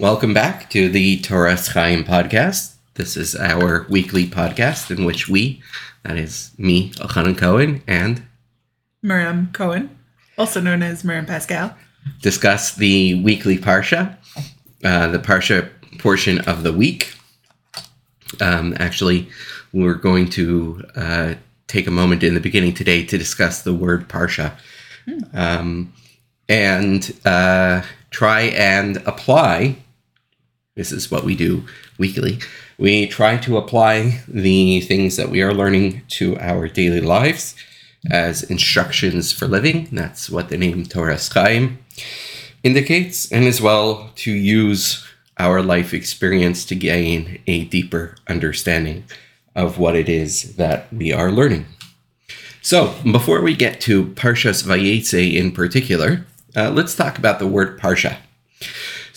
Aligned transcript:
Welcome 0.00 0.32
back 0.32 0.70
to 0.70 0.88
the 0.88 1.18
Torah 1.18 1.56
Chaim 1.56 2.04
podcast. 2.04 2.76
This 2.94 3.16
is 3.16 3.34
our 3.34 3.84
weekly 3.88 4.26
podcast 4.26 4.96
in 4.96 5.04
which 5.04 5.28
we, 5.28 5.60
that 6.04 6.16
is 6.16 6.52
me, 6.56 6.90
Elchonon 6.92 7.36
Cohen, 7.36 7.82
and 7.84 8.22
Miriam 9.02 9.50
Cohen, 9.52 9.98
also 10.38 10.60
known 10.60 10.84
as 10.84 11.02
Miriam 11.02 11.26
Pascal. 11.26 11.76
discuss 12.22 12.76
the 12.76 13.20
weekly 13.24 13.58
parsha, 13.58 14.16
uh, 14.84 15.08
the 15.08 15.18
parsha 15.18 15.68
portion 15.98 16.38
of 16.42 16.62
the 16.62 16.72
week. 16.72 17.12
Um, 18.40 18.76
actually, 18.78 19.28
we're 19.72 19.94
going 19.94 20.30
to 20.30 20.84
uh, 20.94 21.34
take 21.66 21.88
a 21.88 21.90
moment 21.90 22.22
in 22.22 22.34
the 22.34 22.40
beginning 22.40 22.72
today 22.72 23.04
to 23.04 23.18
discuss 23.18 23.62
the 23.62 23.74
word 23.74 24.08
parsha 24.08 24.52
um, 25.34 25.92
and 26.48 27.12
uh, 27.24 27.82
try 28.10 28.42
and 28.42 28.98
apply. 28.98 29.76
This 30.78 30.92
is 30.92 31.10
what 31.10 31.24
we 31.24 31.34
do 31.34 31.64
weekly. 31.98 32.38
We 32.78 33.08
try 33.08 33.36
to 33.38 33.56
apply 33.56 34.22
the 34.28 34.80
things 34.82 35.16
that 35.16 35.28
we 35.28 35.42
are 35.42 35.52
learning 35.52 36.02
to 36.10 36.38
our 36.38 36.68
daily 36.68 37.00
lives 37.00 37.56
as 38.08 38.44
instructions 38.44 39.32
for 39.32 39.48
living. 39.48 39.88
That's 39.90 40.30
what 40.30 40.50
the 40.50 40.56
name 40.56 40.84
Torah 40.84 41.18
Chaim 41.34 41.80
indicates, 42.62 43.30
and 43.32 43.44
as 43.44 43.60
well 43.60 44.12
to 44.22 44.30
use 44.30 45.04
our 45.36 45.62
life 45.62 45.92
experience 45.92 46.64
to 46.66 46.76
gain 46.76 47.42
a 47.48 47.64
deeper 47.64 48.14
understanding 48.28 49.02
of 49.56 49.78
what 49.78 49.96
it 49.96 50.08
is 50.08 50.54
that 50.58 50.92
we 50.92 51.12
are 51.12 51.32
learning. 51.32 51.66
So, 52.62 52.94
before 53.02 53.42
we 53.42 53.56
get 53.56 53.80
to 53.80 54.06
Parshas 54.14 54.62
Vayetze 54.62 55.34
in 55.34 55.50
particular, 55.50 56.24
uh, 56.54 56.70
let's 56.70 56.94
talk 56.94 57.18
about 57.18 57.40
the 57.40 57.48
word 57.48 57.80
Parsha. 57.80 58.18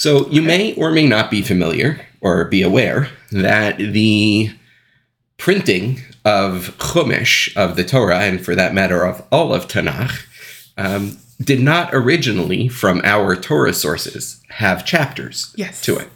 So, 0.02 0.28
you 0.30 0.42
may 0.42 0.74
or 0.74 0.90
may 0.90 1.06
not 1.06 1.30
be 1.30 1.44
familiar 1.44 2.04
or 2.22 2.46
be 2.46 2.64
aware 2.64 3.10
that 3.32 3.78
the 3.78 4.50
printing 5.38 6.00
of 6.26 6.76
Chumash, 6.80 7.56
of 7.56 7.76
the 7.76 7.84
Torah, 7.84 8.18
and 8.22 8.44
for 8.44 8.56
that 8.56 8.74
matter 8.74 9.04
of 9.04 9.24
all 9.32 9.54
of 9.54 9.68
Tanakh, 9.68 10.26
um, 10.76 11.20
did 11.40 11.60
not 11.62 11.94
originally, 11.94 12.68
from 12.68 13.02
our 13.04 13.36
Torah 13.36 13.74
sources, 13.76 14.42
have 14.50 14.86
chapters 14.88 15.54
Yes. 15.56 15.84
to 15.84 15.98
it. 15.98 16.10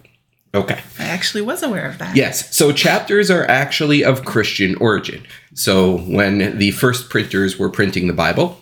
Okay. 0.55 0.79
I 0.97 1.03
actually 1.03 1.43
was 1.43 1.61
aware 1.61 1.87
of 1.87 1.99
that. 1.99 2.15
Yes. 2.15 2.55
So 2.55 2.71
chapters 2.71 3.29
are 3.29 3.45
actually 3.47 4.03
of 4.03 4.25
Christian 4.25 4.73
origin. 4.77 5.27
So 5.53 5.99
when 5.99 6.57
the 6.57 6.71
first 6.71 7.11
printers 7.11 7.59
were 7.59 7.69
printing 7.69 8.07
the 8.07 8.13
Bible, 8.13 8.59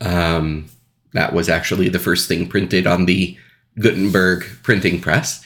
um, 0.00 0.66
that 1.12 1.32
was 1.32 1.48
actually 1.48 1.88
the 1.90 2.00
first 2.00 2.26
thing 2.26 2.48
printed 2.48 2.88
on 2.88 3.04
the 3.06 3.36
Gutenberg 3.78 4.44
printing 4.62 5.00
press. 5.00 5.44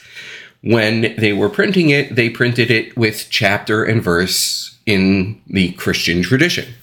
When 0.61 1.15
they 1.17 1.33
were 1.33 1.49
printing 1.49 1.89
it, 1.89 2.15
they 2.15 2.29
printed 2.29 2.69
it 2.69 2.97
with 2.97 3.27
chapter 3.29 3.83
and 3.83 4.03
verse 4.03 4.77
in 4.85 5.41
the 5.47 5.71
Christian 5.73 6.21
tradition. 6.21 6.73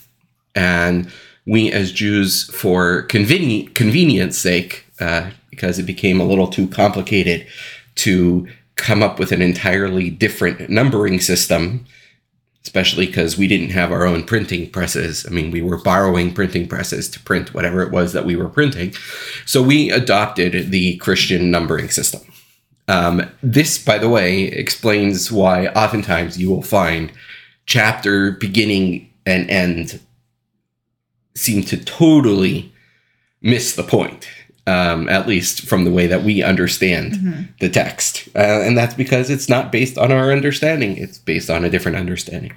And 0.55 1.11
we 1.47 1.71
as 1.71 1.93
Jews, 1.93 2.45
for 2.45 3.07
conveni- 3.09 3.73
convenience 3.75 4.39
sake, 4.39 4.87
uh, 5.01 5.31
because 5.51 5.79
it 5.79 5.85
became 5.85 6.21
a 6.21 6.25
little 6.25 6.49
too 6.49 6.67
complicated 6.69 7.47
to 7.97 8.49
come 8.77 9.03
up 9.03 9.19
with 9.19 9.33
an 9.33 9.43
entirely 9.43 10.11
different 10.11 10.69
numbering 10.69 11.21
system, 11.21 11.87
especially 12.67 13.07
because 13.07 13.39
we 13.39 13.47
didn't 13.47 13.71
have 13.71 13.93
our 13.93 14.05
own 14.05 14.25
printing 14.25 14.69
presses. 14.69 15.25
I 15.25 15.31
mean, 15.31 15.53
we 15.53 15.63
were 15.63 15.81
borrowing 15.81 16.35
printing 16.35 16.67
presses 16.67 17.09
to 17.11 17.21
print 17.21 17.55
whatever 17.55 17.81
it 17.81 17.93
was 17.93 18.13
that 18.13 18.27
we 18.27 18.35
were 18.35 18.49
printing. 18.49 18.93
So 19.45 19.63
we 19.63 19.93
adopted 19.93 20.73
the 20.73 20.97
Christian 20.97 21.49
numbering 21.49 21.91
system. 21.91 22.23
Um, 22.89 23.23
this, 23.41 23.79
by 23.79 23.99
the 23.99 24.09
way, 24.09 24.43
explains 24.43 25.31
why 25.31 25.69
oftentimes 25.69 26.39
you 26.39 26.51
will 26.51 26.63
find 26.63 27.13
chapter 27.67 28.33
beginning 28.33 29.13
and 29.25 29.49
end 29.49 30.01
seem 31.37 31.63
to 31.65 31.77
totally 31.77 32.73
miss 33.41 33.77
the 33.77 33.85
point, 33.85 34.27
um, 34.67 35.09
at 35.09 35.29
least 35.29 35.63
from 35.63 35.85
the 35.85 35.91
way 35.91 36.07
that 36.07 36.25
we 36.25 36.43
understand 36.43 37.53
the 37.61 37.69
text. 37.69 38.29
Uh, 38.35 38.39
and 38.63 38.77
that's 38.77 38.95
because 38.95 39.31
it's 39.31 39.49
not 39.49 39.71
based 39.71 39.97
on 39.97 40.11
our 40.11 40.33
understanding, 40.33 40.97
it's 40.97 41.19
based 41.19 41.51
on 41.51 41.65
a 41.65 41.71
different 41.71 41.97
understanding. 41.97 42.53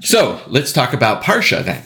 So 0.00 0.40
let's 0.46 0.72
talk 0.72 0.92
about 0.92 1.22
Parsha 1.22 1.64
then. 1.64 1.84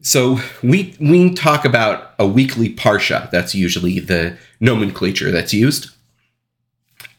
So 0.00 0.38
we 0.62 0.94
we 1.00 1.32
talk 1.32 1.64
about 1.64 2.12
a 2.18 2.26
weekly 2.26 2.74
Parsha. 2.74 3.30
That's 3.30 3.54
usually 3.54 4.00
the 4.00 4.36
nomenclature 4.60 5.30
that's 5.30 5.54
used. 5.54 5.90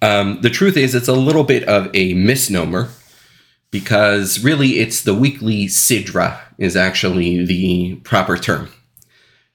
Um, 0.02 0.40
the 0.42 0.52
truth 0.52 0.78
is, 0.78 0.94
it's 0.94 1.08
a 1.08 1.14
little 1.14 1.44
bit 1.44 1.64
of 1.64 1.90
a 1.96 2.14
misnomer 2.14 2.90
because 3.72 4.44
really 4.44 4.80
it's 4.80 5.02
the 5.02 5.16
weekly 5.16 5.66
Sidra 5.66 6.40
is 6.60 6.76
actually 6.76 7.44
the 7.44 7.96
proper 8.04 8.38
term. 8.38 8.70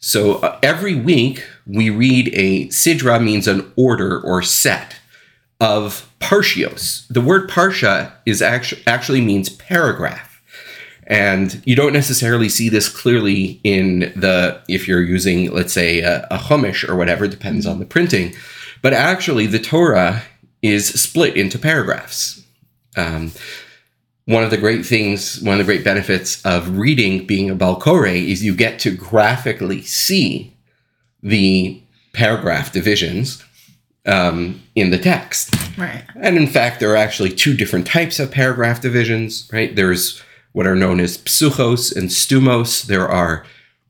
So 0.00 0.36
uh, 0.36 0.58
every 0.62 0.94
week 0.94 1.46
we 1.74 1.90
read 1.90 2.30
a 2.34 2.66
Sidra 2.68 3.22
means 3.22 3.46
an 3.46 3.72
order 3.76 4.20
or 4.20 4.42
set 4.42 4.96
of 5.60 6.10
parshios. 6.20 7.06
The 7.08 7.20
word 7.20 7.48
parsha 7.48 8.12
is 8.26 8.42
actually 8.42 8.82
actually 8.86 9.20
means 9.20 9.48
paragraph. 9.48 10.42
And 11.06 11.60
you 11.66 11.74
don't 11.74 11.92
necessarily 11.92 12.48
see 12.48 12.68
this 12.68 12.88
clearly 12.88 13.60
in 13.64 14.12
the, 14.14 14.62
if 14.68 14.86
you're 14.86 15.02
using, 15.02 15.50
let's 15.50 15.72
say, 15.72 16.02
a, 16.02 16.24
a 16.30 16.38
Chumash 16.38 16.88
or 16.88 16.94
whatever, 16.94 17.26
depends 17.26 17.66
on 17.66 17.80
the 17.80 17.84
printing. 17.84 18.32
But 18.80 18.92
actually, 18.92 19.46
the 19.46 19.58
Torah 19.58 20.22
is 20.62 20.88
split 20.88 21.36
into 21.36 21.58
paragraphs. 21.58 22.44
Um, 22.96 23.32
one 24.26 24.44
of 24.44 24.50
the 24.50 24.56
great 24.56 24.86
things, 24.86 25.40
one 25.40 25.58
of 25.58 25.66
the 25.66 25.72
great 25.72 25.82
benefits 25.82 26.40
of 26.44 26.78
reading 26.78 27.26
being 27.26 27.50
a 27.50 27.56
Baal 27.56 27.80
Korei 27.80 28.28
is 28.28 28.44
you 28.44 28.54
get 28.54 28.78
to 28.80 28.92
graphically 28.92 29.82
see 29.82 30.54
the 31.22 31.80
paragraph 32.12 32.72
divisions 32.72 33.44
um, 34.06 34.62
in 34.74 34.90
the 34.90 34.98
text. 34.98 35.54
Right. 35.78 36.02
And 36.16 36.36
in 36.36 36.46
fact, 36.46 36.80
there 36.80 36.90
are 36.90 36.96
actually 36.96 37.30
two 37.30 37.56
different 37.56 37.86
types 37.86 38.18
of 38.18 38.30
paragraph 38.30 38.80
divisions, 38.80 39.48
right? 39.52 39.74
There's 39.74 40.22
what 40.52 40.66
are 40.66 40.74
known 40.74 41.00
as 41.00 41.18
psuchos 41.18 41.94
and 41.94 42.08
stumos. 42.08 42.84
There 42.86 43.08
are 43.08 43.44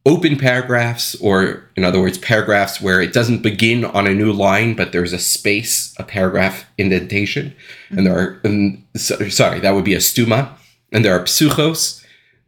open 0.07 0.37
paragraphs, 0.37 1.15
or 1.17 1.65
in 1.77 1.85
other 1.85 2.01
words, 2.01 2.19
paragraphs 2.19 2.81
where 2.81 3.01
it 3.01 3.13
doesn't 3.13 3.43
begin 3.43 3.85
on 3.85 4.07
a 4.07 4.15
new 4.15 4.33
line, 4.33 4.75
but 4.75 4.93
there's 4.93 5.13
a 5.13 5.19
space, 5.19 5.95
a 5.99 6.05
paragraph 6.05 6.65
indentation. 6.79 7.55
And 7.91 8.07
there 8.07 8.19
are, 8.19 8.41
and, 8.45 8.85
so, 8.97 9.29
sorry, 9.29 9.61
that 9.61 9.75
would 9.75 9.85
be 9.85 9.95
a 9.95 9.99
stuma. 9.99 10.51
And 10.93 11.05
there 11.05 11.15
are 11.15 11.25
psuchos. 11.25 12.00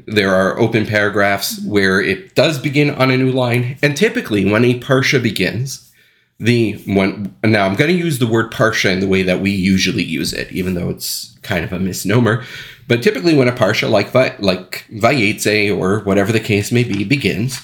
There 0.06 0.34
are 0.34 0.58
open 0.58 0.86
paragraphs 0.86 1.64
where 1.64 2.00
it 2.00 2.34
does 2.34 2.58
begin 2.58 2.90
on 2.90 3.10
a 3.10 3.16
new 3.16 3.32
line. 3.32 3.78
And 3.82 3.96
typically, 3.96 4.44
when 4.44 4.64
a 4.64 4.80
parsha 4.80 5.22
begins, 5.22 5.92
the 6.38 6.72
one 6.86 7.36
now 7.44 7.66
I'm 7.66 7.76
going 7.76 7.90
to 7.90 7.96
use 7.96 8.18
the 8.18 8.26
word 8.26 8.50
parsha 8.50 8.90
in 8.90 9.00
the 9.00 9.08
way 9.08 9.22
that 9.22 9.40
we 9.40 9.50
usually 9.50 10.02
use 10.02 10.32
it, 10.32 10.50
even 10.50 10.74
though 10.74 10.90
it's 10.90 11.38
kind 11.42 11.64
of 11.64 11.72
a 11.72 11.78
misnomer. 11.78 12.44
But 12.88 13.02
typically, 13.02 13.36
when 13.36 13.48
a 13.48 13.52
parsha 13.52 13.88
like 13.88 14.12
like 14.40 14.86
Vayetze 14.90 15.76
or 15.76 16.00
whatever 16.00 16.32
the 16.32 16.40
case 16.40 16.72
may 16.72 16.84
be 16.84 17.04
begins, 17.04 17.60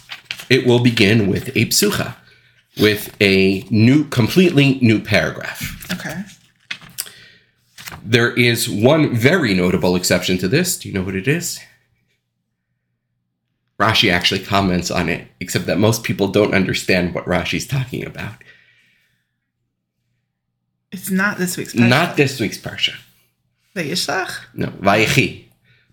it 0.49 0.67
will 0.67 0.81
begin 0.81 1.29
with 1.29 1.49
a 1.49 1.67
psucha, 1.67 2.15
with 2.81 3.15
a 3.21 3.65
new, 3.71 4.05
completely 4.05 4.79
new 4.81 5.01
paragraph. 5.01 5.93
Okay. 5.93 6.25
There 8.03 8.33
is 8.33 8.69
one 8.69 9.15
very 9.15 9.55
notable 9.55 9.97
exception 9.97 10.39
to 10.39 10.49
this. 10.49 10.79
Do 10.79 10.89
you 10.89 10.95
know 10.95 11.03
what 11.03 11.17
it 11.17 11.27
is? 11.27 11.59
Rashi 13.79 14.11
actually 14.13 14.41
comments 14.45 14.91
on 14.91 15.09
it, 15.09 15.29
except 15.41 15.67
that 15.67 15.79
most 15.79 16.03
people 16.03 16.29
don't 16.29 16.55
understand 16.55 17.15
what 17.15 17.25
Rashi's 17.27 17.67
talking 17.67 18.05
about. 18.05 18.35
It's 20.91 21.11
not 21.11 21.39
this 21.39 21.57
week's 21.57 21.75
parsha. 21.75 21.89
Not 21.89 22.17
this 22.17 22.41
week's 22.41 22.59
parsha. 22.59 22.95
Vayishlach. 23.77 24.33
No, 24.55 24.67
Vayechi. 24.69 25.45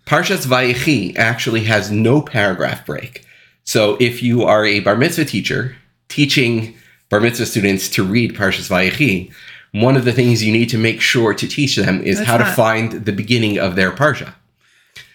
Parshas 0.06 0.46
Vayechi 0.46 1.16
actually 1.16 1.64
has 1.64 1.90
no 1.90 2.22
paragraph 2.22 2.86
break. 2.86 3.24
So 3.64 3.96
if 4.00 4.22
you 4.22 4.42
are 4.44 4.64
a 4.64 4.80
bar 4.80 4.96
mitzvah 4.96 5.24
teacher 5.24 5.76
teaching 6.08 6.76
bar 7.10 7.20
mitzvah 7.20 7.46
students 7.46 7.88
to 7.90 8.04
read 8.04 8.34
Parshas 8.34 8.68
Vayechi, 8.70 9.32
one 9.72 9.96
of 9.96 10.04
the 10.04 10.12
things 10.12 10.42
you 10.42 10.52
need 10.52 10.70
to 10.70 10.78
make 10.78 11.00
sure 11.00 11.34
to 11.34 11.46
teach 11.46 11.76
them 11.76 12.00
is 12.02 12.18
That's 12.18 12.28
how 12.30 12.38
to 12.38 12.44
find 12.46 12.92
the 13.04 13.12
beginning 13.12 13.58
of 13.58 13.76
their 13.76 13.90
parsha, 13.92 14.34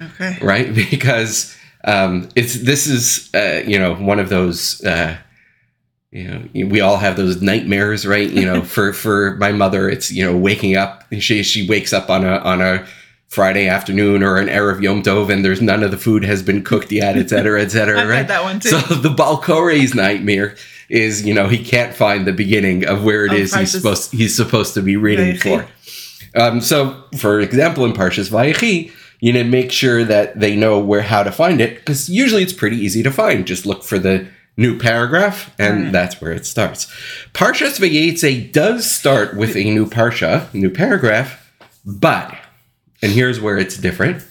Okay. 0.02 0.38
right? 0.42 0.74
Because 0.92 1.58
um, 1.84 2.30
it's 2.36 2.56
this 2.56 2.88
is 2.88 3.30
uh, 3.34 3.64
you 3.66 3.80
know 3.80 3.96
one 3.96 4.20
of 4.20 4.30
those. 4.30 4.84
Uh, 4.84 5.18
you 6.14 6.26
know, 6.28 6.68
we 6.68 6.82
all 6.82 6.98
have 6.98 7.16
those 7.16 7.42
nightmares, 7.42 8.06
right? 8.06 8.30
You 8.30 8.46
know, 8.46 8.62
for 8.76 8.92
for 8.92 9.36
my 9.38 9.52
mother, 9.54 9.90
it's 9.90 10.12
you 10.12 10.26
know 10.26 10.36
waking 10.36 10.76
up. 10.76 11.06
She 11.20 11.42
she 11.44 11.68
wakes 11.68 11.94
up 11.94 12.10
on 12.10 12.26
a 12.26 12.38
on 12.40 12.62
a 12.62 12.86
Friday 13.30 13.68
afternoon 13.70 14.22
or 14.24 14.36
an 14.38 14.48
erev 14.48 14.82
Yom 14.82 15.04
Tov, 15.04 15.32
and 15.32 15.46
there's 15.46 15.62
none 15.62 15.84
of 15.84 15.92
the 15.92 15.98
food 15.98 16.26
has 16.26 16.44
been 16.44 16.64
cooked 16.66 16.92
yet, 16.92 17.16
et 17.18 17.30
cetera, 17.30 17.62
et 17.62 17.70
cetera, 17.72 18.06
right? 18.10 18.28
that 18.28 18.44
one 18.44 18.60
too. 18.60 18.70
So 18.70 18.80
the 18.96 19.10
Baal 19.10 19.42
Korei's 19.42 19.96
nightmare 19.96 20.56
is 20.90 21.26
you 21.26 21.34
know 21.34 21.48
he 21.48 21.64
can't 21.64 21.96
find 21.96 22.28
the 22.28 22.34
beginning 22.34 22.86
of 22.86 23.06
where 23.06 23.26
it 23.26 23.32
Oh, 23.32 23.36
is 23.36 23.56
he's 23.56 23.72
supposed 23.72 24.12
he's 24.12 24.36
supposed 24.36 24.74
to 24.74 24.82
be 24.82 24.98
reading 24.98 25.36
Vayechi. 25.38 25.66
for. 25.66 26.40
Um, 26.40 26.60
so, 26.62 27.04
for 27.18 27.40
example, 27.40 27.86
in 27.86 27.94
Parshas 27.94 28.30
Vayechi, 28.30 28.92
you 29.22 29.32
know 29.32 29.44
make 29.46 29.72
sure 29.72 30.04
that 30.04 30.38
they 30.40 30.56
know 30.56 30.78
where 30.80 31.04
how 31.04 31.24
to 31.24 31.32
find 31.32 31.62
it 31.62 31.76
because 31.78 32.10
usually 32.10 32.44
it's 32.44 32.52
pretty 32.54 32.76
easy 32.78 33.02
to 33.04 33.12
find. 33.12 33.48
Just 33.48 33.66
look 33.66 33.84
for 33.84 33.98
the 33.98 34.28
new 34.58 34.78
paragraph, 34.78 35.50
and 35.58 35.84
Right. 35.86 35.92
that's 35.94 36.20
where 36.20 36.34
it 36.34 36.46
starts. 36.46 36.86
Parshas 37.34 37.80
Vayetze 37.80 38.52
does 38.52 38.90
start 38.92 39.38
with 39.38 39.56
a 39.56 39.64
new 39.64 39.86
parsha, 39.86 40.54
new 40.54 40.70
paragraph, 40.70 41.50
but 41.86 42.36
and 43.02 43.12
here's 43.14 43.40
where 43.40 43.58
it's 43.58 43.78
different. 43.78 44.22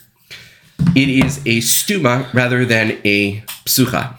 It 0.95 1.09
is 1.09 1.39
a 1.47 1.59
stuma 1.61 2.33
rather 2.35 2.65
than 2.65 2.99
a 3.05 3.43
psucha, 3.67 4.19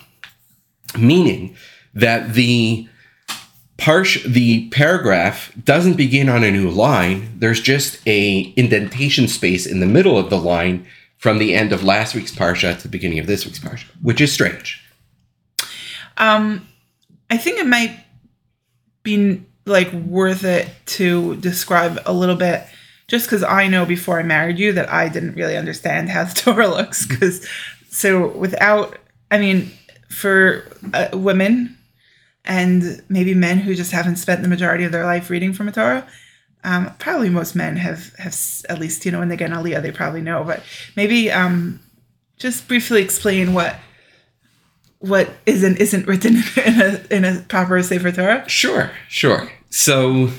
meaning 0.98 1.56
that 1.94 2.34
the 2.34 2.88
parsh 3.82 4.24
the 4.24 4.70
paragraph 4.70 5.52
doesn't 5.64 5.98
begin 5.98 6.30
on 6.30 6.44
a 6.44 6.52
new 6.52 6.70
line. 6.70 7.36
There's 7.40 7.60
just 7.60 8.00
a 8.08 8.54
indentation 8.56 9.28
space 9.28 9.66
in 9.66 9.80
the 9.80 9.88
middle 9.88 10.20
of 10.20 10.30
the 10.30 10.38
line 10.38 10.86
from 11.18 11.40
the 11.40 11.56
end 11.56 11.74
of 11.74 11.84
last 11.84 12.14
week's 12.14 12.32
parsha 12.32 12.78
to 12.78 12.84
the 12.84 12.90
beginning 12.90 13.18
of 13.18 13.26
this 13.26 13.44
week's 13.44 13.58
parsha, 13.58 13.86
which 14.04 14.22
is 14.22 14.32
strange. 14.32 14.84
Um, 16.18 16.68
I 17.32 17.38
think 17.38 17.58
it 17.58 17.66
might 17.66 17.98
be 19.02 19.44
like 19.66 19.92
worth 19.92 20.44
it 20.44 20.70
to 20.86 21.38
describe 21.38 22.00
a 22.06 22.14
little 22.14 22.36
bit, 22.36 22.64
just 23.08 23.26
because 23.26 23.42
I 23.42 23.68
know 23.68 23.86
before 23.88 24.20
I 24.20 24.24
married 24.24 24.60
you 24.60 24.74
that 24.74 24.94
I 24.94 25.10
didn't 25.10 25.34
really 25.34 25.58
understand 25.58 26.10
how 26.10 26.26
the 26.26 26.34
Torah 26.36 26.68
looks. 26.68 27.08
Because 27.08 27.48
so 27.90 28.28
without, 28.28 29.00
I 29.32 29.40
mean, 29.40 29.72
for 30.08 30.66
uh, 30.94 31.10
women 31.14 31.78
and 32.46 33.02
maybe 33.10 33.34
men 33.34 33.60
who 33.60 33.76
just 33.76 33.92
haven't 33.92 34.16
spent 34.18 34.42
the 34.42 34.48
majority 34.48 34.84
of 34.84 34.92
their 34.92 35.06
life 35.06 35.30
reading 35.30 35.54
from 35.54 35.68
a 35.68 35.72
Torah. 35.72 36.08
Um, 36.64 36.94
probably 37.00 37.30
most 37.30 37.56
men 37.56 37.76
have 37.78 38.14
have 38.18 38.36
at 38.70 38.80
least 38.80 39.06
you 39.06 39.12
know 39.12 39.20
when 39.20 39.30
they 39.30 39.38
get 39.38 39.52
an 39.52 39.58
aliyah 39.58 39.82
they 39.82 39.92
probably 39.92 40.22
know, 40.22 40.44
but 40.44 40.62
maybe 40.96 41.32
um, 41.32 41.80
just 42.38 42.68
briefly 42.68 43.02
explain 43.02 43.54
what 43.54 43.76
what 45.00 45.30
isn't 45.48 45.78
isn't 45.78 46.08
written 46.08 46.36
in 46.66 46.82
a 46.82 47.02
in 47.10 47.26
a 47.26 47.42
proper 47.48 47.82
Sefer 47.82 48.12
Torah. 48.12 48.48
Sure, 48.48 48.92
sure. 49.08 49.52
So, 49.72 50.30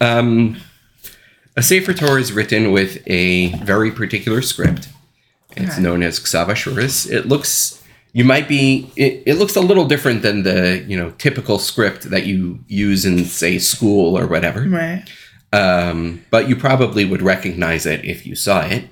um, 0.00 0.58
a 1.56 1.62
Sefer 1.62 1.94
Torah 1.94 2.20
is 2.20 2.32
written 2.32 2.70
with 2.72 3.02
a 3.06 3.48
very 3.64 3.90
particular 3.90 4.42
script. 4.42 4.88
It's 5.56 5.72
Okay. 5.74 5.82
known 5.82 6.02
as 6.02 6.20
Ksav 6.20 6.46
Ashuris. 6.48 7.10
It 7.10 7.26
looks, 7.26 7.81
you 8.12 8.24
might 8.24 8.48
be, 8.48 8.90
it, 8.96 9.22
it 9.26 9.34
looks 9.34 9.56
a 9.56 9.60
little 9.60 9.86
different 9.86 10.22
than 10.22 10.42
the, 10.42 10.84
you 10.86 10.96
know, 10.96 11.10
typical 11.12 11.58
script 11.58 12.10
that 12.10 12.26
you 12.26 12.60
use 12.68 13.04
in, 13.04 13.24
say, 13.24 13.58
school 13.58 14.18
or 14.18 14.26
whatever. 14.26 14.62
Right. 14.62 15.04
Um, 15.52 16.24
but 16.30 16.48
you 16.48 16.56
probably 16.56 17.04
would 17.04 17.22
recognize 17.22 17.86
it 17.86 18.04
if 18.04 18.26
you 18.26 18.34
saw 18.34 18.62
it. 18.66 18.84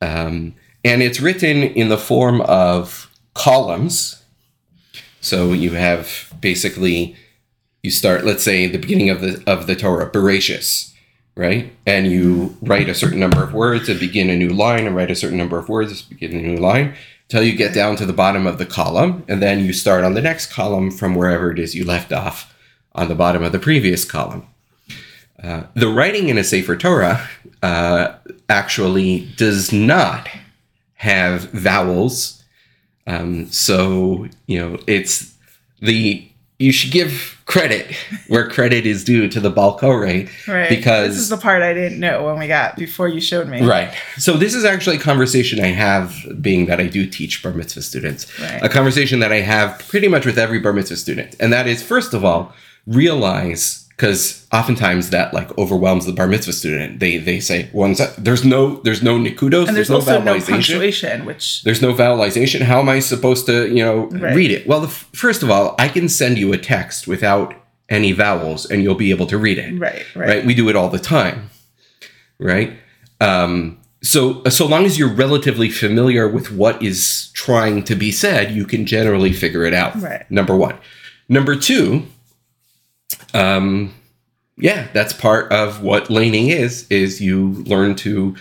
Um, 0.00 0.54
and 0.84 1.02
it's 1.02 1.20
written 1.20 1.62
in 1.62 1.88
the 1.88 1.98
form 1.98 2.40
of 2.42 3.10
columns. 3.34 4.22
So 5.20 5.52
you 5.52 5.72
have 5.72 6.32
basically 6.40 7.16
you 7.82 7.90
start, 7.90 8.24
let's 8.24 8.42
say, 8.42 8.66
the 8.66 8.78
beginning 8.78 9.10
of 9.10 9.20
the 9.20 9.42
of 9.46 9.66
the 9.66 9.74
Torah, 9.74 10.10
Bereshis, 10.10 10.92
right? 11.34 11.72
And 11.86 12.06
you 12.06 12.56
write 12.60 12.88
a 12.88 12.94
certain 12.94 13.18
number 13.18 13.42
of 13.42 13.54
words 13.54 13.88
and 13.88 13.98
begin 13.98 14.28
a 14.28 14.36
new 14.36 14.50
line, 14.50 14.86
and 14.86 14.94
write 14.94 15.10
a 15.10 15.14
certain 15.14 15.38
number 15.38 15.58
of 15.58 15.68
words, 15.68 15.92
and 15.92 16.10
begin 16.10 16.38
a 16.38 16.42
new 16.42 16.58
line, 16.58 16.94
until 17.30 17.44
you 17.44 17.56
get 17.56 17.72
down 17.72 17.94
to 17.94 18.04
the 18.04 18.12
bottom 18.12 18.44
of 18.44 18.58
the 18.58 18.66
column, 18.66 19.24
and 19.28 19.40
then 19.40 19.64
you 19.64 19.72
start 19.72 20.02
on 20.02 20.14
the 20.14 20.20
next 20.20 20.52
column 20.52 20.90
from 20.90 21.14
wherever 21.14 21.52
it 21.52 21.60
is 21.60 21.76
you 21.76 21.84
left 21.84 22.12
off 22.12 22.52
on 22.92 23.06
the 23.06 23.14
bottom 23.14 23.44
of 23.44 23.52
the 23.52 23.58
previous 23.60 24.04
column. 24.04 24.44
Uh, 25.40 25.62
the 25.74 25.86
writing 25.86 26.28
in 26.28 26.36
a 26.36 26.42
Sefer 26.42 26.76
Torah 26.76 27.28
uh, 27.62 28.14
actually 28.48 29.28
does 29.36 29.72
not 29.72 30.28
have 30.94 31.42
vowels. 31.52 32.42
Um, 33.06 33.46
so, 33.52 34.26
you 34.48 34.58
know, 34.58 34.78
it's 34.88 35.32
the, 35.78 36.28
you 36.60 36.72
should 36.72 36.92
give 36.92 37.40
credit 37.46 37.96
where 38.28 38.46
credit 38.48 38.84
is 38.84 39.02
due 39.02 39.26
to 39.28 39.40
the 39.40 39.50
Baal 39.50 39.78
Korei. 39.78 40.28
Right. 40.46 40.68
Because- 40.68 41.14
this 41.14 41.22
is 41.22 41.30
the 41.30 41.38
part 41.38 41.62
I 41.62 41.72
didn't 41.72 41.98
know 41.98 42.24
when 42.26 42.38
we 42.38 42.46
got 42.46 42.76
before 42.76 43.08
you 43.08 43.20
showed 43.20 43.48
me. 43.48 43.62
Right. 43.62 43.92
So 44.18 44.36
this 44.36 44.54
is 44.54 44.64
actually 44.64 44.96
a 44.96 45.00
conversation 45.00 45.58
I 45.58 45.68
have, 45.68 46.14
being 46.40 46.66
that 46.66 46.78
I 46.78 46.86
do 46.86 47.06
teach 47.06 47.42
bar 47.42 47.52
mitzvah 47.52 47.82
students. 47.82 48.38
Right. 48.38 48.62
A 48.62 48.68
conversation 48.68 49.20
that 49.20 49.32
I 49.32 49.40
have 49.40 49.78
pretty 49.88 50.06
much 50.06 50.26
with 50.26 50.38
every 50.38 50.60
bar 50.60 50.74
mitzvah 50.74 50.96
student, 50.96 51.34
and 51.40 51.50
that 51.52 51.66
is 51.66 51.82
first 51.82 52.12
of 52.12 52.24
all 52.24 52.52
realize 52.86 53.88
because 54.00 54.46
oftentimes 54.50 55.10
that 55.10 55.34
like 55.34 55.56
overwhelms 55.58 56.06
the 56.06 56.12
bar 56.12 56.26
mitzvah 56.26 56.54
student. 56.54 57.00
They 57.00 57.18
they 57.18 57.38
say 57.38 57.68
one 57.72 57.94
there's 58.16 58.44
no 58.46 58.76
there's 58.76 59.02
no 59.02 59.18
nikudos, 59.18 59.68
And 59.68 59.76
there's, 59.76 59.88
there's, 59.88 60.06
no 60.06 60.20
no 60.20 60.34
vowelization. 60.34 60.48
punctuation, 60.48 61.24
which 61.26 61.62
there's 61.64 61.82
no 61.82 61.92
vowelization. 61.92 62.62
How 62.62 62.80
am 62.80 62.88
I 62.88 63.00
supposed 63.00 63.44
to, 63.46 63.68
you 63.68 63.84
know, 63.84 64.06
Right. 64.06 64.34
read 64.34 64.50
it? 64.52 64.66
Well, 64.66 64.80
the, 64.80 64.86
f- 64.86 65.08
first 65.12 65.42
of 65.42 65.50
all, 65.50 65.74
I 65.78 65.88
can 65.88 66.08
send 66.08 66.38
you 66.38 66.50
a 66.54 66.56
text 66.58 67.06
without 67.06 67.54
any 67.90 68.12
vowels, 68.12 68.64
and 68.70 68.82
you'll 68.82 68.94
be 69.06 69.10
able 69.10 69.26
to 69.26 69.36
read 69.36 69.58
it 69.58 69.78
right, 69.78 70.06
right, 70.16 70.28
right? 70.28 70.46
We 70.46 70.54
do 70.54 70.70
it 70.70 70.76
all 70.76 70.88
the 70.88 70.98
time, 70.98 71.50
right? 72.38 72.72
Um, 73.20 73.78
so 74.02 74.42
so 74.48 74.66
long 74.66 74.86
as 74.86 74.98
you're 74.98 75.12
relatively 75.12 75.68
familiar 75.68 76.26
with 76.26 76.50
what 76.50 76.82
is 76.82 77.30
trying 77.34 77.82
to 77.84 77.94
be 77.94 78.10
said, 78.10 78.52
you 78.52 78.64
can 78.64 78.86
generally 78.86 79.32
figure 79.34 79.64
it 79.64 79.74
out. 79.74 80.00
Right. 80.00 80.24
Number 80.30 80.56
one. 80.56 80.76
Number 81.28 81.54
two. 81.54 82.06
Um, 83.34 83.94
yeah, 84.56 84.88
that's 84.92 85.12
part 85.12 85.50
of 85.52 85.82
what 85.82 86.10
laning 86.10 86.48
is. 86.48 86.86
Is 86.90 87.20
you 87.20 87.52
learn 87.64 87.94
to, 87.96 88.36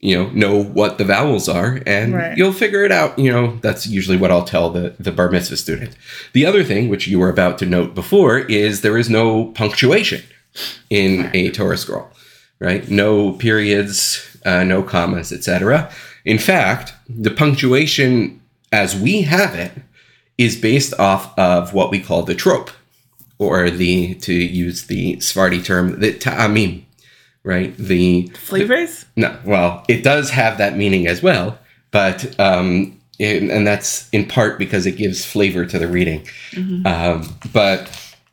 you 0.00 0.16
know, 0.16 0.28
know 0.30 0.62
what 0.62 0.98
the 0.98 1.04
vowels 1.04 1.48
are, 1.48 1.80
and 1.86 2.14
Right. 2.14 2.36
you'll 2.36 2.52
figure 2.52 2.84
it 2.84 2.92
out. 2.92 3.18
You 3.18 3.32
know, 3.32 3.58
that's 3.62 3.86
usually 3.86 4.16
what 4.18 4.30
I'll 4.30 4.44
tell 4.44 4.70
the 4.70 4.94
the 5.00 5.12
bar 5.12 5.30
mitzvah 5.30 5.56
student. 5.56 5.96
The 6.34 6.44
other 6.44 6.62
thing, 6.64 6.88
which 6.88 7.06
you 7.08 7.18
were 7.18 7.30
about 7.30 7.58
to 7.58 7.66
note 7.66 7.94
before, 7.94 8.38
is 8.40 8.82
there 8.82 8.98
is 8.98 9.08
no 9.08 9.46
punctuation 9.46 10.22
in 10.90 11.30
a 11.34 11.50
Torah 11.50 11.76
scroll, 11.78 12.08
right? 12.60 12.88
No 12.90 13.32
periods, 13.32 14.36
uh, 14.44 14.64
no 14.64 14.82
commas, 14.82 15.32
etc. 15.32 15.90
In 16.24 16.38
fact, 16.38 16.92
the 17.08 17.30
punctuation 17.30 18.40
as 18.72 18.94
we 18.96 19.22
have 19.22 19.54
it 19.54 19.72
is 20.38 20.56
based 20.56 20.92
off 20.98 21.36
of 21.38 21.72
what 21.72 21.90
we 21.90 22.00
call 22.00 22.22
the 22.22 22.34
trope, 22.34 22.70
or 23.38 23.70
the 23.70 24.14
to 24.14 24.32
use 24.32 24.84
the 24.84 25.20
Sephardi 25.20 25.62
term, 25.62 26.00
the 26.00 26.12
ta'amim, 26.12 26.84
right? 27.44 27.76
The 27.76 28.28
flavors. 28.34 29.06
no, 29.16 29.38
well, 29.44 29.84
it 29.88 30.02
does 30.02 30.30
have 30.30 30.58
that 30.58 30.76
meaning 30.76 31.06
as 31.06 31.22
well, 31.22 31.58
but 31.90 32.38
um, 32.40 32.98
and, 33.18 33.50
and 33.50 33.66
that's 33.66 34.08
in 34.10 34.26
part 34.26 34.58
because 34.58 34.86
it 34.86 34.96
gives 34.96 35.24
flavor 35.24 35.64
to 35.66 35.78
the 35.78 35.88
reading. 35.88 36.26
Um, 36.86 37.28
but 37.52 37.90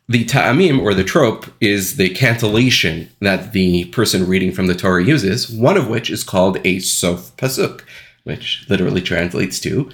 the 0.08 0.24
ta'amim 0.24 0.80
or 0.82 0.92
the 0.92 1.04
trope 1.04 1.46
is 1.60 1.96
the 1.96 2.10
cantillation 2.10 3.08
that 3.20 3.52
the 3.52 3.86
person 3.86 4.26
reading 4.26 4.52
from 4.52 4.66
the 4.66 4.74
Torah 4.74 5.02
uses. 5.04 5.50
One 5.50 5.76
of 5.78 5.88
which 5.88 6.10
is 6.10 6.22
called 6.24 6.58
a 6.64 6.78
sof 6.80 7.34
pasuk, 7.38 7.82
which 8.24 8.66
literally 8.68 9.00
translates 9.00 9.58
to 9.60 9.90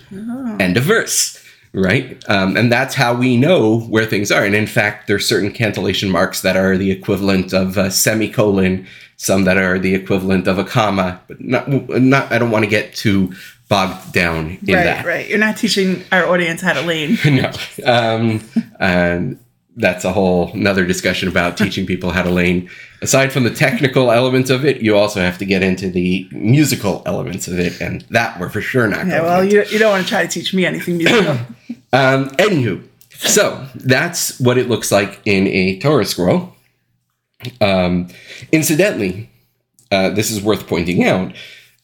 end 0.61 0.77
of 0.77 0.83
verse. 0.85 1.45
Right, 1.73 2.23
um, 2.29 2.57
and 2.57 2.71
that's 2.73 2.97
how 2.97 3.15
we 3.15 3.37
know 3.37 3.81
where 3.83 4.05
things 4.05 4.33
are. 4.33 4.45
And 4.45 4.57
in 4.57 4.67
fact, 4.67 5.07
there's 5.07 5.25
certain 5.25 5.53
cantillation 5.53 6.11
marks 6.11 6.43
that 6.43 6.57
are 6.57 6.77
the 6.77 6.91
equivalent 6.91 7.53
of 7.53 7.77
a 7.77 7.93
semicolon, 7.93 8.89
some 9.17 9.45
that 9.45 9.57
are 9.57 9.79
the 9.79 9.95
equivalent 9.95 10.49
of 10.49 10.59
a 10.59 10.65
comma. 10.65 11.21
But 11.29 11.41
not, 11.41 11.69
not. 11.69 12.33
I 12.33 12.39
don't 12.39 12.51
want 12.51 12.65
to 12.65 12.71
get 12.71 12.95
too 12.95 13.35
bogged 13.69 14.13
down 14.13 14.59
in 14.67 14.75
right, 14.75 14.83
that. 14.83 15.07
right. 15.07 15.07
right. 15.07 15.29
You're 15.29 15.39
not 15.39 15.57
teaching 15.57 16.03
our 16.11 16.27
audience 16.27 16.61
how 16.61 16.73
to 16.73 16.83
lane. 16.83 17.19
no, 17.25 17.53
um, 17.85 18.43
and 18.81 19.39
that's 19.77 20.05
a 20.05 20.13
whole 20.13 20.53
another 20.53 20.85
discussion 20.85 21.29
about 21.29 21.57
teaching 21.59 21.87
people 21.87 22.11
how 22.11 22.23
to 22.23 22.31
lane. 22.31 22.69
Aside 23.03 23.33
from 23.33 23.45
the 23.45 23.51
technical 23.51 24.11
elements 24.11 24.51
of 24.51 24.65
it, 24.65 24.83
you 24.83 24.97
also 24.97 25.21
have 25.21 25.39
to 25.39 25.47
get 25.47 25.63
into 25.63 25.91
the 25.91 26.29
musical 26.33 27.03
elements 27.07 27.49
of 27.49 27.59
it, 27.59 27.81
and 27.81 28.03
that 28.11 28.39
we're 28.39 28.51
for 28.51 28.61
sure 28.61 28.87
not. 28.87 29.07
Yeah, 29.07 29.19
going 29.19 29.23
well, 29.25 29.43
into. 29.43 29.57
you, 29.57 29.65
you 29.65 29.79
don't 29.79 29.91
want 29.91 30.05
to 30.05 30.09
try 30.09 30.27
to 30.27 30.29
teach 30.29 30.53
me 30.53 30.67
anything 30.67 30.97
musical. 30.99 31.39
Um, 31.93 32.29
anywho, 32.31 32.87
so 33.11 33.67
that's 33.75 34.39
what 34.41 34.59
it 34.59 34.69
looks 34.69 34.93
like 34.93 35.21
in 35.25 35.47
a 35.47 35.79
Torah 35.79 36.05
scroll. 36.05 36.55
Um, 37.61 38.09
incidentally, 38.53 39.31
uh, 39.91 40.11
this 40.11 40.31
is 40.31 40.43
worth 40.43 40.67
pointing 40.67 41.05
out. 41.05 41.35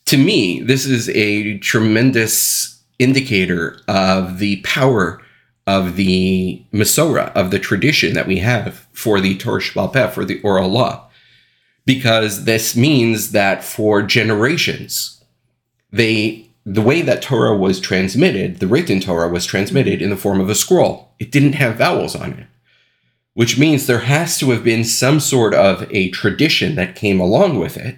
To 0.06 0.16
me, 0.16 0.60
this 0.60 0.86
is 0.86 1.08
a 1.08 1.58
tremendous 1.58 2.82
indicator 2.98 3.80
of 3.88 4.38
the 4.38 4.60
power 4.62 5.20
of 5.66 5.96
the 5.96 6.62
Masorah, 6.72 7.32
of 7.34 7.50
the 7.50 7.58
tradition 7.58 8.14
that 8.14 8.26
we 8.26 8.38
have 8.38 8.86
for 8.92 9.20
the 9.20 9.36
Torah 9.36 9.88
Peh, 9.88 10.08
for 10.08 10.24
the 10.24 10.40
oral 10.42 10.68
law. 10.68 11.08
Because 11.84 12.44
this 12.44 12.76
means 12.76 13.32
that 13.32 13.62
for 13.64 14.02
generations, 14.02 15.22
they 15.92 16.42
the 16.68 16.82
way 16.82 17.00
that 17.00 17.22
Torah 17.22 17.56
was 17.56 17.78
transmitted, 17.78 18.58
the 18.58 18.66
written 18.66 18.98
Torah 19.00 19.28
was 19.28 19.46
transmitted 19.46 20.02
in 20.02 20.10
the 20.10 20.16
form 20.16 20.40
of 20.40 20.50
a 20.50 20.54
scroll. 20.56 21.12
It 21.20 21.30
didn't 21.30 21.52
have 21.52 21.76
vowels 21.76 22.16
on 22.16 22.32
it. 22.32 22.46
which 23.34 23.58
means 23.58 23.86
there 23.86 23.98
has 23.98 24.38
to 24.38 24.50
have 24.50 24.64
been 24.64 24.82
some 24.82 25.20
sort 25.20 25.52
of 25.52 25.86
a 25.92 26.08
tradition 26.08 26.74
that 26.74 26.96
came 26.96 27.20
along 27.20 27.58
with 27.58 27.76
it 27.76 27.96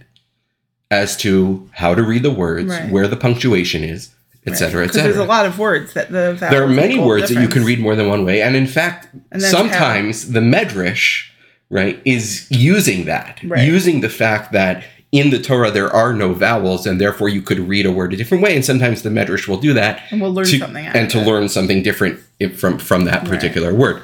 as 0.90 1.16
to 1.16 1.70
how 1.75 1.94
to 1.94 2.02
read 2.02 2.25
the 2.25 2.30
words, 2.30 2.68
Right. 2.68 2.90
where 2.90 3.06
the 3.06 3.16
punctuation 3.16 3.84
is, 3.84 4.08
etc., 4.52 4.83
Because 4.87 5.02
there's 5.02 5.17
a 5.17 5.25
lot 5.25 5.47
of 5.47 5.59
words 5.59 5.93
that 5.95 6.11
the 6.11 6.37
There 6.50 6.62
are 6.62 6.69
many 6.69 6.99
words 6.99 7.28
that 7.31 7.40
you 7.40 7.49
can 7.49 7.64
read 7.64 7.78
more 7.81 7.95
than 7.97 8.09
one 8.09 8.25
way, 8.25 8.43
and 8.43 8.57
in 8.57 8.67
fact, 8.67 9.09
And 9.33 9.43
sometimes 9.43 10.33
the 10.33 10.40
medrash, 10.40 11.25
right, 11.71 12.00
is 12.05 12.47
using 12.50 13.05
that, 13.07 13.40
Right. 13.45 13.67
using 13.67 14.00
the 14.00 14.09
fact 14.09 14.52
that 14.52 14.85
in 15.11 15.31
the 15.31 15.38
Torah 15.38 15.71
there 15.71 15.90
are 15.90 16.12
no 16.12 16.35
vowels, 16.35 16.87
and 16.87 17.00
therefore 17.00 17.28
you 17.31 17.40
could 17.40 17.59
read 17.61 17.87
a 17.87 17.90
word 17.93 18.12
a 18.12 18.17
different 18.17 18.43
way. 18.43 18.55
And 18.55 18.64
sometimes 18.64 19.00
the 19.02 19.09
medrash 19.11 19.49
will 19.49 19.57
do 19.57 19.73
that, 19.75 20.02
And 20.11 20.21
we'll 20.21 20.35
learn 20.35 20.45
to- 20.47 20.59
something 20.59 20.87
out 20.87 20.95
and 20.97 21.09
to 21.11 21.19
it. 21.21 21.26
learn 21.26 21.49
something 21.49 21.83
different 21.83 22.19
from 22.57 22.78
from 22.78 23.05
that 23.07 23.21
Right. 23.23 23.31
particular 23.31 23.73
word. 23.75 24.02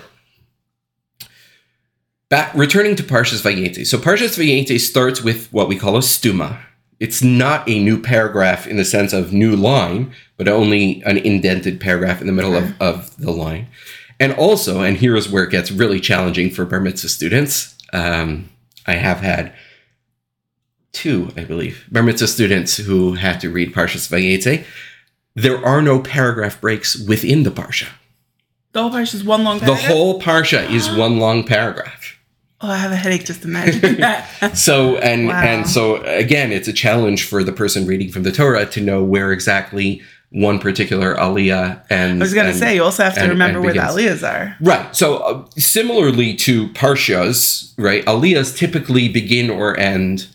Back 2.31 2.53
returning 2.55 2.97
to 2.97 3.03
Parshas 3.03 3.43
Vayetze. 3.43 3.87
So 3.87 3.99
Parshas 3.99 4.37
Vayetze 4.39 4.81
starts 4.81 5.23
with 5.23 5.49
what 5.53 5.69
we 5.69 5.77
call 5.77 5.97
a 5.97 6.01
stuma. 6.01 6.57
It's 7.01 7.23
not 7.23 7.69
a 7.69 7.83
new 7.83 8.01
paragraph 8.01 8.67
in 8.67 8.77
the 8.77 8.85
sense 8.85 9.13
of 9.13 9.33
new 9.33 9.57
line, 9.57 10.15
but 10.37 10.49
only 10.49 11.03
an 11.03 11.19
indented 11.19 11.81
paragraph 11.81 12.21
in 12.21 12.27
the 12.27 12.33
middle 12.33 12.55
of, 12.55 12.81
of 12.81 13.17
the 13.17 13.33
line. 13.33 13.69
And 14.21 14.33
also, 14.35 14.81
and 14.81 14.97
here 14.97 15.17
is 15.17 15.29
where 15.29 15.45
it 15.45 15.51
gets 15.51 15.71
really 15.71 16.01
challenging 16.01 16.51
for 16.51 16.65
Bar 16.65 16.81
Mitzvah 16.81 17.09
students. 17.09 17.77
Um, 17.93 18.51
I 18.87 18.95
have 18.95 19.19
had 19.19 19.53
two, 20.93 21.33
I 21.37 21.45
believe, 21.45 21.85
Bar 21.91 22.05
Mitzvah 22.05 22.29
students 22.29 22.77
who 22.77 23.15
had 23.15 23.41
to 23.41 23.51
read 23.51 23.75
Parshas 23.75 24.09
Vayetze. 24.09 24.65
There 25.35 25.65
are 25.65 25.83
no 25.83 25.99
paragraph 25.99 26.61
breaks 26.61 26.97
within 26.97 27.43
the 27.43 27.51
Parsha. 27.51 27.89
The 28.73 28.83
whole 28.83 28.91
parsha 28.91 29.15
is 29.15 29.25
one 29.25 29.45
long 29.45 29.59
The 29.61 29.75
whole 29.75 30.21
Parsha 30.21 30.69
is 30.69 30.91
one 30.91 31.19
long 31.21 31.45
paragraph. 31.45 32.13
Oh, 32.64 32.71
I 32.71 32.76
have 32.76 32.92
a 32.92 32.97
headache 32.97 33.25
just 33.26 33.44
imagining 33.44 33.97
that. 34.00 34.26
So 34.56 34.97
and 34.99 35.28
Wow. 35.28 35.42
and 35.42 35.68
so 35.68 36.02
again, 36.04 36.50
it's 36.52 36.66
a 36.68 36.73
challenge 36.73 37.25
for 37.25 37.44
the 37.44 37.52
person 37.52 37.87
reading 37.87 38.11
from 38.11 38.23
the 38.23 38.33
Torah 38.33 38.64
to 38.66 38.80
know 38.80 39.04
where 39.04 39.33
exactly 39.33 40.00
one 40.30 40.59
particular 40.59 41.14
aliyah 41.14 41.83
and 41.90 42.21
I 42.21 42.25
was 42.25 42.35
going 42.35 42.50
to 42.52 42.59
say, 42.59 42.75
you 42.75 42.83
also 42.83 43.04
have 43.04 43.14
to 43.14 43.21
and- 43.21 43.28
remember 43.30 43.59
and 43.59 43.64
where 43.66 43.75
the 43.75 43.80
aliyahs 43.80 44.23
are. 44.28 44.56
Right. 44.61 44.97
So 44.97 45.16
uh, 45.18 45.47
similarly 45.59 46.35
to 46.37 46.68
parshas, 46.71 47.73
right? 47.78 48.04
Aliyahs 48.06 48.56
typically 48.56 49.09
begin 49.09 49.50
or 49.50 49.78
end 49.78 50.26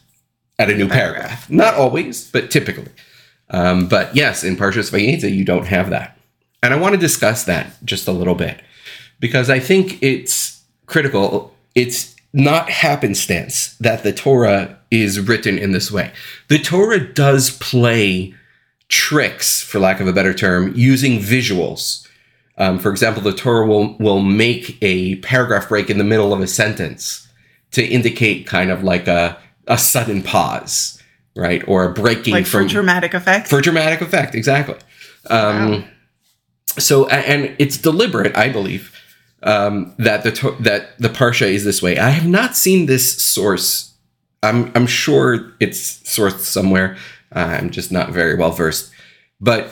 at 0.60 0.70
a 0.70 0.76
new 0.76 0.88
paragraph. 0.88 1.50
Not 1.50 1.74
always, 1.74 2.30
but 2.32 2.52
typically. 2.52 2.92
Um, 3.50 3.88
but 3.88 4.16
yes, 4.16 4.44
in 4.44 4.56
Parshas 4.56 4.92
Vayetze, 4.92 5.30
you 5.36 5.44
don't 5.44 5.66
have 5.66 5.90
that. 5.90 6.18
And 6.62 6.74
I 6.74 6.78
want 6.78 6.94
to 6.94 7.00
discuss 7.02 7.46
that 7.46 7.84
just 7.84 8.08
a 8.08 8.12
little 8.12 8.36
bit 8.36 8.62
because 9.20 9.50
I 9.50 9.60
think 9.60 10.02
it's 10.04 10.62
critical. 10.86 11.56
It's 11.76 12.16
not 12.34 12.70
happenstance 12.70 13.76
that 13.80 14.04
the 14.04 14.14
Torah 14.14 14.78
is 14.92 15.20
written 15.20 15.58
in 15.58 15.72
this 15.72 15.92
way. 15.92 16.12
The 16.48 16.60
Torah 16.60 17.00
does 17.14 17.52
play 17.58 18.36
tricks, 18.88 19.62
for 19.62 19.80
lack 19.80 20.00
of 20.00 20.08
a 20.08 20.14
better 20.14 20.34
term, 20.34 20.74
using 20.76 21.20
visuals. 21.20 22.08
Um, 22.58 22.78
for 22.80 22.92
example, 22.92 23.22
the 23.22 23.34
Torah 23.34 23.66
will, 23.66 23.96
will 23.98 24.22
make 24.22 24.78
a 24.82 25.16
paragraph 25.18 25.70
break 25.70 25.90
in 25.90 25.98
the 25.98 26.04
middle 26.04 26.34
of 26.34 26.42
a 26.42 26.48
sentence 26.48 27.28
to 27.72 27.86
indicate 27.86 28.48
kind 28.48 28.72
of 28.72 28.84
like 28.84 29.08
a, 29.08 29.38
a 29.68 29.78
sudden 29.78 30.22
pause, 30.22 31.02
right? 31.36 31.66
Or 31.68 31.86
a 31.86 31.94
breaking 31.94 32.34
Like 32.34 32.46
for 32.48 32.64
dramatic 32.66 33.14
effect. 33.14 33.48
for 33.48 33.62
dramatic 33.62 34.02
effect, 34.02 34.36
exactly. 34.36 34.76
Um, 35.30 35.72
Wow. 35.72 35.84
So, 36.78 37.08
and 37.10 37.56
it's 37.58 37.78
deliberate, 37.78 38.38
I 38.38 38.50
believe, 38.50 38.96
um, 39.44 39.94
that 39.98 40.24
the 40.24 40.56
that 40.60 40.98
the 41.00 41.10
parsha 41.10 41.48
is 41.48 41.64
this 41.64 41.82
way. 41.82 41.98
I 41.98 42.10
have 42.10 42.28
not 42.28 42.56
seen 42.56 42.86
this 42.86 43.22
source. 43.22 43.94
I'm 44.44 44.72
I'm 44.76 44.88
sure 44.88 45.54
it's 45.60 46.00
sourced 46.04 46.40
somewhere. 46.40 46.98
Uh, 47.34 47.58
I'm 47.60 47.70
just 47.70 47.92
not 47.92 48.12
very 48.12 48.36
well 48.36 48.52
versed, 48.52 48.92
but 49.40 49.70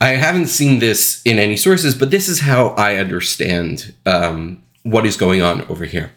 I 0.00 0.10
haven't 0.10 0.48
seen 0.48 0.78
this 0.78 1.22
in 1.24 1.38
any 1.38 1.56
sources. 1.56 1.94
But 1.94 2.10
this 2.10 2.28
is 2.28 2.40
how 2.40 2.68
I 2.70 2.96
understand 2.96 3.94
um, 4.04 4.62
what 4.82 5.06
is 5.06 5.16
going 5.16 5.42
on 5.42 5.62
over 5.62 5.84
here. 5.84 6.12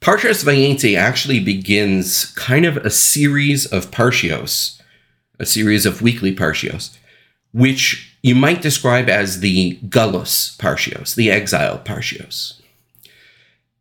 Parshas 0.00 0.44
Vayetze 0.44 0.96
actually 0.96 1.40
begins 1.40 2.26
kind 2.32 2.64
of 2.64 2.78
a 2.78 2.90
series 2.90 3.66
of 3.66 3.90
parshios, 3.90 4.80
a 5.38 5.44
series 5.44 5.84
of 5.84 6.00
weekly 6.00 6.34
parshios, 6.34 6.96
which 7.52 8.09
you 8.22 8.34
might 8.34 8.62
describe 8.62 9.08
as 9.08 9.40
the 9.40 9.78
Galus 9.88 10.56
parshios, 10.58 11.14
the 11.14 11.30
exile 11.30 11.78
parshios. 11.78 12.60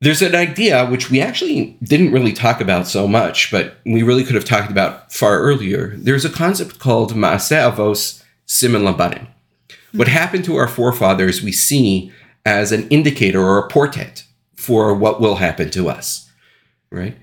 There's 0.01 0.21
an 0.21 0.33
idea 0.33 0.85
which 0.85 1.09
we 1.09 1.19
actually 1.19 1.77
didn't 1.83 2.13
really 2.13 2.31
talk 2.31 2.61
about 2.61 2.87
so 2.87 3.05
much, 3.05 3.51
but 3.51 3.77
we 3.85 4.01
really 4.01 4.23
could 4.23 4.35
have 4.35 4.45
talked 4.45 4.71
about 4.71 5.11
far 5.11 5.39
earlier. 5.39 5.93
There's 5.97 6.23
a 6.23 6.29
concept 6.29 6.79
called 6.79 7.13
Maaseh 7.13 7.73
Avos 7.73 8.23
Siman 8.47 8.89
Labanim. 8.89 9.27
What 9.91 10.07
hmm. 10.07 10.13
happened 10.13 10.45
to 10.45 10.55
our 10.55 10.69
forefathers 10.69 11.43
we 11.43 11.51
see 11.51 12.13
as 12.45 12.71
an 12.71 12.87
indicator 12.87 13.43
or 13.43 13.57
a 13.57 13.67
portent 13.67 14.23
for 14.55 14.93
what 14.93 15.19
will 15.19 15.35
happen 15.35 15.69
to 15.71 15.89
us, 15.89 16.29
right? 16.91 17.17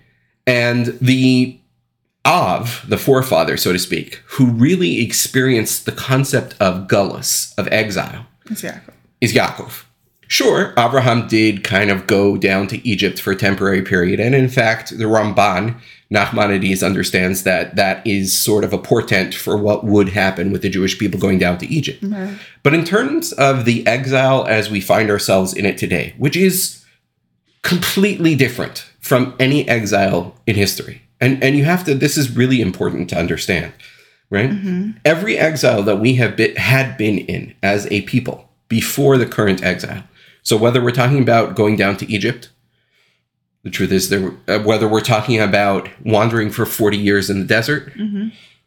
And 0.47 0.87
the 1.01 1.59
Av, 2.27 2.85
the 2.89 2.99
forefather, 2.99 3.57
so 3.57 3.73
to 3.73 3.79
speak, 3.79 4.21
who 4.27 4.47
really 4.47 5.01
experienced 5.01 5.87
the 5.87 5.93
concept 5.93 6.57
of 6.59 6.89
galus, 6.89 7.55
of 7.57 7.69
exile, 7.69 8.27
is 9.21 9.33
Yaakov. 9.33 9.85
Sure, 10.29 10.75
Abraham 10.77 11.29
did 11.29 11.63
kind 11.63 11.89
of 11.89 12.09
go 12.09 12.37
down 12.37 12.67
to 12.67 12.85
Egypt 12.87 13.21
for 13.21 13.31
a 13.31 13.37
temporary 13.37 13.83
period, 13.83 14.19
and 14.19 14.35
in 14.35 14.49
fact, 14.49 14.91
the 14.99 15.05
Ramban, 15.05 15.77
Nachmanides, 16.13 16.85
understands 16.85 17.45
that 17.45 17.77
that 17.77 18.05
is 18.05 18.37
sort 18.37 18.65
of 18.65 18.73
a 18.73 18.79
portent 18.79 19.33
for 19.33 19.57
what 19.57 19.85
would 19.85 20.09
happen 20.09 20.51
with 20.51 20.63
the 20.63 20.69
Jewish 20.69 20.99
people 20.99 21.21
going 21.21 21.39
down 21.39 21.59
to 21.59 21.67
Egypt. 21.69 22.03
Right. 22.03 22.37
But 22.65 22.75
in 22.75 22.85
terms 22.85 23.33
of 23.35 23.67
the 23.67 23.87
exile 23.87 24.45
as 24.49 24.69
we 24.69 24.81
find 24.81 25.11
ourselves 25.11 25.55
in 25.55 25.65
it 25.65 25.79
today, 25.79 26.15
which 26.19 26.37
is 26.37 26.85
completely 27.63 28.35
different 28.35 28.85
from 28.99 29.35
any 29.39 29.69
exile 29.69 30.35
in 30.47 30.57
history. 30.57 31.06
And 31.21 31.43
and 31.43 31.57
you 31.57 31.65
have 31.65 31.85
to 31.85 31.95
this 31.95 32.17
is 32.17 32.37
really 32.37 32.61
important 32.61 33.09
to 33.11 33.19
understand, 33.19 33.73
right? 34.31 34.51
Every 35.05 35.39
exile 35.39 35.83
that 35.85 35.97
we 35.97 36.15
have 36.17 36.37
been, 36.37 36.57
had 36.57 36.97
been 36.97 37.19
in 37.19 37.55
as 37.63 37.87
a 37.91 38.03
people 38.03 38.49
before 38.69 39.17
the 39.17 39.27
current 39.27 39.63
exile. 39.63 40.05
So 40.43 40.57
whether 40.57 40.83
we're 40.83 40.91
talking 40.93 41.21
about 41.23 41.57
going 41.57 41.77
down 41.77 41.97
to 41.99 42.13
Egypt, 42.13 42.51
the 43.63 43.71
truth 43.71 43.91
is 43.93 44.11
there 44.11 44.33
uh, 44.47 44.61
whether 44.61 44.87
we're 44.87 45.01
talking 45.01 45.41
about 45.41 45.89
wandering 46.05 46.51
for 46.51 46.67
40 46.67 46.97
years 46.97 47.31
in 47.31 47.41
the 47.41 47.47
desert, 47.47 47.93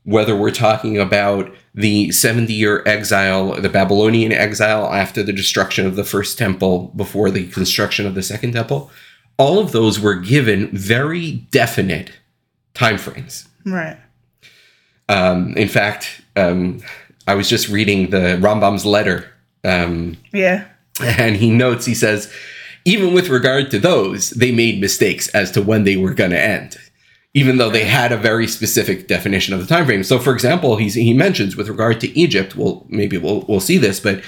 whether 0.03 0.35
we're 0.35 0.51
talking 0.51 0.97
about 0.97 1.53
the 1.75 2.11
70 2.11 2.51
year 2.51 2.83
exile, 2.85 3.53
the 3.61 3.69
Babylonian 3.69 4.31
exile 4.31 4.91
after 4.91 5.21
the 5.23 5.31
destruction 5.31 5.85
of 5.85 5.95
the 5.95 6.03
first 6.03 6.37
temple 6.37 6.91
before 6.95 7.29
the 7.29 7.47
construction 7.47 8.05
of 8.07 8.15
the 8.15 8.23
second 8.23 8.53
temple, 8.53 8.89
all 9.37 9.59
of 9.59 9.71
those 9.71 9.99
were 9.99 10.15
given 10.15 10.67
very 10.75 11.47
definite 11.51 12.11
timeframes. 12.79 13.47
Right. 13.65 13.97
Um, 15.09 15.55
in 15.57 15.67
fact, 15.67 16.21
um, 16.35 16.81
I 17.27 17.35
was 17.35 17.49
just 17.49 17.67
reading 17.69 18.09
the 18.09 18.37
Rambam's 18.41 18.85
letter, 18.85 19.31
um, 19.63 20.17
Yeah. 20.31 20.65
and 21.03 21.35
he 21.35 21.49
notes, 21.51 21.85
he 21.85 21.93
says, 21.93 22.31
even 22.85 23.13
with 23.13 23.29
regard 23.29 23.69
to 23.71 23.79
those, 23.79 24.31
they 24.31 24.51
made 24.51 24.79
mistakes 24.81 25.27
as 25.29 25.51
to 25.51 25.61
when 25.61 25.83
they 25.83 25.97
were 25.97 26.13
going 26.13 26.31
to 26.31 26.41
end, 26.41 26.77
even 27.33 27.57
though 27.57 27.69
they 27.69 27.83
had 27.83 28.11
a 28.11 28.17
very 28.17 28.47
specific 28.47 29.07
definition 29.07 29.53
of 29.53 29.59
the 29.59 29.67
time 29.67 29.85
frame. 29.85 30.03
So, 30.03 30.17
for 30.19 30.33
example, 30.33 30.77
he's, 30.77 30.93
he 30.95 31.13
mentions 31.13 31.55
with 31.55 31.67
regard 31.67 31.99
to 32.01 32.17
Egypt, 32.17 32.55
well, 32.55 32.85
maybe 32.89 33.17
we'll, 33.17 33.45
we'll 33.47 33.59
see 33.59 33.77
this, 33.77 33.99
but 33.99 34.23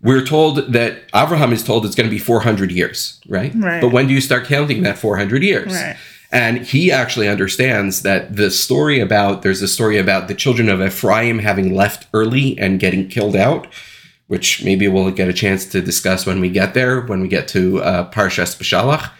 we're 0.00 0.24
told 0.24 0.72
that 0.72 1.02
Abraham 1.14 1.52
is 1.52 1.64
told 1.64 1.84
it's 1.84 1.96
going 1.96 2.08
to 2.08 2.14
be 2.14 2.20
400 2.20 2.70
years, 2.70 3.20
right? 3.28 3.52
Right. 3.54 3.80
But 3.80 3.90
when 3.92 4.06
do 4.06 4.14
you 4.14 4.20
start 4.20 4.44
counting 4.46 4.82
that 4.84 4.96
400 4.98 5.42
years? 5.42 5.72
Right. 5.74 5.96
And 6.30 6.58
he 6.58 6.92
actually 6.92 7.28
understands 7.28 8.02
that 8.02 8.36
the 8.36 8.50
story 8.50 9.00
about 9.00 9.42
there's 9.42 9.62
a 9.62 9.68
story 9.68 9.96
about 9.98 10.28
the 10.28 10.34
children 10.34 10.68
of 10.68 10.82
Ephraim 10.82 11.38
having 11.38 11.74
left 11.74 12.06
early 12.12 12.58
and 12.58 12.80
getting 12.80 13.08
killed 13.08 13.34
out, 13.34 13.66
which 14.26 14.62
maybe 14.62 14.88
we'll 14.88 15.10
get 15.10 15.28
a 15.28 15.32
chance 15.32 15.64
to 15.66 15.80
discuss 15.80 16.26
when 16.26 16.40
we 16.40 16.50
get 16.50 16.74
there, 16.74 17.00
when 17.00 17.22
we 17.22 17.28
get 17.28 17.48
to 17.48 17.82
uh, 17.82 18.10
Parshas 18.10 18.58
Beshalach. 18.58 19.10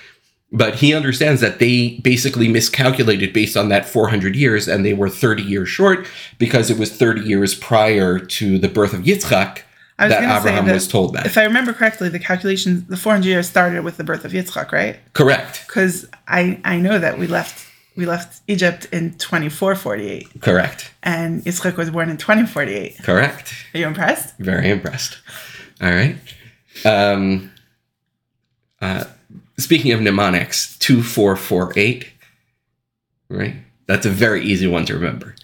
But 0.51 0.77
he 0.77 0.95
understands 0.95 1.41
that 1.41 1.59
they 1.59 2.01
basically 2.03 2.49
miscalculated 2.49 3.33
based 3.33 3.57
on 3.57 3.69
that 3.69 3.87
400 3.87 4.35
years, 4.35 4.67
and 4.67 4.85
they 4.85 4.95
were 4.95 5.11
30 5.11 5.43
years 5.43 5.69
short 5.69 6.07
because 6.39 6.71
it 6.71 6.79
was 6.79 6.91
30 6.91 7.23
years 7.23 7.55
prior 7.55 8.19
to 8.19 8.59
the 8.59 8.69
birth 8.69 8.93
of 8.93 9.03
Yitzchak 9.03 9.63
I 9.99 10.05
was 10.05 10.13
that 10.15 10.39
Abraham 10.41 10.67
that 10.67 10.75
was 10.75 10.87
told 10.87 11.15
that. 11.15 11.27
If 11.27 11.37
I 11.37 11.45
remember 11.45 11.73
correctly, 11.73 12.09
the 12.09 12.21
calculations, 12.21 12.85
the 12.85 12.97
400 12.97 13.27
years 13.27 13.49
started 13.49 13.83
with 13.83 13.97
the 13.97 14.05
birth 14.05 14.25
of 14.25 14.33
Yitzchak, 14.33 14.71
right? 14.71 14.99
Correct. 15.13 15.65
Because 15.67 16.09
I, 16.29 16.61
I 16.65 16.79
know 16.79 16.99
that 16.99 17.19
we 17.19 17.27
left 17.27 17.67
we 17.97 18.07
left 18.07 18.43
Egypt 18.47 18.87
in 18.93 19.15
2448, 19.19 20.41
Correct. 20.41 20.93
and 21.03 21.43
Yitzchak 21.43 21.77
was 21.77 21.91
born 21.91 22.09
in 22.09 22.17
2048. 22.17 22.99
Correct. 23.03 23.53
Are 23.75 23.79
you 23.79 23.89
impressed? 23.89 24.37
Very 24.39 24.71
impressed. 24.71 25.19
All 25.83 25.91
right. 25.91 26.17
Um, 26.85 27.51
uh, 28.81 29.03
speaking 29.59 29.91
of 29.91 30.01
mnemonics, 30.01 30.79
2448, 30.79 32.13
right? 33.31 33.57
That's 33.87 34.07
a 34.07 34.11
very 34.11 34.45
easy 34.45 34.69
one 34.69 34.87
to 34.87 34.95
remember, 34.95 35.35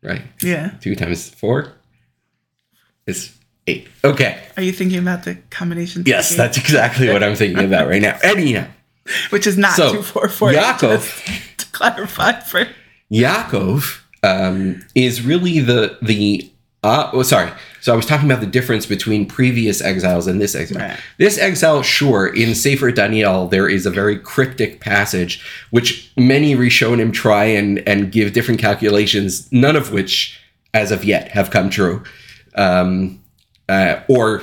right? 0.00 0.22
Yeah. 0.40 0.74
Two 0.80 0.94
times 0.94 1.28
four 1.28 1.72
is 3.08 3.36
eight. 3.68 3.88
Okay. 4.04 4.32
Are 4.56 4.62
you 4.62 4.72
thinking 4.72 4.98
about 4.98 5.24
the 5.24 5.36
combination? 5.50 6.02
Yes, 6.06 6.34
that's 6.36 6.56
exactly 6.58 7.08
what 7.12 7.22
I'm 7.22 7.34
thinking 7.36 7.64
about 7.64 7.88
right 7.88 8.02
now. 8.02 8.18
Anyhow, 8.22 8.66
which 9.30 9.46
is 9.46 9.56
not 9.56 9.74
So, 9.74 9.92
two 9.92 10.02
four 10.02 10.28
four. 10.28 10.50
Yaakov- 10.52 11.56
To 11.56 11.66
clarify 11.72 12.40
for 12.40 12.66
Yaakov 13.12 14.00
um, 14.22 14.80
is 14.94 15.22
really 15.22 15.60
the 15.60 15.96
the 16.02 16.50
uh, 16.84 17.10
oh, 17.12 17.22
sorry. 17.22 17.50
So 17.80 17.92
I 17.92 17.96
was 17.96 18.06
talking 18.06 18.30
about 18.30 18.40
the 18.40 18.46
difference 18.46 18.86
between 18.86 19.26
previous 19.26 19.80
exiles 19.80 20.26
and 20.28 20.40
this 20.40 20.54
exile. 20.54 20.78
Right. 20.88 20.98
This 21.18 21.36
exile, 21.38 21.82
sure, 21.82 22.26
in 22.26 22.54
Sefer 22.54 22.92
Daniel, 22.92 23.48
there 23.48 23.68
is 23.68 23.84
a 23.86 23.90
very 23.90 24.16
cryptic 24.18 24.80
passage 24.80 25.42
which 25.70 26.12
many 26.16 26.54
Rishonim 26.54 27.12
try 27.12 27.44
and 27.44 27.80
and 27.88 28.12
give 28.12 28.32
different 28.32 28.60
calculations, 28.60 29.50
none 29.52 29.74
of 29.76 29.90
which, 29.92 30.38
as 30.72 30.92
of 30.92 31.04
yet, 31.04 31.28
have 31.32 31.50
come 31.50 31.68
true. 31.70 32.02
Um, 32.54 33.20
uh, 33.68 34.00
or 34.08 34.42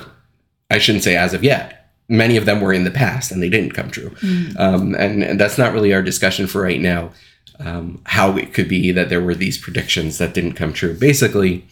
I 0.70 0.78
shouldn't 0.78 1.04
say 1.04 1.16
as 1.16 1.34
of 1.34 1.44
yet. 1.44 1.92
Many 2.08 2.38
of 2.38 2.46
them 2.46 2.62
were 2.62 2.74
in 2.74 2.84
the 2.84 2.92
past 2.92 3.32
and 3.32 3.42
they 3.42 3.50
didn't 3.50 3.74
come 3.74 3.90
true. 3.90 4.16
Um, 4.58 4.94
and, 4.96 5.24
and 5.24 5.40
that's 5.40 5.58
not 5.58 5.74
really 5.74 5.94
our 5.94 6.04
discussion 6.04 6.46
for 6.48 6.62
right 6.62 6.80
now. 6.82 7.12
Um, 7.60 8.02
how 8.06 8.36
it 8.38 8.54
could 8.54 8.68
be 8.68 8.92
that 8.92 9.08
there 9.10 9.22
were 9.22 9.34
these 9.34 9.58
predictions 9.58 10.18
that 10.18 10.34
didn't 10.34 10.54
come 10.54 10.74
true. 10.74 10.94
Basically, 10.94 11.66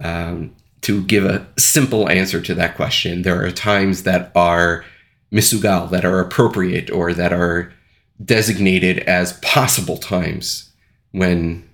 um, 0.00 0.56
to 0.80 1.02
give 1.04 1.24
a 1.24 1.46
simple 1.58 2.08
answer 2.08 2.40
to 2.40 2.54
that 2.54 2.74
question, 2.74 3.22
there 3.22 3.44
are 3.44 3.50
times 3.50 4.04
that 4.04 4.32
are 4.34 4.84
misugal, 5.30 5.90
that 5.90 6.04
are 6.04 6.20
appropriate, 6.20 6.90
or 6.90 7.12
that 7.12 7.32
are 7.32 7.72
designated 8.24 9.00
as 9.00 9.34
possible 9.34 9.98
times 9.98 10.70
when 11.12 11.68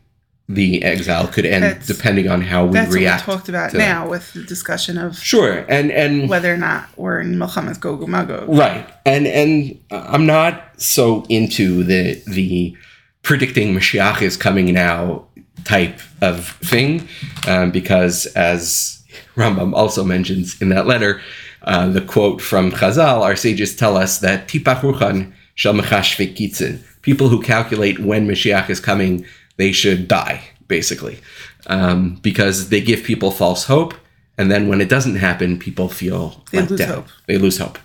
the 0.52 0.82
exile 0.82 1.26
could 1.28 1.46
end, 1.46 1.62
That's- 1.62 1.86
depending 1.86 2.28
on 2.28 2.40
how 2.40 2.66
we 2.66 2.72
that's 2.72 2.92
react. 2.92 3.26
what 3.28 3.34
we 3.34 3.38
talked 3.38 3.48
about 3.48 3.70
to 3.70 3.76
that. 3.78 3.88
now 3.88 4.08
with 4.08 4.32
the 4.32 4.42
discussion 4.42 4.98
of 4.98 5.16
Sure, 5.18 5.64
and 5.68 5.90
and 5.92 6.28
whether 6.28 6.52
or 6.52 6.56
not 6.56 6.88
we're 6.96 7.20
in 7.20 7.38
Muhammad's 7.38 7.78
Gog 7.78 8.02
and 8.02 8.10
Magog. 8.10 8.48
Right, 8.48 8.86
and 9.06 9.26
and 9.26 9.78
I'm 9.90 10.26
not 10.26 10.54
so 10.76 11.24
into 11.28 11.84
the 11.84 12.20
the 12.26 12.76
predicting 13.22 13.74
Mashiach 13.74 14.22
is 14.22 14.36
coming 14.36 14.72
now 14.72 15.26
type 15.64 16.00
of 16.22 16.48
thing, 16.72 17.06
um, 17.46 17.70
because 17.70 18.26
as 18.34 19.02
Rambam 19.36 19.72
also 19.74 20.02
mentions 20.04 20.60
in 20.62 20.70
that 20.70 20.86
letter, 20.86 21.20
uh, 21.62 21.86
the 21.88 22.00
quote 22.00 22.40
from 22.40 22.72
Chazal, 22.72 23.20
our 23.22 23.36
sages 23.36 23.76
tell 23.76 23.96
us 23.96 24.18
that 24.18 24.48
tipachuchan 24.48 25.32
shel 25.54 25.74
mechash 25.74 26.16
vekitzin. 26.16 26.80
People 27.02 27.28
who 27.28 27.40
calculate 27.42 27.98
when 28.00 28.26
Mashiach 28.26 28.68
is 28.70 28.80
coming, 28.80 29.24
they 29.60 29.72
should 29.72 30.08
die, 30.08 30.42
basically, 30.68 31.18
um, 31.66 32.18
because 32.22 32.70
they 32.70 32.80
give 32.80 33.04
people 33.04 33.30
false 33.30 33.64
hope, 33.66 33.92
and 34.38 34.50
then 34.50 34.68
when 34.68 34.80
it 34.80 34.88
doesn't 34.88 35.16
happen, 35.16 35.58
people 35.58 35.88
feel 35.88 36.42
They 36.50 36.62
lose 36.62 36.80
down. 36.80 36.88
hope. 36.94 37.06
They 37.28 37.38
lose 37.38 37.58
hope. 37.58 37.78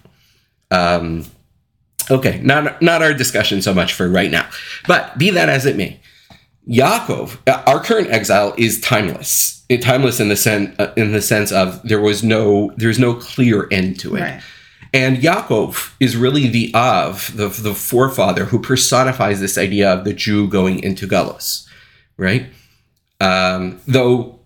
Um, 0.71 1.25
okay, 2.09 2.39
not 2.43 2.81
not 2.81 3.01
our 3.01 3.13
discussion 3.13 3.61
so 3.61 3.73
much 3.73 3.91
for 3.93 4.07
right 4.09 4.31
now, 4.31 4.47
but 4.87 5.17
be 5.17 5.29
that 5.31 5.49
as 5.49 5.65
it 5.65 5.75
may, 5.75 5.99
Yaakov, 6.67 7.37
uh, 7.47 7.61
our 7.67 7.79
current 7.83 8.09
exile 8.09 8.53
is 8.57 8.79
timeless. 8.81 9.63
It, 9.67 9.81
timeless 9.81 10.19
in 10.19 10.29
the 10.29 10.35
sense 10.35 10.79
uh, 10.79 10.93
in 10.95 11.11
the 11.11 11.21
sense 11.21 11.51
of 11.51 11.81
there 11.83 12.01
was 12.01 12.23
no 12.23 12.71
there's 12.77 12.99
no 12.99 13.13
clear 13.15 13.67
end 13.71 13.99
to 13.99 14.15
it. 14.15 14.21
Right. 14.21 14.41
And 14.95 15.17
Yaakov 15.17 15.93
is 15.99 16.15
really 16.15 16.47
the 16.47 16.73
Av, 16.73 17.35
the, 17.35 17.49
the 17.49 17.75
forefather 17.75 18.45
who 18.45 18.61
personifies 18.61 19.41
this 19.41 19.57
idea 19.57 19.91
of 19.91 20.05
the 20.05 20.13
Jew 20.13 20.47
going 20.47 20.81
into 20.81 21.05
Galus, 21.05 21.67
right? 22.15 22.45
Um, 23.19 23.81
though, 23.85 24.39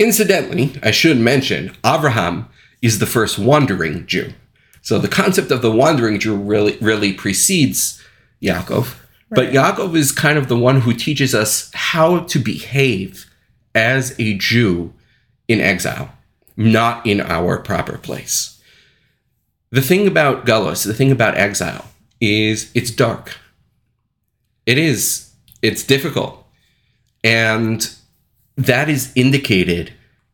incidentally, 0.00 0.72
I 0.82 0.90
should 0.90 1.18
mention, 1.18 1.76
Abraham 1.86 2.48
is 2.82 2.98
the 2.98 3.06
first 3.06 3.38
wandering 3.38 4.08
Jew. 4.08 4.32
So 4.82 4.98
the 4.98 5.06
concept 5.06 5.52
of 5.52 5.62
the 5.62 5.70
wandering 5.70 6.18
Jew 6.18 6.34
really, 6.34 6.76
really 6.78 7.12
precedes 7.12 8.02
Yaakov. 8.42 8.96
But 9.30 9.44
Right. 9.44 9.54
Yaakov 9.54 9.94
is 9.94 10.10
kind 10.10 10.36
of 10.36 10.48
the 10.48 10.58
one 10.58 10.80
who 10.80 10.92
teaches 10.92 11.32
us 11.32 11.70
how 11.74 12.24
to 12.24 12.40
behave 12.40 13.30
as 13.72 14.18
a 14.18 14.34
Jew 14.34 14.92
in 15.46 15.60
exile, 15.60 16.10
not 16.56 17.06
in 17.06 17.20
our 17.20 17.58
proper 17.58 17.98
place. 17.98 18.49
The 19.72 19.82
thing 19.82 20.06
about 20.06 20.46
Galus, 20.46 20.84
the 20.84 20.94
thing 20.94 21.12
about 21.12 21.36
exile, 21.36 21.86
is 22.20 22.70
it's 22.74 22.90
dark. 22.90 23.36
It 24.66 24.78
is. 24.78 25.32
It's 25.62 25.84
difficult. 25.84 26.44
And 27.22 27.88
that 28.56 28.88
is 28.88 29.12
indicated 29.14 29.92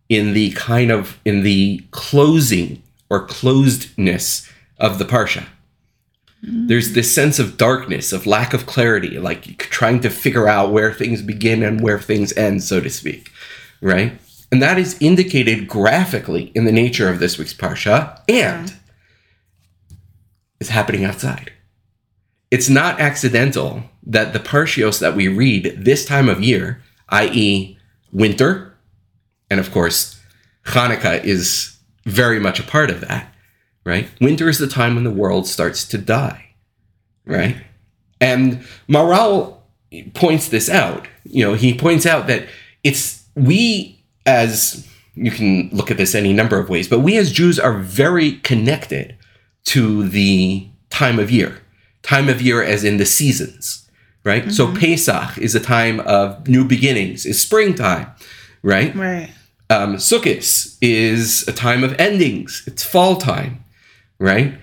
in 0.09 0.33
the 0.33 0.53
kind 0.53 0.90
of 0.90 1.18
in 1.25 1.42
the 1.42 1.85
closing 1.90 2.83
or 3.11 3.27
closedness 3.27 4.51
of 4.79 4.99
the 4.99 5.05
parsha. 5.05 5.46
Mm. 6.44 6.68
There's 6.68 6.92
this 6.92 7.14
sense 7.14 7.38
of 7.38 7.57
darkness, 7.57 8.12
of 8.12 8.27
lack 8.27 8.55
of 8.55 8.66
clarity, 8.66 9.18
like 9.18 9.59
trying 9.59 10.01
to 10.01 10.11
figure 10.11 10.49
out 10.49 10.72
where 10.72 10.92
things 10.92 11.22
begin 11.22 11.62
and 11.62 11.81
where 11.81 11.99
things 11.99 12.33
end, 12.37 12.62
so 12.62 12.81
to 12.81 12.90
speak, 12.90 13.31
right? 13.81 14.18
And 14.53 14.62
that 14.62 14.79
is 14.79 14.96
indicated 15.01 15.66
graphically 15.66 16.53
in 16.55 16.64
the 16.64 16.72
nature 16.72 17.09
of 17.09 17.18
this 17.18 17.38
week's 17.38 17.55
parsha, 17.55 18.20
and 18.29 18.76
is 20.61 20.69
happening 20.69 21.05
outside. 21.05 21.53
It's 22.51 22.69
not 22.69 23.01
accidental 23.01 23.83
that 24.05 24.33
the 24.33 24.38
parshios 24.38 25.01
that 25.01 25.16
we 25.16 25.29
read 25.29 25.85
this 25.85 26.05
time 26.05 26.29
of 26.29 26.42
year, 26.42 26.83
i.e., 27.09 27.77
winter, 28.12 28.75
and 29.51 29.61
of 29.61 29.73
course, 29.73 30.21
Hanukkah 30.66 31.23
is 31.25 31.77
very 32.05 32.38
much 32.38 32.61
a 32.61 32.64
part 32.64 32.90
of 32.90 33.01
that, 33.01 33.33
right? 33.85 34.09
Winter 34.21 34.49
is 34.49 34.59
the 34.59 34.66
time 34.66 34.95
when 34.95 35.05
the 35.05 35.11
world 35.11 35.47
starts 35.47 35.87
to 35.88 35.99
die, 35.99 36.55
right? 37.25 37.57
And 38.21 38.64
Maharal 38.88 39.59
points 40.14 40.49
this 40.49 40.71
out. 40.71 41.07
You 41.25 41.45
know, 41.45 41.55
he 41.55 41.77
points 41.77 42.07
out 42.07 42.27
that 42.29 42.47
it's 42.85 43.25
we 43.35 44.05
as 44.25 44.88
you 45.14 45.31
can 45.31 45.71
look 45.73 45.90
at 45.90 45.97
this 45.97 46.14
any 46.14 46.33
number 46.33 46.59
of 46.59 46.69
ways, 46.69 46.88
but 46.88 47.01
we 47.01 47.16
as 47.16 47.33
Jews 47.33 47.59
are 47.59 47.79
very 47.79 48.33
connected 48.38 49.16
to 49.67 50.09
the 50.09 50.69
time 50.91 51.19
of 51.19 51.31
year. 51.31 51.59
Time 52.03 52.29
of 52.29 52.41
year 52.41 52.63
as 52.63 52.85
in 52.85 52.99
the 52.99 53.07
seasons, 53.07 53.89
right? 54.25 54.51
So 54.53 54.73
Pesach 54.75 55.39
is 55.39 55.55
a 55.55 55.61
time 55.61 56.01
of 56.01 56.47
new 56.49 56.65
beginnings, 56.65 57.27
is 57.27 57.41
springtime, 57.41 58.07
right? 58.63 58.95
Right. 58.95 59.31
um, 59.71 59.97
Sukkot 59.97 60.77
is 60.81 61.47
a 61.49 61.53
time 61.53 61.83
of 61.83 61.95
endings. 61.99 62.63
It's 62.67 62.85
fall 62.85 63.17
time, 63.17 63.65
right? 64.21 64.55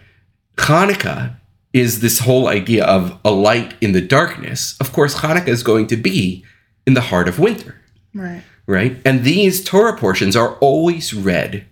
Hanukkah 0.58 1.36
is 1.74 2.00
this 2.00 2.20
whole 2.20 2.48
idea 2.48 2.86
of 2.86 3.20
a 3.26 3.32
light 3.32 3.74
in 3.82 3.92
the 3.92 4.02
darkness. 4.02 4.78
Of 4.80 4.94
course, 4.94 5.16
Hanukkah 5.16 5.48
is 5.50 5.64
going 5.64 5.88
to 5.88 5.98
be 5.98 6.46
in 6.86 6.94
the 6.94 7.02
heart 7.02 7.28
of 7.28 7.40
winter, 7.40 7.76
Right. 8.14 8.44
right? 8.68 9.02
And 9.04 9.24
these 9.24 9.64
Torah 9.64 9.98
portions 9.98 10.36
are 10.36 10.56
always 10.60 11.14
read 11.14 11.66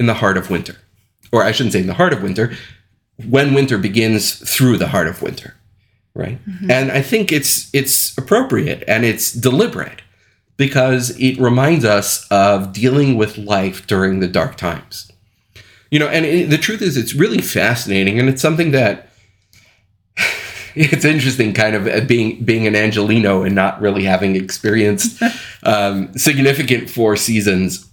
in 0.00 0.06
the 0.06 0.14
heart 0.14 0.36
of 0.36 0.50
winter. 0.50 0.76
Or 1.32 1.42
I 1.42 1.52
shouldn't 1.52 1.72
say 1.72 1.80
in 1.80 1.86
the 1.86 1.94
heart 1.94 2.12
of 2.12 2.22
winter, 2.22 2.54
when 3.28 3.54
winter 3.54 3.78
begins 3.78 4.34
through 4.34 4.76
the 4.76 4.88
heart 4.88 5.08
of 5.08 5.22
winter, 5.22 5.54
right? 6.14 6.38
And 6.70 6.92
I 6.92 7.02
think 7.02 7.32
it's 7.32 7.72
it's 7.74 8.16
appropriate 8.18 8.84
and 8.86 9.04
it's 9.04 9.32
deliberate 9.32 10.02
because 10.56 11.10
it 11.18 11.38
reminds 11.38 11.84
us 11.84 12.26
of 12.30 12.72
dealing 12.72 13.16
with 13.16 13.38
life 13.38 13.86
during 13.86 14.20
the 14.20 14.28
dark 14.28 14.56
times. 14.56 15.10
You 15.90 15.98
know, 15.98 16.08
and 16.08 16.24
it, 16.24 16.50
the 16.50 16.58
truth 16.58 16.80
is, 16.80 16.96
it's 16.96 17.14
really 17.14 17.42
fascinating, 17.42 18.18
and 18.18 18.28
it's 18.28 18.40
something 18.40 18.70
that 18.70 19.10
it's 20.74 21.04
interesting, 21.04 21.52
kind 21.52 21.74
of 21.76 21.86
uh, 21.86 22.00
being 22.00 22.44
being 22.44 22.66
an 22.66 22.74
Angeleno 22.74 23.44
and 23.44 23.54
not 23.54 23.80
really 23.80 24.04
having 24.04 24.36
experienced 24.36 25.22
um, 25.64 26.16
significant 26.16 26.88
four 26.88 27.16
seasons, 27.16 27.88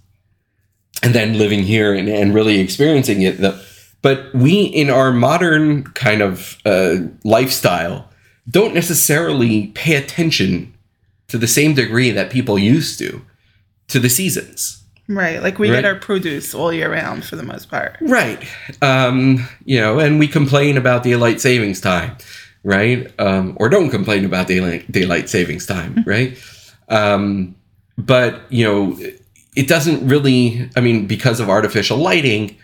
and 1.04 1.14
then 1.14 1.38
living 1.38 1.64
here 1.64 1.94
and, 1.94 2.10
and 2.10 2.34
really 2.34 2.60
experiencing 2.60 3.22
it. 3.22 3.40
The, 3.40 3.64
but 4.02 4.34
we, 4.34 4.62
in 4.64 4.90
our 4.90 5.12
modern 5.12 5.84
kind 5.94 6.22
of 6.22 6.58
uh, 6.66 6.96
lifestyle, 7.24 8.10
don't 8.50 8.74
necessarily 8.74 9.68
pay 9.68 9.96
attention 9.96 10.74
to 11.28 11.38
the 11.38 11.48
same 11.48 11.74
degree 11.76 12.10
that 12.12 12.32
people 12.32 12.58
used 12.58 12.98
to 13.00 13.22
to 13.90 14.00
the 14.00 14.10
seasons. 14.10 14.84
Right. 15.08 15.42
Like 15.42 15.58
we 15.60 15.70
Right. 15.70 15.78
get 15.78 15.86
our 15.86 15.96
produce 15.96 16.54
all 16.54 16.72
year 16.72 16.92
round 16.92 17.26
for 17.26 17.36
the 17.36 17.44
most 17.44 17.70
part. 17.70 17.98
Right. 18.02 18.42
Um, 18.82 19.48
you 19.66 19.80
know, 19.80 20.00
and 20.00 20.20
we 20.20 20.28
complain 20.28 20.78
about 20.78 21.04
daylight 21.04 21.42
savings 21.42 21.82
time, 21.82 22.16
right? 22.64 23.12
Um, 23.20 23.54
or 23.60 23.70
don't 23.70 23.90
complain 23.90 24.24
about 24.26 24.48
daylight 24.48 24.92
daylight 24.92 25.28
savings 25.30 25.66
time, 25.66 26.04
right? 26.06 26.38
Um, 26.90 27.56
but 27.98 28.42
you 28.50 28.64
know, 28.64 28.98
it 29.60 29.68
doesn't 29.68 30.08
really. 30.08 30.70
I 30.76 30.82
mean, 30.82 31.08
because 31.08 31.40
of 31.40 31.50
artificial 31.50 31.98
lighting, 31.98 32.56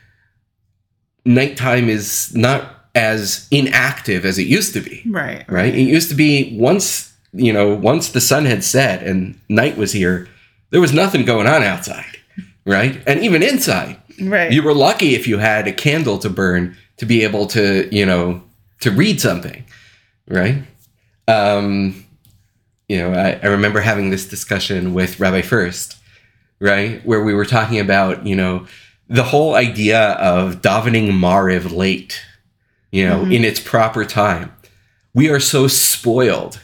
nighttime 1.26 1.90
is 1.90 2.34
not 2.36 2.72
as 2.94 3.48
inactive 3.52 4.26
as 4.26 4.38
it 4.38 4.48
used 4.48 4.74
to 4.74 4.82
be. 4.82 5.04
Right. 5.08 5.44
Right? 5.50 5.74
It 5.76 5.82
used 5.82 6.10
to 6.10 6.16
be 6.16 6.58
once 6.58 7.14
you 7.34 7.52
know 7.52 7.74
once 7.76 8.10
the 8.12 8.22
sun 8.22 8.46
had 8.46 8.64
set 8.64 9.04
and 9.04 9.40
night 9.50 9.78
was 9.78 9.92
here, 9.92 10.28
there 10.70 10.82
was 10.82 10.94
nothing 10.94 11.26
going 11.26 11.48
on 11.48 11.64
outside, 11.64 12.18
right? 12.66 13.02
And 13.06 13.20
even 13.22 13.44
inside, 13.44 13.98
Right. 14.22 14.52
you 14.52 14.64
were 14.64 14.74
lucky 14.74 15.14
if 15.16 15.28
you 15.28 15.38
had 15.40 15.68
a 15.68 15.74
candle 15.74 16.18
to 16.20 16.30
burn 16.30 16.78
to 16.98 17.06
be 17.06 17.24
able 17.24 17.46
to 17.48 17.88
you 17.92 18.06
know 18.06 18.42
to 18.82 18.92
read 18.92 19.20
something, 19.20 19.64
right? 20.28 20.64
Um, 21.28 22.06
you 22.88 22.98
know, 23.00 23.12
I, 23.14 23.40
I 23.42 23.48
remember 23.48 23.82
having 23.82 24.12
this 24.12 24.30
discussion 24.30 24.94
with 24.94 25.20
Rabbi 25.20 25.42
First, 25.42 25.98
right, 26.60 27.06
where 27.06 27.24
we 27.24 27.34
were 27.34 27.46
talking 27.46 27.80
about 27.80 28.26
you 28.26 28.36
know 28.36 28.66
the 29.08 29.24
whole 29.24 29.56
idea 29.56 30.12
of 30.14 30.62
davening 30.62 31.12
Mariv 31.12 31.72
late, 31.76 32.22
you 32.92 33.08
know, 33.08 33.20
mm-hmm. 33.20 33.32
in 33.32 33.44
its 33.44 33.60
proper 33.60 34.04
time. 34.06 34.52
We 35.14 35.30
are 35.30 35.40
so 35.40 35.68
spoiled 35.68 36.60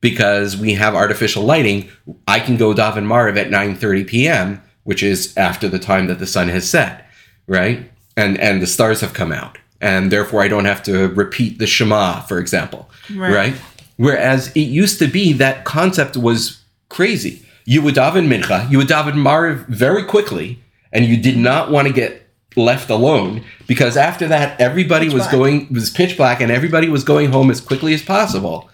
because 0.00 0.56
we 0.56 0.74
have 0.74 0.94
artificial 0.94 1.42
lighting. 1.42 1.88
I 2.26 2.40
can 2.40 2.56
go 2.56 2.74
daven 2.74 3.06
Mariv 3.06 3.36
at 3.36 3.50
9:30 3.50 4.06
p.m., 4.06 4.62
which 4.84 5.02
is 5.02 5.36
after 5.36 5.68
the 5.68 5.78
time 5.78 6.06
that 6.08 6.18
the 6.18 6.26
sun 6.26 6.48
has 6.48 6.68
set, 6.68 7.06
right? 7.46 7.90
And 8.16 8.38
and 8.38 8.60
the 8.60 8.66
stars 8.66 9.00
have 9.00 9.12
come 9.14 9.32
out, 9.32 9.58
and 9.80 10.10
therefore 10.10 10.42
I 10.42 10.48
don't 10.48 10.64
have 10.64 10.82
to 10.84 11.08
repeat 11.08 11.58
the 11.58 11.66
Shema, 11.66 12.20
for 12.22 12.38
example, 12.38 12.90
Right. 13.14 13.32
right? 13.32 13.54
Whereas 13.96 14.48
it 14.54 14.60
used 14.60 14.98
to 15.00 15.08
be 15.08 15.32
that 15.34 15.64
concept 15.64 16.16
was 16.16 16.60
crazy. 16.88 17.44
You 17.70 17.82
would 17.82 17.94
daven 17.96 18.26
mincha, 18.32 18.70
you 18.70 18.78
would 18.78 18.88
daven 18.88 19.14
Mariv 19.28 19.66
very 19.68 20.02
quickly, 20.04 20.58
and 20.92 21.04
you 21.04 21.16
did 21.18 21.36
not 21.36 21.70
want 21.70 21.86
to 21.86 21.92
get 21.92 22.22
left 22.56 22.88
alone 22.88 23.44
because 23.66 23.94
after 23.96 24.26
that 24.26 24.58
everybody 24.60 25.06
Pitch 25.06 25.14
was 25.14 25.22
black. 25.24 25.32
going 25.32 25.68
was 25.72 25.90
pitch 25.90 26.16
black 26.16 26.40
and 26.40 26.50
everybody 26.50 26.88
was 26.88 27.04
going 27.04 27.30
home 27.30 27.50
as 27.50 27.60
quickly 27.60 27.92
as 27.94 28.02
possible 28.02 28.68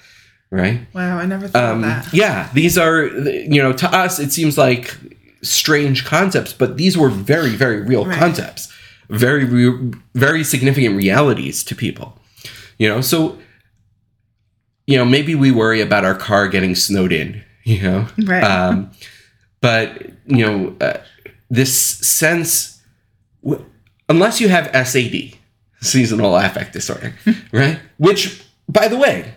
right 0.50 0.80
wow, 0.94 1.18
I 1.18 1.26
never 1.26 1.48
thought 1.48 1.64
um, 1.72 1.78
of 1.78 1.90
that. 1.90 2.14
yeah 2.14 2.48
these 2.54 2.78
are 2.78 3.04
you 3.04 3.60
know 3.62 3.72
to 3.74 3.86
us 3.94 4.18
it 4.20 4.32
seems 4.32 4.56
like 4.56 4.96
strange 5.42 6.04
concepts 6.06 6.52
but 6.54 6.78
these 6.78 6.96
were 6.96 7.10
very 7.10 7.50
very 7.50 7.82
real 7.82 8.06
Right. 8.06 8.16
concepts 8.18 8.72
very 9.10 9.44
re- 9.44 9.92
very 10.14 10.44
significant 10.44 10.96
realities 10.96 11.62
to 11.64 11.74
people 11.74 12.16
you 12.78 12.88
know 12.88 13.02
so 13.02 13.36
you 14.86 14.96
know 14.96 15.04
maybe 15.04 15.34
we 15.34 15.50
worry 15.50 15.80
about 15.82 16.04
our 16.06 16.14
car 16.14 16.48
getting 16.48 16.74
snowed 16.74 17.12
in 17.12 17.42
you 17.64 17.82
know? 17.82 18.06
Right. 18.24 18.44
um, 18.44 18.90
but 19.60 20.02
you 20.26 20.44
know 20.46 20.76
uh, 20.80 20.98
this 21.50 21.76
sense 22.06 22.80
w- 23.42 23.64
unless 24.08 24.40
you 24.40 24.48
have 24.48 24.66
sad 24.66 25.34
seasonal 25.80 26.36
affect 26.36 26.72
disorder 26.72 27.14
right? 27.52 27.78
Which 27.98 28.42
by 28.68 28.88
the 28.88 28.96
way 28.96 29.34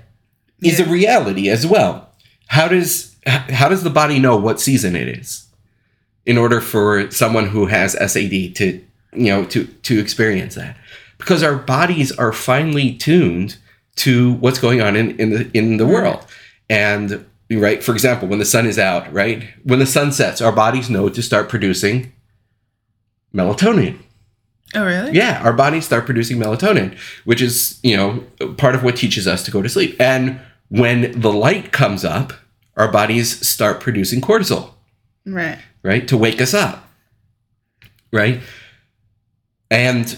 is 0.62 0.80
a 0.80 0.86
reality 0.86 1.50
as 1.50 1.66
well. 1.66 2.10
How 2.48 2.68
does 2.68 3.16
how 3.26 3.70
does 3.70 3.84
the 3.84 3.90
body 3.90 4.20
know 4.20 4.38
what 4.38 4.60
season 4.60 4.96
it 4.96 5.08
is 5.08 5.46
in 6.26 6.38
order 6.38 6.62
for 6.62 7.10
someone 7.12 7.48
who 7.48 7.66
has 7.68 7.94
sad 7.94 8.54
to 8.56 8.84
you 9.14 9.32
know 9.32 9.46
to 9.46 9.66
to 9.66 10.00
experience 10.00 10.56
that? 10.56 10.78
Because 11.18 11.44
our 11.44 11.56
bodies 11.56 12.12
are 12.14 12.32
finely 12.32 12.94
tuned 12.94 13.58
to 13.98 14.34
what's 14.34 14.60
going 14.60 14.82
on 14.82 14.96
in 14.96 15.20
in 15.20 15.30
the 15.32 15.52
in 15.54 15.78
the 15.78 15.86
world. 15.86 16.26
And 16.70 17.26
right 17.52 17.84
for 17.84 17.94
example 17.94 18.28
when 18.28 18.40
the 18.40 18.46
sun 18.46 18.66
is 18.66 18.78
out 18.80 19.12
right 19.14 19.44
when 19.64 19.80
the 19.80 19.86
sun 19.86 20.12
sets 20.12 20.42
our 20.42 20.52
bodies 20.52 20.90
know 20.90 21.08
to 21.10 21.22
start 21.22 21.48
producing 21.50 22.12
melatonin 23.34 23.98
oh, 24.76 24.86
really? 24.86 25.12
yeah 25.12 25.42
our 25.44 25.54
bodies 25.54 25.86
start 25.86 26.06
producing 26.06 26.38
melatonin 26.38 26.98
which 27.26 27.42
is 27.42 27.80
you 27.84 27.96
know 27.96 28.24
part 28.58 28.76
of 28.76 28.84
what 28.84 28.96
teaches 28.98 29.28
us 29.28 29.44
to 29.44 29.52
go 29.52 29.62
to 29.62 29.70
sleep 29.70 29.96
and 30.00 30.40
when 30.70 31.18
the 31.20 31.32
light 31.32 31.72
comes 31.72 32.04
up 32.04 32.34
our 32.76 32.92
bodies 32.92 33.48
start 33.48 33.80
producing 33.80 34.22
cortisol 34.22 34.72
Right. 35.26 35.60
right? 35.84 36.08
To 36.08 36.16
wake 36.16 36.40
us 36.42 36.54
up, 36.54 36.88
right? 38.14 38.40
And 39.70 40.18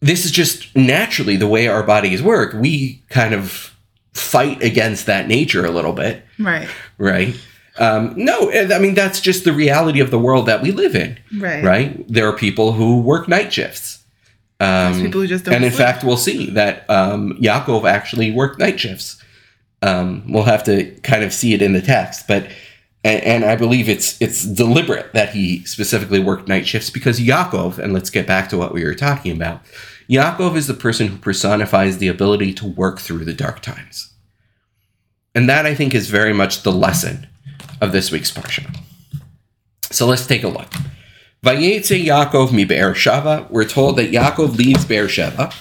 this 0.00 0.24
is 0.24 0.30
just 0.30 0.74
naturally 0.74 1.36
the 1.36 1.46
way 1.46 1.68
our 1.68 1.82
bodies 1.82 2.22
work. 2.22 2.54
We 2.54 3.02
kind 3.10 3.34
of 3.34 3.76
fight 4.12 4.62
against 4.62 5.06
that 5.06 5.28
nature 5.28 5.64
a 5.64 5.70
little 5.70 5.92
bit, 5.92 6.22
Right. 6.38 6.68
right? 6.98 7.34
Um, 7.78 8.12
no, 8.16 8.50
I 8.52 8.78
mean, 8.78 8.94
that's 8.94 9.20
just 9.20 9.44
the 9.44 9.52
reality 9.52 10.00
of 10.00 10.10
the 10.10 10.18
world 10.18 10.46
that 10.46 10.62
we 10.62 10.70
live 10.72 10.94
in, 10.94 11.18
Right. 11.38 11.64
right? 11.64 12.04
There 12.12 12.26
are 12.28 12.32
people 12.36 12.72
who 12.72 13.00
work 13.00 13.28
night 13.28 13.52
shifts. 13.52 13.98
Um, 14.58 14.92
There's 14.92 15.02
people 15.04 15.20
who 15.22 15.26
just 15.26 15.44
don't 15.46 15.54
and 15.54 15.64
in 15.64 15.70
sleep. 15.70 15.78
fact, 15.86 16.04
we'll 16.04 16.18
see 16.18 16.50
that 16.50 16.84
um, 16.90 17.38
Yaakov 17.40 17.88
actually 17.88 18.30
worked 18.32 18.58
night 18.58 18.78
shifts. 18.78 19.16
Um, 19.82 20.24
we'll 20.28 20.42
have 20.42 20.62
to 20.64 20.90
kind 21.02 21.24
of 21.24 21.32
see 21.32 21.54
it 21.54 21.62
in 21.62 21.72
the 21.72 21.80
text, 21.80 22.28
but 22.28 22.48
and, 23.02 23.22
and 23.24 23.44
I 23.46 23.56
believe 23.56 23.88
it's 23.88 24.20
it's 24.20 24.44
deliberate 24.44 25.14
that 25.14 25.30
he 25.30 25.64
specifically 25.64 26.18
worked 26.18 26.48
night 26.48 26.66
shifts 26.66 26.90
because 26.90 27.18
Yaakov, 27.18 27.78
and 27.78 27.94
let's 27.94 28.10
get 28.10 28.26
back 28.26 28.50
to 28.50 28.58
what 28.58 28.74
we 28.74 28.84
were 28.84 28.94
talking 28.94 29.32
about. 29.34 29.62
Yaakov 30.10 30.56
is 30.56 30.66
the 30.66 30.74
person 30.74 31.06
who 31.06 31.16
personifies 31.16 31.98
the 31.98 32.08
ability 32.08 32.52
to 32.54 32.66
work 32.66 32.98
through 32.98 33.24
the 33.24 33.32
dark 33.32 33.60
times, 33.60 34.12
and 35.36 35.48
that 35.48 35.66
I 35.66 35.74
think 35.76 35.94
is 35.94 36.10
very 36.10 36.32
much 36.32 36.64
the 36.64 36.72
lesson 36.72 37.28
of 37.80 37.92
this 37.92 38.10
week's 38.10 38.32
parsha. 38.32 38.76
So 39.92 40.06
let's 40.06 40.26
take 40.26 40.42
a 40.42 40.48
look. 40.48 40.68
Vayetze 41.44 42.04
Yaakov 42.04 42.52
mi 42.52 42.64
Be'er 42.64 42.92
Shava. 42.92 43.48
We're 43.50 43.64
told 43.64 43.96
that 43.98 44.10
Yaakov 44.10 44.56
leaves 44.56 44.84
Be'er 44.84 45.06
Sheva. 45.06 45.52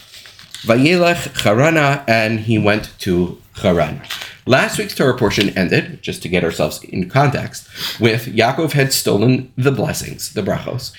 Vayelech 0.63 1.29
Charana, 1.37 2.03
and 2.07 2.39
he 2.39 2.57
went 2.57 2.91
to 2.99 3.39
Haran. 3.61 4.01
Last 4.47 4.79
week's 4.79 4.95
Torah 4.95 5.15
portion 5.15 5.55
ended, 5.55 6.01
just 6.01 6.23
to 6.23 6.27
get 6.27 6.43
ourselves 6.43 6.83
in 6.83 7.07
context, 7.07 7.69
with 7.99 8.25
Yaakov 8.25 8.71
had 8.71 8.93
stolen 8.93 9.53
the 9.55 9.71
blessings, 9.71 10.33
the 10.33 10.41
brachos. 10.41 10.91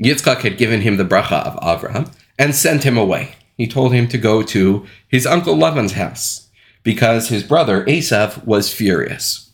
Yitzchak 0.00 0.42
had 0.42 0.56
given 0.56 0.82
him 0.82 0.96
the 0.96 1.04
bracha 1.04 1.44
of 1.44 1.56
Avraham 1.56 2.12
and 2.38 2.54
sent 2.54 2.84
him 2.84 2.96
away. 2.96 3.36
He 3.56 3.66
told 3.66 3.92
him 3.92 4.08
to 4.08 4.18
go 4.18 4.42
to 4.42 4.86
his 5.08 5.26
uncle 5.26 5.56
Lavan's 5.56 5.92
house 5.92 6.48
because 6.82 7.28
his 7.28 7.42
brother 7.42 7.84
Esav 7.84 8.44
was 8.44 8.72
furious. 8.72 9.50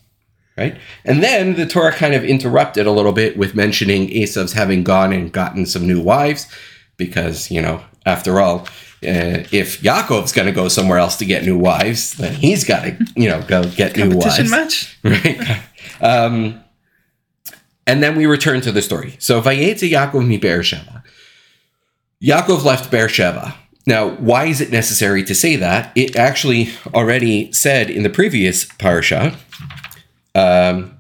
Right? 0.57 0.77
And 1.05 1.23
then 1.23 1.55
the 1.55 1.65
Torah 1.65 1.93
kind 1.93 2.15
of 2.15 2.25
interrupted 2.25 2.87
a 2.87 2.91
little 2.91 3.13
bit 3.13 3.39
with 3.39 3.55
mentioning 3.55 4.09
Esav's 4.09 4.53
having 4.53 4.85
gone 4.85 5.13
and 5.13 5.33
gotten 5.33 5.65
some 5.65 5.87
new 5.87 6.03
wives 6.03 6.47
because, 6.99 7.51
you 7.51 7.63
know, 7.63 7.83
after 8.05 8.41
all, 8.41 8.67
uh, 9.03 9.49
if 9.53 9.81
Yaakov's 9.81 10.33
going 10.33 10.47
to 10.47 10.53
go 10.53 10.69
somewhere 10.69 10.99
else 10.99 11.17
to 11.17 11.25
get 11.25 11.45
new 11.45 11.57
wives, 11.57 12.15
then 12.15 12.35
he's 12.35 12.65
got 12.65 12.83
to, 12.83 12.99
you 13.17 13.29
know, 13.29 13.41
go 13.43 13.65
get 13.71 13.97
new 13.97 14.19
wives 14.19 14.51
much? 14.51 14.99
right? 15.05 15.63
Um, 16.03 16.63
and 17.87 18.03
then 18.03 18.17
we 18.17 18.27
return 18.27 18.61
to 18.63 18.73
the 18.73 18.83
story. 18.83 19.17
So 19.19 19.41
Vayetze 19.41 19.91
Yaakov 19.91 20.27
mi 20.27 20.37
Beersheba. 20.37 21.00
Yaakov 22.23 22.65
left 22.65 22.91
Beersheba. 22.91 23.55
Now, 23.87 24.11
why 24.11 24.45
is 24.45 24.61
it 24.61 24.71
necessary 24.71 25.25
to 25.25 25.35
say 25.35 25.57
that? 25.57 25.91
It 25.95 26.15
actually 26.15 26.69
already 26.95 27.51
said 27.53 27.89
in 27.89 28.03
the 28.03 28.11
previous 28.11 28.67
parasha. 28.67 29.37
Um, 30.35 30.99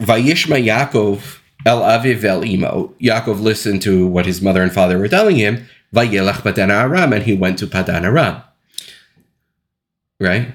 Vayishma 0.00 0.64
Yaakov 0.64 1.38
el 1.66 1.80
aviv 1.80 2.24
el 2.24 2.44
imo. 2.44 2.94
Yaakov 3.00 3.40
listened 3.40 3.82
to 3.82 4.06
what 4.06 4.24
his 4.24 4.40
mother 4.40 4.62
and 4.62 4.72
father 4.72 4.98
were 4.98 5.08
telling 5.08 5.36
him. 5.36 5.68
Vayelach 5.94 6.42
padan 6.42 6.70
aram, 6.70 7.12
and 7.12 7.24
he 7.24 7.34
went 7.34 7.58
to 7.58 7.66
padan 7.66 8.04
aram. 8.04 8.42
Right. 10.18 10.54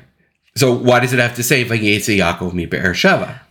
So 0.56 0.73
why 0.73 1.01
does 1.01 1.13
it 1.13 1.19
have 1.19 1.36
to 1.36 1.43
say 1.43 1.65
Vayetze 1.65 2.17
Yaakov 2.17 2.54
mi 2.54 2.65
Beersheba? 2.65 3.41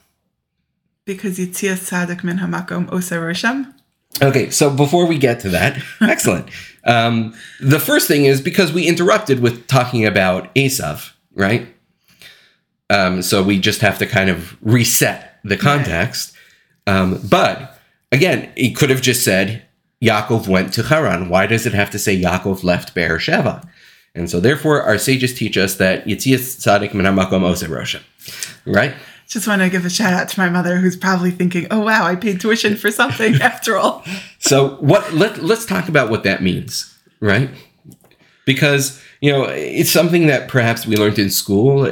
Because 1.04 1.38
Yitzias 1.38 1.90
Tzadik 1.90 2.24
min 2.24 2.38
hamakom 2.38 2.88
oseh 2.88 3.18
roshem. 3.18 3.74
Okay, 4.22 4.50
so 4.50 4.70
before 4.70 5.06
we 5.06 5.18
get 5.18 5.40
to 5.40 5.48
that, 5.50 5.82
excellent. 6.00 6.48
Um, 6.84 7.34
the 7.60 7.80
first 7.80 8.08
thing 8.08 8.26
is 8.26 8.40
because 8.40 8.72
we 8.72 8.86
interrupted 8.86 9.40
with 9.40 9.66
talking 9.66 10.06
about 10.06 10.54
Esav, 10.54 11.12
right? 11.34 11.68
Um, 12.90 13.22
so 13.22 13.42
we 13.42 13.58
just 13.58 13.80
have 13.80 13.98
to 13.98 14.06
kind 14.06 14.30
of 14.30 14.56
reset 14.62 15.38
the 15.42 15.56
context. 15.56 16.34
Um, 16.86 17.20
but 17.28 17.78
again, 18.12 18.52
he 18.56 18.72
could 18.72 18.90
have 18.90 19.02
just 19.02 19.24
said 19.24 19.64
Yaakov 20.02 20.46
went 20.46 20.72
to 20.74 20.82
Haran. 20.82 21.28
Why 21.28 21.46
does 21.46 21.66
it 21.66 21.72
have 21.72 21.90
to 21.90 21.98
say 21.98 22.20
Yaakov 22.20 22.62
left 22.62 22.94
Beersheba? 22.94 23.66
And 24.14 24.30
so 24.30 24.38
therefore, 24.38 24.82
our 24.82 24.98
sages 24.98 25.34
teach 25.34 25.56
us 25.56 25.76
that 25.76 26.04
Yitzias 26.06 26.60
Tzadik 26.60 26.94
min 26.94 27.06
hamakom 27.06 27.42
oseh 27.42 27.68
roshem, 27.68 28.02
right? 28.64 28.94
Just 29.28 29.48
want 29.48 29.62
to 29.62 29.70
give 29.70 29.84
a 29.84 29.90
shout 29.90 30.12
out 30.12 30.28
to 30.28 30.40
my 30.40 30.48
mother 30.48 30.76
who's 30.76 30.96
probably 30.96 31.30
thinking, 31.30 31.66
oh, 31.70 31.80
wow, 31.80 32.04
I 32.04 32.14
paid 32.16 32.40
tuition 32.40 32.76
for 32.76 32.90
something 32.90 33.34
after 33.42 33.76
all. 33.76 34.04
So 34.38 34.76
what 34.76 35.12
let 35.14 35.42
let's 35.42 35.64
talk 35.64 35.88
about 35.88 36.10
what 36.10 36.22
that 36.24 36.42
means, 36.42 36.96
right? 37.20 37.50
Because, 38.44 39.02
you 39.20 39.32
know, 39.32 39.44
it's 39.44 39.90
something 39.90 40.26
that 40.26 40.48
perhaps 40.48 40.86
we 40.86 40.96
learned 40.96 41.18
in 41.18 41.30
school 41.30 41.90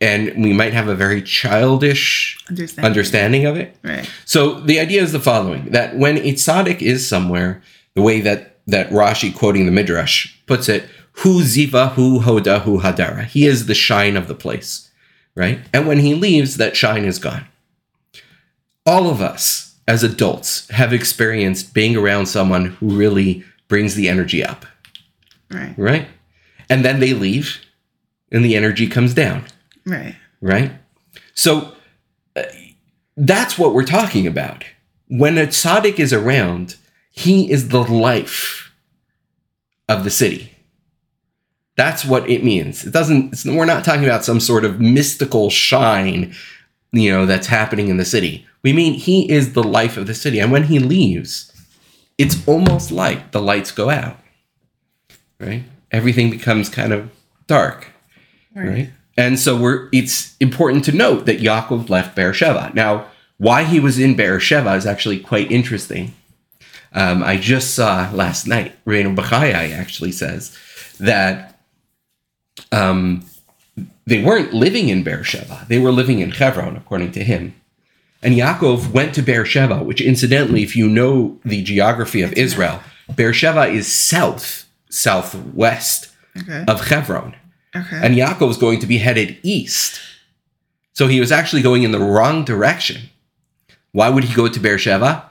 and 0.00 0.42
we 0.42 0.52
might 0.54 0.72
have 0.72 0.88
a 0.88 0.94
very 0.94 1.20
childish 1.22 2.42
Understand. 2.48 2.86
understanding 2.86 3.44
of 3.44 3.56
it. 3.56 3.76
Right. 3.84 4.08
So 4.24 4.60
the 4.60 4.80
idea 4.80 5.02
is 5.02 5.12
the 5.12 5.20
following 5.20 5.66
that 5.72 5.96
when 5.96 6.16
a 6.18 6.32
tzaddik 6.32 6.80
is 6.80 7.06
somewhere, 7.06 7.62
the 7.94 8.02
way 8.02 8.20
that 8.22 8.56
that 8.66 8.88
Rashi 8.90 9.34
quoting 9.36 9.66
the 9.66 9.72
Midrash 9.72 10.34
puts 10.46 10.68
it, 10.68 10.88
Hu 11.12 11.42
Ziva, 11.42 11.92
Hu 11.92 12.20
Hoda, 12.20 12.62
Hu 12.62 12.80
Hadara. 12.80 13.24
He 13.24 13.46
is 13.46 13.66
the 13.66 13.74
shine 13.74 14.16
of 14.16 14.28
the 14.28 14.34
place, 14.34 14.89
right? 15.34 15.60
And 15.72 15.86
when 15.86 15.98
he 16.00 16.14
leaves, 16.14 16.56
that 16.56 16.76
shine 16.76 17.04
is 17.04 17.18
gone. 17.18 17.46
All 18.86 19.08
of 19.10 19.20
us 19.20 19.76
as 19.86 20.02
adults 20.02 20.68
have 20.70 20.92
experienced 20.92 21.74
being 21.74 21.96
around 21.96 22.26
someone 22.26 22.66
who 22.66 22.88
really 22.96 23.44
brings 23.68 23.94
the 23.94 24.08
energy 24.08 24.44
up, 24.44 24.66
Right. 25.50 25.74
right? 25.76 26.08
And 26.68 26.84
then 26.84 27.00
they 27.00 27.12
leave 27.14 27.60
and 28.32 28.44
the 28.44 28.56
energy 28.56 28.86
comes 28.86 29.14
down, 29.14 29.44
Right. 29.84 30.14
right? 30.40 30.72
So 31.34 31.74
uh, 32.36 32.42
that's 33.16 33.58
what 33.58 33.74
we're 33.74 33.84
talking 33.84 34.26
about. 34.26 34.64
When 35.08 35.36
a 35.38 35.46
tzaddik 35.46 35.98
is 35.98 36.12
around, 36.12 36.76
he 37.10 37.50
is 37.50 37.68
the 37.68 37.82
life 37.82 38.70
of 39.88 40.04
the 40.04 40.10
city. 40.10 40.54
That's 41.80 42.04
what 42.04 42.28
it 42.28 42.44
means. 42.44 42.84
It 42.84 42.92
doesn't. 42.92 43.32
It's, 43.32 43.46
we're 43.46 43.64
not 43.64 43.84
talking 43.84 44.04
about 44.04 44.24
some 44.24 44.40
sort 44.40 44.66
of 44.66 44.80
mystical 44.80 45.48
shine, 45.48 46.34
you 46.92 47.10
know, 47.10 47.24
that's 47.24 47.46
happening 47.46 47.88
in 47.88 47.96
the 47.96 48.04
city. 48.04 48.46
We 48.62 48.74
mean 48.74 48.92
he 48.92 49.30
is 49.30 49.54
the 49.54 49.62
life 49.62 49.96
of 49.96 50.06
the 50.06 50.14
city, 50.14 50.40
and 50.40 50.52
when 50.52 50.64
he 50.64 50.78
leaves, 50.78 51.50
it's 52.18 52.46
almost 52.46 52.90
like 52.90 53.32
the 53.32 53.40
lights 53.40 53.70
go 53.72 53.88
out. 53.88 54.18
Right? 55.38 55.62
Everything 55.90 56.30
becomes 56.30 56.68
kind 56.68 56.92
of 56.92 57.10
dark 57.46 57.86
right? 58.54 58.90
And 59.16 59.38
so 59.38 59.56
we're 59.56 59.88
it's 59.92 60.36
important 60.38 60.84
to 60.86 60.92
note 60.92 61.26
that 61.26 61.40
Yaakov 61.40 61.88
left 61.88 62.16
Beersheba. 62.16 62.72
Now, 62.74 63.06
why 63.38 63.64
he 63.64 63.80
was 63.80 63.98
in 63.98 64.16
Beersheba 64.16 64.74
is 64.74 64.86
actually 64.86 65.18
quite 65.18 65.50
interesting. 65.50 66.14
Um, 66.92 67.22
I 67.22 67.36
just 67.36 67.74
saw 67.74 68.10
last 68.12 68.46
night, 68.46 68.74
Rabbeinu 68.84 69.16
Bachya 69.16 69.72
actually 69.72 70.12
says 70.12 70.56
that 70.98 71.49
um, 72.72 73.24
they 74.06 74.22
weren't 74.22 74.52
living 74.52 74.88
in 74.88 75.02
Beersheba. 75.02 75.66
They 75.68 75.78
were 75.78 75.92
living 75.92 76.18
in 76.20 76.30
Hebron, 76.32 76.76
according 76.76 77.12
to 77.12 77.24
him. 77.24 77.54
And 78.22 78.34
Yaakov 78.34 78.90
went 78.92 79.14
to 79.14 79.22
Beersheba, 79.22 79.82
which 79.82 80.00
incidentally, 80.00 80.62
if 80.62 80.76
you 80.76 80.88
know 80.88 81.38
the 81.44 81.62
geography 81.62 82.20
of 82.22 82.32
Israel, 82.34 82.80
Beersheba 83.14 83.66
is 83.66 83.92
south, 83.92 84.66
southwest 84.90 86.08
Okay. 86.38 86.64
of 86.68 86.86
Hebron 86.88 87.34
Okay. 87.74 88.00
and 88.02 88.14
Yaakov 88.14 88.46
was 88.48 88.56
going 88.56 88.78
to 88.80 88.86
be 88.86 88.98
headed 88.98 89.36
east. 89.42 90.00
So 90.92 91.08
he 91.08 91.18
was 91.20 91.32
actually 91.32 91.62
going 91.62 91.82
in 91.82 91.90
the 91.92 91.98
wrong 91.98 92.44
direction. 92.44 93.08
Why 93.92 94.10
would 94.10 94.24
he 94.24 94.34
go 94.34 94.48
to 94.48 94.60
Beersheba? 94.60 95.29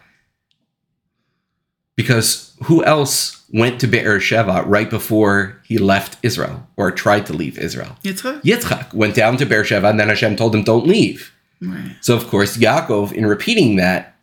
Because 2.00 2.54
who 2.64 2.82
else 2.86 3.44
went 3.52 3.82
to 3.82 3.88
Be'er 3.88 4.20
Sheva 4.20 4.64
right 4.66 4.90
before 4.90 5.60
he 5.66 5.78
left 5.78 6.18
Israel 6.24 6.66
or 6.78 6.92
tried 6.92 7.26
to 7.26 7.34
leave 7.34 7.58
Israel? 7.60 7.98
Yitzchak? 8.06 8.42
Yitzchak 8.42 8.94
went 8.94 9.16
down 9.16 9.36
to 9.36 9.46
Be'er 9.46 9.66
Sheva 9.66 9.90
and 9.90 10.00
then 10.00 10.08
Hashem 10.08 10.38
told 10.38 10.56
him, 10.56 10.64
don't 10.64 10.88
leave. 10.88 11.34
Right. 11.62 11.98
So, 12.00 12.16
of 12.16 12.26
course, 12.28 12.56
Yaakov, 12.56 13.12
in 13.12 13.26
repeating 13.26 13.76
that, 13.76 14.16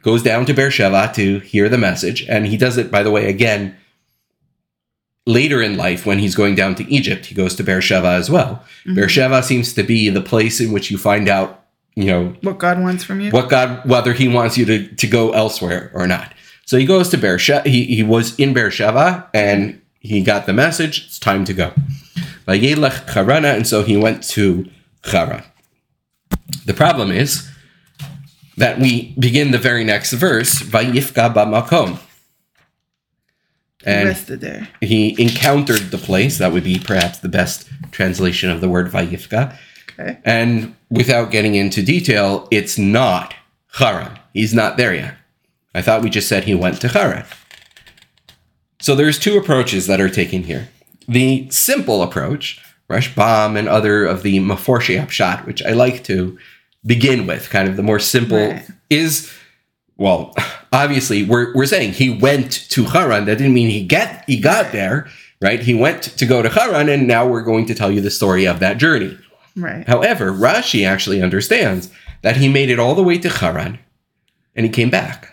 goes 0.00 0.22
down 0.22 0.46
to 0.46 0.54
Be'er 0.54 0.70
Sheva 0.70 1.12
to 1.12 1.40
hear 1.40 1.68
the 1.68 1.76
message. 1.76 2.24
And 2.26 2.46
he 2.46 2.56
does 2.56 2.78
it, 2.78 2.90
by 2.90 3.02
the 3.02 3.10
way, 3.10 3.28
again, 3.28 3.76
later 5.26 5.60
in 5.60 5.76
life 5.76 6.06
when 6.06 6.18
he's 6.20 6.34
going 6.34 6.54
down 6.54 6.74
to 6.76 6.90
Egypt. 6.90 7.26
He 7.26 7.34
goes 7.34 7.54
to 7.56 7.62
Be'er 7.62 7.82
Sheva 7.82 8.14
as 8.18 8.30
well. 8.30 8.64
Mhm. 8.86 8.94
Beersheba 8.94 9.42
seems 9.42 9.74
to 9.74 9.82
be 9.82 10.08
the 10.08 10.22
place 10.22 10.58
in 10.58 10.72
which 10.72 10.90
you 10.90 10.96
find 10.96 11.28
out, 11.28 11.64
you 11.96 12.06
know, 12.06 12.34
What 12.40 12.58
God 12.58 12.80
wants 12.80 13.04
from 13.04 13.20
you? 13.20 13.30
what 13.30 13.50
God, 13.50 13.82
whether 13.84 14.14
he 14.14 14.26
wants 14.26 14.56
you 14.56 14.64
to, 14.64 14.86
to 14.86 15.06
go 15.06 15.32
elsewhere 15.32 15.90
or 15.92 16.06
not. 16.06 16.32
So 16.70 16.78
he 16.78 16.84
goes 16.84 17.08
to 17.08 17.18
Beersheba. 17.18 17.68
He, 17.68 17.84
he 17.86 18.04
was 18.04 18.38
in 18.38 18.52
Beersheba 18.54 19.28
and 19.34 19.82
he 19.98 20.22
got 20.22 20.46
the 20.46 20.52
message. 20.52 21.04
It's 21.06 21.18
time 21.18 21.44
to 21.46 21.52
go. 21.52 21.72
Vayelech 22.46 23.08
Charana, 23.08 23.56
and 23.56 23.66
so 23.66 23.82
he 23.82 23.96
went 23.96 24.22
to 24.28 24.70
Haran. 25.02 25.42
The 26.66 26.72
problem 26.72 27.10
is 27.10 27.50
that 28.56 28.78
we 28.78 29.16
begin 29.18 29.50
the 29.50 29.58
very 29.58 29.82
next 29.82 30.12
verse, 30.12 30.62
Vayifka 30.62 31.34
b'makom. 31.34 31.98
He 33.80 33.86
And 33.86 34.08
rested 34.10 34.40
there. 34.40 34.68
he 34.80 35.20
encountered 35.20 35.90
the 35.90 35.98
place. 35.98 36.38
That 36.38 36.52
would 36.52 36.62
be 36.62 36.78
perhaps 36.78 37.18
the 37.18 37.28
best 37.28 37.68
translation 37.90 38.48
of 38.48 38.60
the 38.60 38.68
word 38.68 38.92
Vayifka. 38.92 39.58
Okay. 39.98 40.18
And 40.24 40.76
without 40.88 41.32
getting 41.32 41.56
into 41.56 41.82
detail, 41.82 42.46
it's 42.52 42.78
not 42.78 43.34
Haran. 43.72 44.20
He's 44.32 44.54
not 44.54 44.76
there 44.76 44.94
yet. 44.94 45.16
I 45.74 45.82
thought 45.82 46.02
we 46.02 46.10
just 46.10 46.28
said 46.28 46.44
he 46.44 46.54
went 46.54 46.80
to 46.80 46.88
Haran. 46.88 47.24
So 48.80 48.94
there's 48.94 49.18
two 49.18 49.36
approaches 49.36 49.86
that 49.86 50.00
are 50.00 50.08
taken 50.08 50.44
here. 50.44 50.68
The 51.06 51.48
simple 51.50 52.02
approach, 52.02 52.60
Rashbam 52.88 53.58
and 53.58 53.68
other 53.68 54.04
of 54.04 54.22
the 54.22 54.38
Mefarshei 54.38 55.00
HaPshat, 55.04 55.46
which 55.46 55.62
I 55.62 55.72
like 55.72 56.02
to 56.04 56.38
begin 56.84 57.26
with, 57.26 57.50
kind 57.50 57.68
of 57.68 57.76
the 57.76 57.82
more 57.82 57.98
simple, 57.98 58.38
Right. 58.50 58.64
is 58.88 59.32
well, 59.96 60.34
obviously 60.72 61.24
we're, 61.24 61.54
we're 61.54 61.66
saying 61.66 61.92
he 61.92 62.08
went 62.10 62.52
to 62.70 62.84
Haran. 62.84 63.26
That 63.26 63.36
didn't 63.38 63.52
mean 63.54 63.68
he 63.70 63.84
get 63.84 64.24
he 64.26 64.40
got 64.40 64.72
there, 64.72 65.08
right? 65.42 65.60
He 65.60 65.74
went 65.74 66.02
to 66.04 66.24
go 66.26 66.40
to 66.42 66.48
Haran, 66.48 66.88
and 66.88 67.06
now 67.06 67.28
we're 67.28 67.42
going 67.42 67.66
to 67.66 67.74
tell 67.74 67.90
you 67.90 68.00
the 68.00 68.10
story 68.10 68.46
of 68.46 68.60
that 68.60 68.78
journey. 68.78 69.18
Right. 69.56 69.86
However, 69.86 70.32
Rashi 70.32 70.86
actually 70.86 71.20
understands 71.20 71.90
that 72.22 72.36
he 72.38 72.48
made 72.48 72.70
it 72.70 72.78
all 72.78 72.94
the 72.94 73.02
way 73.02 73.18
to 73.18 73.28
Haran 73.28 73.78
and 74.54 74.64
he 74.64 74.72
came 74.72 74.90
back 74.90 75.29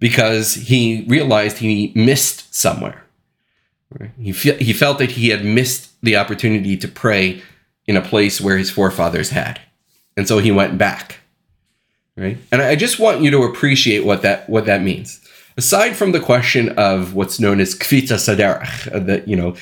because 0.00 0.54
he 0.54 1.04
realized 1.08 1.58
he 1.58 1.92
missed 1.94 2.54
somewhere. 2.54 3.04
He, 4.18 4.32
fe- 4.32 4.62
he 4.62 4.72
felt 4.72 4.98
that 4.98 5.12
he 5.12 5.28
had 5.28 5.44
missed 5.44 5.92
the 6.02 6.16
opportunity 6.16 6.76
to 6.76 6.88
pray 6.88 7.42
in 7.86 7.96
a 7.96 8.02
place 8.02 8.40
where 8.40 8.56
his 8.56 8.70
forefathers 8.70 9.30
had. 9.30 9.60
And 10.16 10.26
so 10.26 10.38
he 10.38 10.50
went 10.50 10.78
back. 10.78 11.20
Right? 12.16 12.38
And 12.52 12.62
I 12.62 12.76
just 12.76 12.98
want 12.98 13.22
you 13.22 13.30
to 13.32 13.42
appreciate 13.42 14.04
what 14.04 14.22
that 14.22 14.48
what 14.48 14.66
that 14.66 14.82
means. 14.82 15.20
Aside 15.56 15.96
from 15.96 16.12
the 16.12 16.20
question 16.20 16.70
of 16.70 17.14
what's 17.14 17.40
known 17.40 17.60
as 17.60 17.74
kefitzas 17.74 18.32
haderech, 18.32 18.94
uh, 18.94 18.98
that 19.00 19.26
you 19.26 19.36
know, 19.36 19.56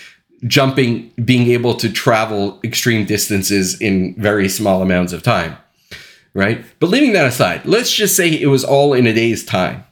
jumping, 0.47 1.11
being 1.25 1.51
able 1.51 1.75
to 1.75 1.91
travel 1.91 2.61
extreme 2.65 3.07
distances 3.07 3.81
in 3.81 4.15
very 4.17 4.49
small 4.49 4.83
amounts 4.83 5.13
of 5.13 5.23
time, 5.23 5.57
right? 6.35 6.65
But 6.79 6.91
leaving 6.91 7.13
that 7.13 7.27
aside, 7.27 7.65
let's 7.65 7.93
just 7.93 8.17
say 8.17 8.29
it 8.29 8.49
was 8.49 8.65
all 8.65 8.93
in 8.93 9.07
a 9.07 9.13
day's 9.15 9.45
time, 9.45 9.85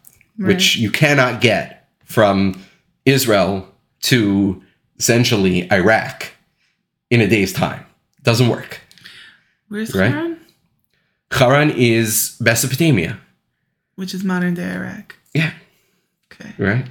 which 0.46 0.76
you 0.76 0.90
cannot 0.90 1.40
get 1.40 1.88
from 2.04 2.60
Israel 3.04 3.68
to 4.02 4.62
essentially 4.98 5.70
Iraq 5.72 6.32
in 7.10 7.20
a 7.20 7.26
day's 7.28 7.52
time. 7.52 7.84
Doesn't 8.22 8.48
work. 8.48 8.80
Where's 9.68 9.94
Right. 9.94 10.10
Haran? 10.10 10.38
Haran 11.32 11.70
is 11.70 12.36
Mesopotamia. 12.40 13.18
Which 13.96 14.14
is 14.14 14.24
modern 14.24 14.54
day 14.54 14.72
Iraq. 14.72 15.16
Yeah, 15.34 15.52
Okay. 16.32 16.52
right? 16.58 16.86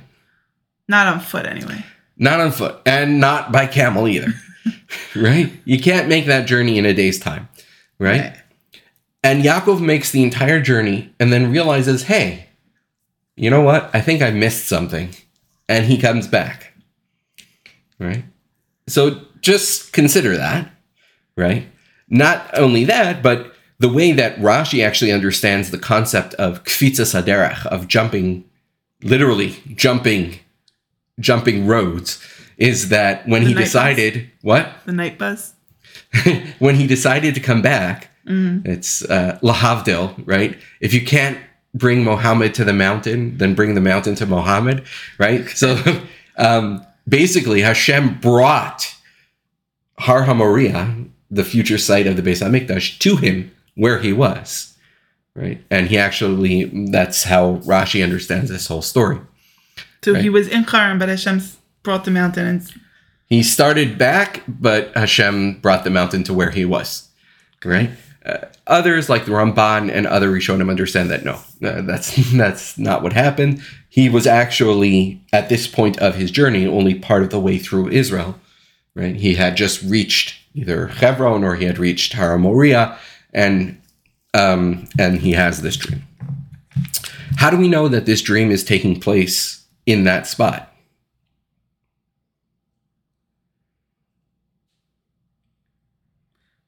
Not 0.87 1.07
on 1.07 1.19
foot 1.19 1.45
anyway. 1.45 1.83
Not 2.17 2.39
on 2.39 2.51
foot 2.51 2.81
and 2.85 3.19
not 3.19 3.51
by 3.51 3.65
camel 3.67 4.07
either, 4.07 4.33
right? 5.15 5.51
You 5.65 5.79
can't 5.79 6.07
make 6.07 6.25
that 6.27 6.47
journey 6.47 6.77
in 6.77 6.85
a 6.85 6.93
day's 6.93 7.19
time, 7.19 7.47
right? 7.97 8.35
And 9.23 9.43
Yaakov 9.43 9.81
makes 9.81 10.11
the 10.11 10.23
entire 10.23 10.61
journey 10.61 11.13
and 11.19 11.31
then 11.33 11.51
realizes, 11.51 12.03
hey, 12.03 12.48
you 13.39 13.49
know 13.49 13.61
what? 13.61 13.89
I 13.93 14.01
think 14.01 14.21
I 14.21 14.31
missed 14.31 14.67
something. 14.67 15.09
And 15.67 15.85
he 15.85 15.97
comes 15.97 16.27
back. 16.27 16.73
Right? 17.99 18.23
So 18.87 19.21
just 19.41 19.93
consider 19.93 20.35
that, 20.37 20.71
right? 21.35 21.67
Not 22.09 22.49
only 22.57 22.85
that, 22.85 23.21
but 23.21 23.53
the 23.77 23.89
way 23.89 24.11
that 24.13 24.37
Rashi 24.37 24.83
actually 24.85 25.11
understands 25.11 25.69
the 25.71 25.77
concept 25.77 26.33
of 26.35 26.63
kefitzas 26.63 27.13
haderech, 27.13 27.65
of 27.67 27.87
jumping, 27.87 28.45
literally 29.03 29.55
jumping, 29.75 30.39
jumping 31.19 31.67
roads, 31.67 32.19
is 32.57 32.89
that 32.89 33.27
when 33.27 33.43
The 33.43 33.49
he 33.49 33.53
night 33.53 33.61
bus. 33.61 33.67
decided, 33.71 34.29
what? 34.41 34.71
The 34.85 34.91
night 34.91 35.17
bus. 35.17 35.53
when 36.59 36.75
he 36.75 36.87
decided 36.87 37.35
to 37.35 37.41
come 37.41 37.61
back, 37.61 38.05
Mm. 38.27 38.63
it's 38.67 39.03
uh, 39.09 39.39
Lahavdil, 39.41 40.21
right? 40.27 40.55
If 40.81 40.93
you 40.93 41.03
can't 41.03 41.39
bring 41.73 42.03
Mohammed 42.03 42.53
to 42.55 42.65
the 42.65 42.73
mountain, 42.73 43.37
then 43.37 43.55
bring 43.55 43.75
the 43.75 43.81
mountain 43.81 44.15
to 44.15 44.25
Mohammed, 44.25 44.83
right? 45.17 45.47
So 45.49 45.77
um, 46.37 46.85
basically, 47.07 47.61
Hashem 47.61 48.19
brought 48.19 48.95
Har 49.99 50.23
HaMoriah, 50.23 51.09
the 51.31 51.43
future 51.43 51.77
site 51.77 52.07
of 52.07 52.15
the 52.15 52.21
Beis 52.21 52.41
HaMikdash, 52.41 52.99
to 52.99 53.17
him 53.17 53.51
where 53.75 53.99
he 53.99 54.13
was, 54.13 54.75
right? 55.35 55.63
And 55.69 55.87
he 55.87 55.97
actually, 55.97 56.65
that's 56.91 57.23
how 57.23 57.57
Rashi 57.57 58.03
understands 58.03 58.49
this 58.49 58.67
whole 58.67 58.81
story. 58.81 59.19
So 60.01 60.15
he 60.15 60.29
was 60.29 60.47
in 60.47 60.63
Haran, 60.63 60.97
but 60.97 61.09
Hashem 61.09 61.41
brought 61.83 62.05
the 62.05 62.11
mountain 62.11 62.47
and 62.47 62.73
He 63.27 63.43
started 63.43 63.97
back, 63.97 64.43
but 64.47 64.95
Hashem 64.95 65.59
brought 65.59 65.83
the 65.83 65.89
mountain 65.89 66.23
to 66.25 66.33
where 66.33 66.51
he 66.51 66.65
was, 66.65 67.09
right? 67.63 67.91
Uh, 68.25 68.45
others, 68.67 69.09
like 69.09 69.25
the 69.25 69.31
Ramban 69.31 69.89
and 69.91 70.05
other 70.05 70.29
Rishonim, 70.29 70.69
understand 70.69 71.09
that 71.09 71.23
no, 71.23 71.35
uh, 71.63 71.81
that's 71.81 72.15
that's 72.33 72.77
not 72.77 73.01
what 73.01 73.13
happened. 73.13 73.61
he 73.87 74.09
was 74.09 74.27
actually 74.27 75.21
at 75.33 75.49
this 75.49 75.67
point 75.67 75.97
of 75.99 76.15
his 76.15 76.31
journey 76.31 76.67
only 76.67 76.95
part 76.95 77.23
of 77.23 77.29
the 77.29 77.39
way 77.39 77.57
through 77.57 77.89
Israel. 77.89 78.39
Right? 78.95 79.15
He 79.15 79.35
had 79.35 79.55
just 79.55 79.81
reached 79.83 80.35
either 80.53 80.87
Hebron 80.87 81.43
or 81.43 81.55
he 81.55 81.65
had 81.65 81.79
reached 81.79 82.13
Har 82.13 82.37
Moriah, 82.37 82.97
and 83.33 83.79
um, 84.33 84.87
and 84.97 85.19
he 85.19 85.33
has 85.33 85.61
this 85.61 85.77
dream. 85.77 86.03
How 87.37 87.49
do 87.49 87.57
we 87.57 87.69
know 87.69 87.87
that 87.87 88.05
this 88.05 88.21
dream 88.21 88.51
is 88.51 88.63
taking 88.63 88.99
place 88.99 89.65
in 89.85 90.03
that 90.03 90.27
spot? 90.27 90.73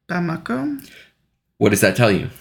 Bamako. 0.07 0.89
What 1.61 1.69
does 1.69 1.81
that 1.81 1.95
tell 1.95 2.11
you? 2.11 2.31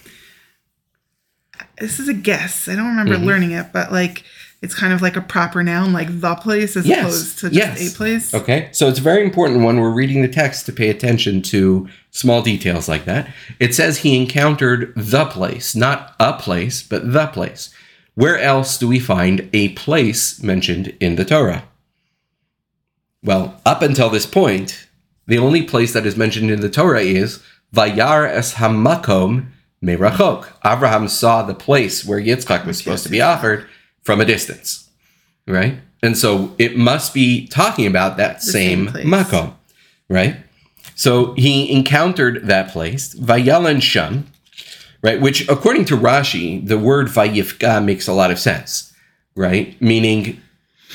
This 1.79 2.01
is 2.01 2.09
a 2.09 2.15
guess. 2.15 2.67
I 2.69 2.75
don't 2.75 2.87
remember 2.97 3.17
Mhm. 3.17 3.27
learning 3.27 3.51
it, 3.51 3.67
but 3.71 3.93
like 3.93 4.25
it's 4.63 4.75
kind 4.75 4.95
of 4.95 5.03
like 5.03 5.15
a 5.15 5.21
proper 5.21 5.63
noun, 5.63 5.93
like 5.93 6.23
the 6.23 6.35
place 6.37 6.75
as 6.75 6.87
Yes. 6.87 7.01
opposed 7.01 7.39
to 7.41 7.51
just 7.51 7.55
Yes. 7.83 7.93
a 7.93 7.97
place. 7.99 8.33
Okay, 8.33 8.71
so 8.73 8.89
it's 8.89 8.99
very 8.99 9.23
important 9.23 9.61
when 9.63 9.79
we're 9.79 9.91
reading 9.91 10.23
the 10.23 10.29
text 10.29 10.65
to 10.67 10.73
pay 10.73 10.89
attention 10.89 11.43
to 11.43 11.87
small 12.11 12.41
details 12.41 12.89
like 12.89 13.05
that. 13.05 13.29
It 13.59 13.75
says 13.75 13.99
he 13.99 14.17
encountered 14.17 14.91
the 14.97 15.27
place, 15.27 15.75
not 15.77 16.15
a 16.19 16.33
place, 16.33 16.83
but 16.83 17.13
the 17.13 17.27
place. 17.27 17.69
Where 18.15 18.39
else 18.39 18.79
do 18.79 18.89
we 18.89 19.01
find 19.01 19.51
a 19.53 19.69
place 19.71 20.43
mentioned 20.43 20.95
in 20.99 21.17
the 21.17 21.27
Torah? 21.27 21.65
Well, 23.23 23.61
up 23.67 23.83
until 23.83 24.09
this 24.09 24.25
point, 24.25 24.87
the 25.27 25.37
only 25.39 25.61
place 25.63 25.93
that 25.93 26.07
is 26.07 26.17
mentioned 26.17 26.51
in 26.51 26.61
the 26.63 26.71
Torah 26.71 27.03
is 27.03 27.41
Vayar 27.75 28.29
es 28.29 28.55
hamakom 28.55 29.47
merachok. 29.83 30.49
Abraham 30.65 31.09
saw 31.09 31.43
the 31.43 31.55
place 31.55 32.05
where 32.05 32.21
Yitzchak 32.21 32.67
was 32.67 32.79
supposed 32.79 33.05
to 33.05 33.11
be 33.11 33.21
offered 33.21 33.67
from 34.03 34.21
a 34.21 34.25
distance, 34.25 34.91
right? 35.47 35.79
And 36.03 36.17
so 36.17 36.55
it 36.59 36.77
must 36.77 37.13
be 37.13 37.47
talking 37.47 37.87
about 37.87 38.17
that 38.17 38.41
The 38.41 38.47
same, 38.47 38.89
same 38.89 39.07
makom, 39.07 39.55
right? 40.09 40.37
So 40.95 41.35
he 41.35 41.71
encountered 41.73 42.47
that 42.47 42.71
place, 42.71 43.15
Vayalan 43.15 43.83
Sham, 43.83 44.27
right? 45.03 45.21
Which, 45.21 45.49
according 45.49 45.87
to 45.87 45.97
Rashi, 45.97 46.67
the 46.67 46.79
word 46.79 47.09
Vayifka 47.09 47.83
makes 47.85 48.07
a 48.07 48.13
lot 48.13 48.31
of 48.31 48.39
sense, 48.39 48.93
right? 49.35 49.81
Meaning 49.81 50.41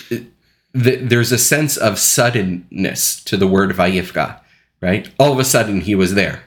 th- 0.09 0.27
there's 0.73 1.31
a 1.31 1.37
sense 1.37 1.77
of 1.77 1.97
suddenness 1.99 3.23
to 3.23 3.37
the 3.37 3.47
word 3.47 3.71
Vayifka, 3.71 4.39
right? 4.81 5.09
All 5.19 5.31
of 5.31 5.39
a 5.39 5.45
sudden 5.45 5.81
he 5.81 5.95
was 5.95 6.13
there, 6.13 6.43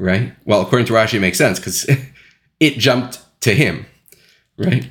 right? 0.00 0.32
Well, 0.46 0.62
according 0.62 0.86
to 0.86 0.94
Rashi, 0.94 1.14
it 1.14 1.20
makes 1.20 1.38
sense 1.38 1.58
because 1.58 1.88
it 2.60 2.78
jumped 2.78 3.20
to 3.42 3.54
him, 3.54 3.86
right? 4.56 4.88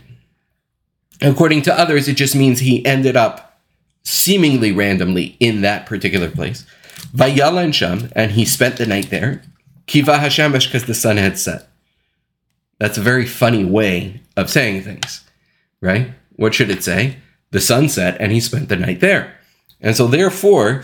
According 1.21 1.63
to 1.63 1.77
others, 1.77 2.07
it 2.07 2.15
just 2.15 2.35
means 2.35 2.59
he 2.59 2.85
ended 2.85 3.17
up 3.17 3.59
seemingly 4.03 4.71
randomly 4.71 5.35
in 5.39 5.61
that 5.61 5.85
particular 5.85 6.29
place. 6.29 6.65
Vayalan 7.13 7.73
Sham, 7.73 8.09
and 8.15 8.31
he 8.31 8.45
spent 8.45 8.77
the 8.77 8.85
night 8.85 9.09
there. 9.09 9.41
Kiva 9.87 10.17
Hashemesh, 10.17 10.65
because 10.65 10.85
the 10.85 10.93
sun 10.93 11.17
had 11.17 11.37
set. 11.37 11.67
That's 12.77 12.97
a 12.97 13.01
very 13.01 13.25
funny 13.25 13.65
way 13.65 14.21
of 14.37 14.49
saying 14.49 14.83
things, 14.83 15.27
right? 15.81 16.11
What 16.35 16.53
should 16.53 16.69
it 16.69 16.83
say? 16.83 17.17
The 17.51 17.59
sun 17.59 17.89
set, 17.89 18.21
and 18.21 18.31
he 18.31 18.39
spent 18.39 18.69
the 18.69 18.75
night 18.75 18.99
there. 18.99 19.35
And 19.81 19.97
so, 19.97 20.07
therefore, 20.07 20.83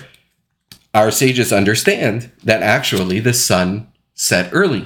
our 0.94 1.12
sages 1.12 1.54
understand 1.54 2.32
that 2.44 2.64
actually 2.64 3.20
the 3.20 3.34
sun 3.34 3.88
set 4.16 4.50
early, 4.54 4.86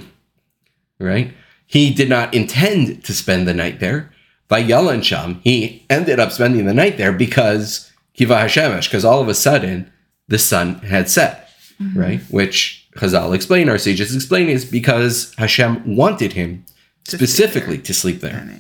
right? 0.99 1.33
He 1.65 1.93
did 1.93 2.09
not 2.09 2.33
intend 2.33 3.05
to 3.05 3.13
spend 3.13 3.47
the 3.47 3.53
night 3.53 3.79
there. 3.79 4.11
By 4.47 4.63
Sham, 5.01 5.39
he 5.43 5.85
ended 5.89 6.19
up 6.19 6.31
spending 6.31 6.65
the 6.65 6.73
night 6.73 6.97
there 6.97 7.13
because 7.13 7.91
Kiva 8.15 8.35
Hashemesh, 8.35 8.85
because 8.85 9.05
all 9.05 9.21
of 9.21 9.29
a 9.29 9.35
sudden 9.35 9.91
the 10.27 10.39
sun 10.39 10.75
had 10.79 11.09
set, 11.09 11.49
mm-hmm. 11.79 11.99
right? 11.99 12.21
Which 12.29 12.87
Chazal 12.95 13.35
explain, 13.35 13.69
our 13.69 13.77
sages 13.77 14.15
explain, 14.15 14.49
is 14.49 14.65
because 14.65 15.33
Hashem 15.37 15.95
wanted 15.95 16.33
him 16.33 16.65
To 17.05 17.17
sleep 17.17 17.19
specifically 17.19 17.77
to 17.77 17.93
sleep 17.93 18.19
there. 18.19 18.59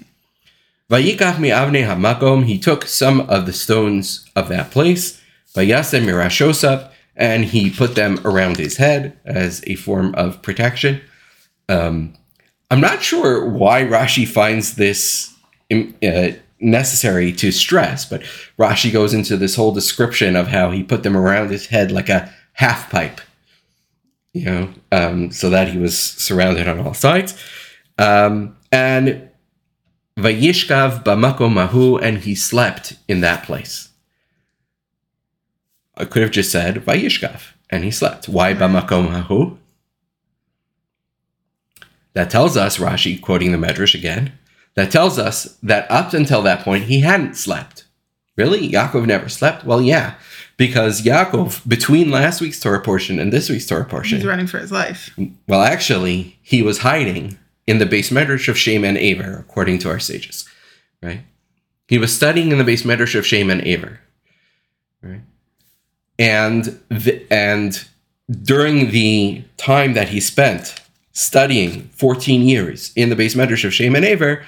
Vayikach 0.89 1.39
mi'avnei 1.39 1.85
hamakom, 1.85 2.45
he 2.45 2.57
took 2.59 2.85
some 2.85 3.21
of 3.21 3.45
the 3.45 3.53
stones 3.53 4.25
of 4.35 4.49
that 4.49 4.71
place, 4.71 5.21
vayasem 5.55 6.05
mirashosap, 6.05 6.91
and 7.19 7.43
he 7.43 7.69
put 7.69 7.95
them 7.95 8.17
around 8.23 8.57
his 8.57 8.77
head 8.77 9.15
as 9.25 9.61
a 9.67 9.75
form 9.75 10.15
of 10.15 10.41
protection. 10.41 11.01
Um, 11.67 12.15
I'm 12.71 12.79
not 12.79 13.03
sure 13.03 13.47
why 13.47 13.83
Rashi 13.83 14.25
finds 14.25 14.75
this 14.75 15.35
uh, 15.71 16.29
necessary 16.61 17.33
to 17.33 17.51
stress, 17.51 18.05
but 18.05 18.21
Rashi 18.57 18.91
goes 18.91 19.13
into 19.13 19.35
this 19.35 19.55
whole 19.55 19.73
description 19.73 20.35
of 20.35 20.47
how 20.47 20.71
he 20.71 20.81
put 20.81 21.03
them 21.03 21.17
around 21.17 21.51
his 21.51 21.67
head 21.67 21.91
like 21.91 22.09
a 22.09 22.33
half 22.53 22.89
pipe, 22.89 23.19
you 24.33 24.45
know, 24.45 24.69
um, 24.91 25.31
so 25.31 25.49
that 25.49 25.67
he 25.67 25.77
was 25.77 25.99
surrounded 25.99 26.69
on 26.69 26.79
all 26.79 26.93
sides. 26.93 27.35
Um, 27.97 28.55
and 28.71 29.29
Vayishkav 30.17 31.03
b'makom 31.03 31.53
mahu, 31.53 31.97
and 31.97 32.19
he 32.19 32.33
slept 32.33 32.93
in 33.09 33.19
that 33.21 33.43
place. 33.43 33.88
I 35.99 36.05
could 36.05 36.21
have 36.21 36.31
just 36.31 36.51
said 36.51 36.75
Vayishkav, 36.75 37.41
and 37.69 37.83
he 37.83 37.91
slept. 37.91 38.29
Why 38.29 38.53
b'makom 38.53 39.11
mahu? 39.11 39.57
That 42.13 42.31
tells 42.31 42.57
us, 42.57 42.77
Rashi 42.77 43.21
quoting 43.21 43.51
the 43.51 43.57
Medrash 43.57 43.93
again, 43.93 44.33
that 44.75 44.91
tells 44.91 45.19
us 45.19 45.57
that 45.61 45.89
up 45.91 46.13
until 46.13 46.41
that 46.41 46.63
point 46.63 46.85
he 46.85 47.01
hadn't 47.01 47.35
slept. 47.35 47.85
Really? 48.37 48.69
Yaakov 48.69 49.05
never 49.05 49.27
slept? 49.27 49.65
Well, 49.65 49.81
yeah, 49.81 50.15
because 50.55 51.01
Yaakov, 51.01 51.67
between 51.67 52.09
last 52.09 52.39
week's 52.39 52.59
Torah 52.59 52.81
portion 52.81 53.19
and 53.19 53.33
this 53.33 53.49
week's 53.49 53.67
Torah 53.67 53.85
portion, 53.85 54.19
he's 54.19 54.27
running 54.27 54.47
for 54.47 54.59
his 54.59 54.71
life. 54.71 55.09
well, 55.47 55.61
actually, 55.61 56.39
he 56.41 56.61
was 56.61 56.79
hiding 56.79 57.37
in 57.67 57.79
the 57.79 57.85
beis 57.85 58.11
medrash 58.11 58.47
of 58.47 58.57
Shem 58.57 58.85
and 58.85 58.97
Aver, 58.97 59.37
according 59.37 59.79
to 59.79 59.89
our 59.89 59.99
sages, 59.99 60.47
right? 61.03 61.21
He 61.87 61.97
was 61.97 62.15
studying 62.15 62.51
in 62.51 62.57
the 62.57 62.63
beis 62.63 62.83
medrash 62.83 63.15
of 63.15 63.25
Shem 63.25 63.49
and 63.49 63.61
Aver, 63.61 63.99
right? 65.01 65.21
And 66.19 66.79
the, 66.89 67.25
and 67.31 67.83
during 68.43 68.91
the 68.91 69.43
time 69.57 69.93
that 69.93 70.09
he 70.09 70.19
spent 70.19 70.79
studying 71.13 71.89
14 71.95 72.41
years 72.43 72.91
in 72.95 73.09
the 73.09 73.15
beis 73.15 73.35
medrash 73.35 73.63
of 73.63 73.73
Shem 73.73 73.95
and 73.95 74.05
Aver, 74.05 74.45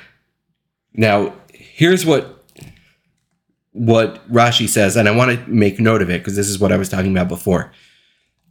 now 0.93 1.33
here's 1.53 2.05
what 2.05 2.37
what 3.73 4.29
Rashi 4.29 4.67
says, 4.67 4.97
and 4.97 5.07
I 5.07 5.15
want 5.15 5.31
to 5.31 5.49
make 5.49 5.79
note 5.79 6.01
of 6.01 6.09
it 6.09 6.19
because 6.19 6.35
this 6.35 6.49
is 6.49 6.59
what 6.59 6.73
I 6.73 6.77
was 6.77 6.89
talking 6.89 7.11
about 7.11 7.29
before. 7.29 7.71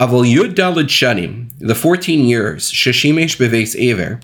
Avol 0.00 0.24
Yud 0.24 0.54
Dalid 0.54 0.86
Shanim, 0.86 1.50
the 1.58 1.74
14 1.74 2.24
years, 2.24 2.72
Shashimesh 2.72 3.38
Beves 3.38 3.76
Aver, 3.76 4.20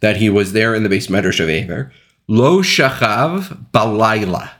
that 0.00 0.16
he 0.16 0.28
was 0.28 0.52
there 0.52 0.74
in 0.74 0.82
the 0.82 0.88
beis 0.88 1.08
medrash 1.08 1.38
of 1.38 1.48
Aver, 1.48 1.92
Lo 2.26 2.62
Shachav 2.62 3.70
Balayla. 3.70 4.50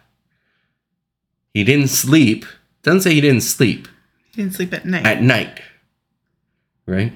He 1.53 1.65
didn't 1.65 1.89
sleep. 1.89 2.45
Doesn't 2.85 3.01
say 3.01 3.13
he 3.15 3.21
didn't 3.21 3.41
sleep 3.43 3.89
He 4.33 4.43
didn't 4.43 4.55
sleep 4.55 4.73
at 4.73 4.87
night. 4.87 5.05
at 5.05 5.23
night. 5.23 5.61
Right? 6.87 7.13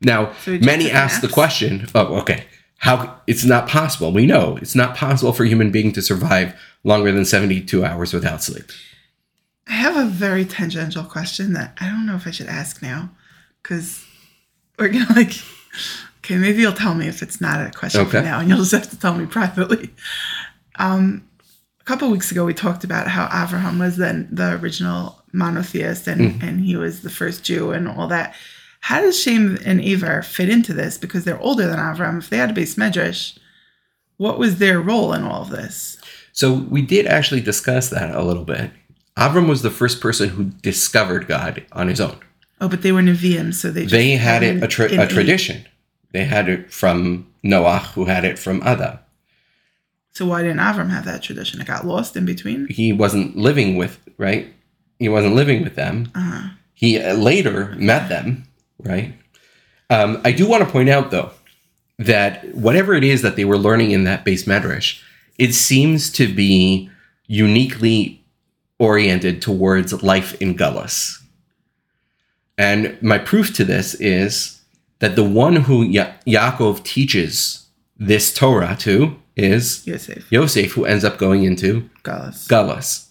Now, 0.00 0.32
So 0.44 0.58
many 0.58 0.90
ask 0.90 1.20
the 1.22 1.28
question, 1.28 1.86
oh, 1.94 2.16
okay, 2.20 2.44
how 2.78 3.20
it's 3.26 3.44
not 3.44 3.66
possible. 3.68 4.12
We 4.12 4.26
know 4.26 4.56
it's 4.60 4.74
not 4.74 4.94
possible 4.96 5.32
for 5.32 5.44
a 5.44 5.48
human 5.48 5.70
being 5.70 5.90
to 5.92 6.02
survive 6.02 6.54
longer 6.84 7.10
than 7.12 7.24
72 7.24 7.84
hours 7.84 8.12
without 8.12 8.42
sleep. 8.42 8.70
I 9.66 9.72
have 9.72 9.96
a 9.96 10.04
very 10.04 10.44
tangential 10.44 11.02
question 11.02 11.54
that 11.54 11.76
I 11.80 11.86
don't 11.88 12.06
know 12.06 12.14
if 12.14 12.26
I 12.26 12.30
should 12.30 12.46
ask 12.46 12.82
now 12.82 13.10
because 13.62 14.04
we're 14.78 14.88
gonna 14.88 15.12
like. 15.14 15.32
Okay, 16.24 16.38
maybe 16.38 16.60
you'll 16.60 16.72
tell 16.72 16.94
me 16.96 17.06
if 17.06 17.22
it's 17.22 17.40
not 17.40 17.64
a 17.64 17.70
question 17.70 18.04
for 18.04 18.16
Okay. 18.16 18.26
now, 18.26 18.40
and 18.40 18.48
you'll 18.48 18.58
just 18.58 18.72
have 18.72 18.90
to 18.90 18.98
tell 18.98 19.14
me 19.14 19.26
privately. 19.26 19.90
Um, 20.74 21.22
couple 21.86 22.10
weeks 22.10 22.30
ago, 22.30 22.44
we 22.44 22.52
talked 22.54 22.84
about 22.84 23.06
how 23.08 23.24
Abraham 23.26 23.78
was 23.78 23.96
then 23.96 24.28
the 24.30 24.58
original 24.60 25.22
monotheist, 25.32 26.06
and 26.06 26.20
Mm. 26.20 26.42
and 26.42 26.60
he 26.60 26.76
was 26.76 27.00
the 27.00 27.10
first 27.10 27.44
Jew, 27.44 27.70
and 27.72 27.88
all 27.88 28.08
that. 28.08 28.34
How 28.80 29.00
does 29.00 29.20
Shem 29.20 29.58
and 29.64 29.80
Aver 29.80 30.22
fit 30.22 30.48
into 30.48 30.72
this? 30.74 30.98
Because 30.98 31.24
they're 31.24 31.40
older 31.40 31.66
than 31.66 31.78
Abraham. 31.78 32.18
If 32.18 32.28
they 32.30 32.36
had 32.36 32.48
to 32.50 32.54
be 32.54 32.62
medrash, 32.64 33.38
what 34.16 34.38
was 34.38 34.56
their 34.58 34.80
role 34.80 35.12
in 35.12 35.22
all 35.24 35.42
of 35.42 35.50
this? 35.50 35.98
So 36.32 36.52
we 36.52 36.82
did 36.82 37.06
actually 37.06 37.40
discuss 37.40 37.88
that 37.90 38.14
a 38.14 38.22
little 38.22 38.44
bit. 38.44 38.70
Avram 39.16 39.48
was 39.48 39.62
the 39.62 39.70
first 39.70 40.00
person 40.00 40.28
who 40.28 40.44
discovered 40.62 41.26
God 41.26 41.64
on 41.72 41.88
his 41.88 42.00
own. 42.00 42.18
Oh, 42.60 42.68
but 42.68 42.82
they 42.82 42.92
were 42.92 43.02
Nevi'im, 43.02 43.52
so 43.54 43.70
they 43.70 43.82
just 43.82 43.92
They 43.92 44.10
had 44.12 44.42
it 44.42 44.62
a, 44.62 44.68
tra- 44.68 45.02
a 45.02 45.06
tradition. 45.06 45.64
They 46.12 46.24
had 46.24 46.48
it 46.48 46.72
from 46.72 47.26
Noah, 47.42 47.78
who 47.94 48.04
had 48.04 48.24
it 48.24 48.38
from 48.38 48.62
Adam. 48.62 48.98
So 50.16 50.24
why 50.24 50.40
didn't 50.40 50.60
Avram 50.60 50.88
have 50.88 51.04
that 51.04 51.22
tradition? 51.22 51.60
It 51.60 51.66
got 51.66 51.86
lost 51.86 52.16
in 52.16 52.24
between. 52.24 52.68
He 52.70 52.90
wasn't 52.90 53.36
living 53.36 53.76
with 53.76 54.00
right. 54.16 54.50
He 54.98 55.10
wasn't 55.10 55.34
living 55.34 55.62
with 55.62 55.74
them. 55.74 56.10
Uh-huh. 56.14 56.54
He 56.72 56.98
uh, 56.98 57.12
later 57.12 57.74
met 57.76 58.08
them, 58.08 58.48
right? 58.78 59.12
Um, 59.90 60.22
I 60.24 60.32
do 60.32 60.48
want 60.48 60.64
to 60.64 60.70
point 60.70 60.88
out, 60.88 61.10
though, 61.10 61.32
that 61.98 62.54
whatever 62.54 62.94
it 62.94 63.04
is 63.04 63.20
that 63.20 63.36
they 63.36 63.44
were 63.44 63.58
learning 63.58 63.90
in 63.90 64.04
that 64.04 64.24
beis 64.24 64.46
medrash, 64.46 65.02
it 65.36 65.52
seems 65.52 66.10
to 66.12 66.34
be 66.34 66.88
uniquely 67.26 68.24
oriented 68.78 69.42
towards 69.42 70.02
life 70.02 70.40
in 70.40 70.56
Galus. 70.56 71.22
And 72.56 72.96
my 73.02 73.18
proof 73.18 73.52
to 73.56 73.64
this 73.64 73.92
is 73.96 74.62
that 75.00 75.14
the 75.14 75.24
one 75.24 75.56
who 75.56 75.82
ya- 75.82 76.12
Yaakov 76.26 76.84
teaches 76.84 77.66
this 77.98 78.32
Torah 78.32 78.76
to 78.80 79.20
is 79.36 79.86
Yosef. 79.86 80.30
Yosef, 80.32 80.72
who 80.72 80.84
ends 80.84 81.04
up 81.04 81.18
going 81.18 81.44
into 81.44 81.88
Galus. 82.02 82.48
Galus, 82.48 83.08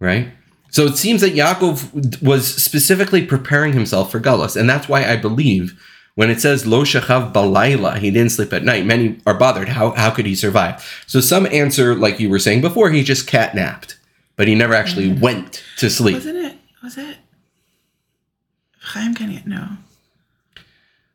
right? 0.00 0.28
So 0.70 0.84
it 0.84 0.96
seems 0.96 1.20
that 1.20 1.34
Yaakov 1.34 2.22
was 2.22 2.54
specifically 2.54 3.24
preparing 3.24 3.72
himself 3.72 4.10
for 4.10 4.20
Galus, 4.20 4.56
and 4.56 4.68
that's 4.68 4.88
why 4.88 5.04
I 5.04 5.16
believe 5.16 5.80
when 6.16 6.30
it 6.30 6.40
says 6.40 6.66
Lo 6.66 6.82
shachav 6.82 7.32
balayla, 7.32 7.98
he 7.98 8.10
didn't 8.10 8.32
sleep 8.32 8.52
at 8.52 8.64
night. 8.64 8.84
Many 8.84 9.20
are 9.26 9.34
bothered. 9.34 9.68
How 9.68 9.90
how 9.92 10.10
could 10.10 10.26
he 10.26 10.34
survive? 10.34 11.04
So 11.06 11.20
some 11.20 11.46
answer, 11.46 11.94
like 11.94 12.18
you 12.18 12.28
were 12.28 12.38
saying 12.38 12.62
before, 12.62 12.90
he 12.90 13.04
just 13.04 13.28
catnapped, 13.28 13.96
but 14.34 14.48
he 14.48 14.54
never 14.54 14.74
actually 14.74 15.12
went 15.12 15.62
to 15.78 15.88
sleep. 15.90 16.16
Wasn't 16.16 16.38
it? 16.38 16.56
Was 16.82 16.96
it? 16.96 17.18
Chaim 18.80 19.14
Kenya? 19.14 19.42
No. 19.44 19.68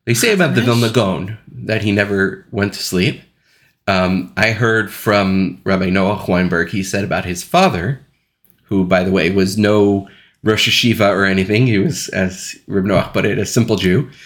They 0.06 0.14
say 0.14 0.34
about 0.34 0.56
the? 0.56 0.62
Vilna 0.62 0.90
Gaon 0.90 1.38
that 1.52 1.84
he 1.84 1.92
never 1.92 2.46
went 2.52 2.74
to 2.74 2.84
sleep. 2.84 3.22
Um, 3.92 4.32
I 4.38 4.52
heard 4.52 4.90
from 4.90 5.60
Rabbi 5.66 5.90
Noah 5.90 6.24
Weinberg, 6.26 6.70
he 6.70 6.82
said 6.82 7.04
about 7.04 7.26
his 7.26 7.44
father, 7.44 8.00
who, 8.64 8.86
by 8.86 9.04
the 9.04 9.12
way, 9.12 9.30
was 9.32 9.58
no 9.58 10.08
Rosh 10.44 10.70
Yeshiva 10.70 11.10
or 11.10 11.26
anything. 11.26 11.68
He 11.68 11.78
was, 11.78 12.08
as 12.10 12.56
Reb 12.68 12.86
Noah 12.86 13.10
put 13.12 13.26
it, 13.26 13.38
a 13.38 13.46
simple 13.46 13.76
Jew. 13.76 14.10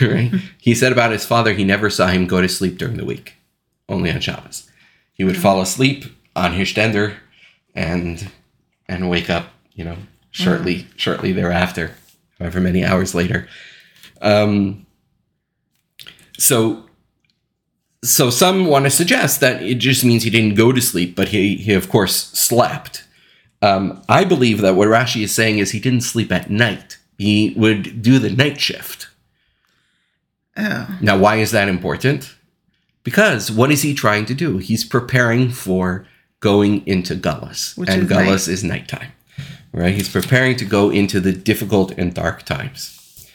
Right? 0.00 0.30
he 0.58 0.76
said 0.76 0.92
about 0.92 1.10
his 1.10 1.26
father, 1.26 1.52
he 1.52 1.64
never 1.64 1.90
saw 1.90 2.06
him 2.06 2.28
go 2.28 2.40
to 2.40 2.48
sleep 2.48 2.78
during 2.78 2.96
the 2.96 3.04
week, 3.04 3.34
only 3.88 4.12
on 4.12 4.20
Shabbos. 4.20 4.70
He 5.14 5.24
would 5.24 5.36
fall 5.36 5.60
asleep 5.60 6.04
on 6.36 6.52
his 6.52 6.68
stender 6.68 7.16
and 7.74 8.30
and 8.86 9.10
wake 9.10 9.28
up, 9.28 9.46
you 9.74 9.84
know, 9.84 9.96
shortly 10.30 10.86
shortly 10.94 11.32
thereafter, 11.32 11.96
however 12.38 12.60
many 12.60 12.84
hours 12.84 13.16
later. 13.16 13.48
Um, 14.20 14.86
so 16.38 16.84
so 18.02 18.30
some 18.30 18.66
want 18.66 18.86
to 18.86 18.90
suggest 18.90 19.40
that 19.40 19.62
it 19.62 19.76
just 19.76 20.04
means 20.04 20.22
he 20.22 20.30
didn't 20.30 20.54
go 20.54 20.72
to 20.72 20.80
sleep, 20.80 21.14
but 21.14 21.28
he 21.28 21.56
he 21.56 21.74
of 21.74 21.88
course 21.88 22.26
slept. 22.28 23.04
Um, 23.62 24.02
I 24.08 24.24
believe 24.24 24.62
that 24.62 24.74
what 24.74 24.88
Rashi 24.88 25.22
is 25.22 25.34
saying 25.34 25.58
is 25.58 25.72
he 25.72 25.80
didn't 25.80 26.00
sleep 26.00 26.32
at 26.32 26.50
night. 26.50 26.96
He 27.18 27.52
would 27.56 28.00
do 28.00 28.18
the 28.18 28.30
night 28.30 28.58
shift. 28.58 29.08
Oh. 30.56 30.98
Now, 31.02 31.18
why 31.18 31.36
is 31.36 31.50
that 31.50 31.68
important? 31.68 32.34
Because 33.04 33.50
what 33.50 33.70
is 33.70 33.82
he 33.82 33.92
trying 33.92 34.24
to 34.26 34.34
do? 34.34 34.58
He's 34.58 34.84
preparing 34.84 35.50
for 35.50 36.06
going 36.40 36.86
into 36.86 37.14
Galus, 37.14 37.76
Which 37.76 37.90
and 37.90 38.02
is 38.02 38.08
Galus 38.08 38.48
is 38.48 38.64
nighttime, 38.64 39.12
right? 39.72 39.94
He's 39.94 40.08
preparing 40.08 40.56
to 40.56 40.64
go 40.64 40.90
into 40.90 41.20
the 41.20 41.32
difficult 41.32 41.92
and 41.92 42.14
dark 42.14 42.44
times. 42.44 43.28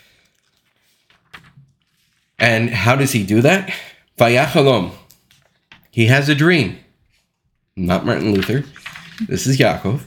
And 2.40 2.72
how 2.72 2.96
does 2.96 3.12
he 3.12 3.24
do 3.24 3.42
that? 3.42 3.72
Vayachalom. 4.18 4.92
He 5.92 6.06
has 6.06 6.30
a 6.30 6.36
dream. 6.36 6.78
Not 7.76 8.06
Martin 8.06 8.34
Luther. 8.34 8.64
This 9.28 9.46
is 9.46 9.58
Yaakov. 9.58 10.04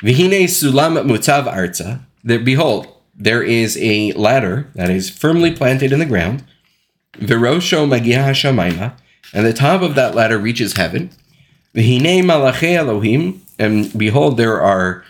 Vihine 0.00 0.44
sulam 0.44 1.04
mutav 1.04 1.52
arza. 1.52 2.02
Behold, 2.44 2.86
there 3.16 3.42
is 3.42 3.76
a 3.78 4.12
ladder 4.12 4.70
that 4.76 4.90
is 4.90 5.10
firmly 5.10 5.50
planted 5.50 5.92
in 5.92 5.98
the 5.98 6.06
ground. 6.06 6.44
Virosho 7.14 7.88
magia 7.88 8.18
hashamayma, 8.18 8.92
and 9.34 9.44
the 9.44 9.52
top 9.52 9.82
of 9.82 9.96
that 9.96 10.14
ladder 10.14 10.38
reaches 10.38 10.74
heaven. 10.74 11.10
Vihine 11.74 12.22
malachei 12.22 12.76
Elohim, 12.76 13.42
and 13.58 13.92
behold, 13.98 14.36
there 14.36 14.60
are 14.60 15.02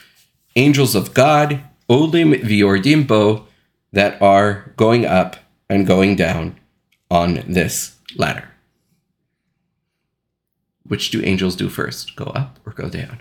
angels 0.56 0.94
of 0.94 1.12
God, 1.12 1.60
olim 1.86 2.32
viordim 2.32 3.06
bo, 3.06 3.46
that 3.92 4.20
are 4.22 4.72
going 4.78 5.04
up 5.04 5.36
and 5.68 5.86
going 5.86 6.16
down 6.16 6.58
on 7.10 7.44
this 7.46 7.97
ladder. 8.18 8.48
Which 10.84 11.10
do 11.10 11.22
angels 11.22 11.56
do 11.56 11.68
first? 11.68 12.16
Go 12.16 12.24
up 12.24 12.58
or 12.66 12.72
go 12.72 12.88
down? 12.88 13.20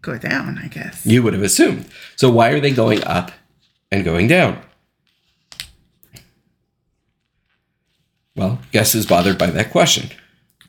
Go 0.00 0.18
down, 0.18 0.58
I 0.58 0.66
guess. 0.66 1.06
You 1.06 1.22
would 1.22 1.32
have 1.32 1.42
assumed. 1.42 1.88
So 2.16 2.30
why 2.30 2.50
are 2.50 2.60
they 2.60 2.72
going 2.72 3.04
up 3.04 3.30
and 3.90 4.04
going 4.04 4.26
down? 4.26 4.60
Well, 8.34 8.58
guess 8.72 8.92
who's 8.92 9.06
bothered 9.06 9.38
by 9.38 9.50
that 9.50 9.70
question? 9.70 10.10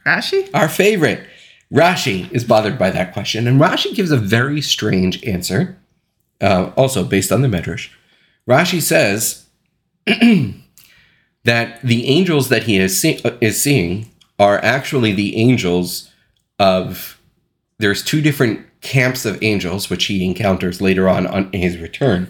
Rashi? 0.06 0.50
Our 0.54 0.70
favorite. 0.70 1.26
Rashi 1.74 2.32
is 2.32 2.44
bothered 2.44 2.78
by 2.78 2.91
that 2.91 3.14
question, 3.14 3.48
and 3.48 3.60
Rashi 3.60 3.96
gives 3.96 4.12
a 4.12 4.18
very 4.18 4.62
strange 4.62 5.24
answer, 5.26 5.80
uh, 6.39 6.72
also 6.76 7.04
based 7.04 7.32
on 7.32 7.41
the 7.41 7.48
Medrash. 7.48 7.89
Rashi 8.48 8.80
says 8.80 9.48
that 11.44 11.82
the 11.82 12.08
angels 12.08 12.50
that 12.50 12.64
he 12.64 12.78
is, 12.78 13.00
see- 13.00 13.22
uh, 13.24 13.32
is 13.41 13.62
seeing 13.62 14.10
are 14.39 14.64
actually 14.64 15.14
the 15.14 15.38
angels 15.38 16.12
of. 16.60 17.20
There's 17.80 18.04
two 18.04 18.22
different 18.22 18.66
camps 18.82 19.26
of 19.26 19.41
angels, 19.44 19.89
which 19.89 20.06
he 20.06 20.24
encounters 20.24 20.80
later 20.80 21.10
on 21.10 21.26
on 21.28 21.52
his 21.52 21.78
return. 21.78 22.30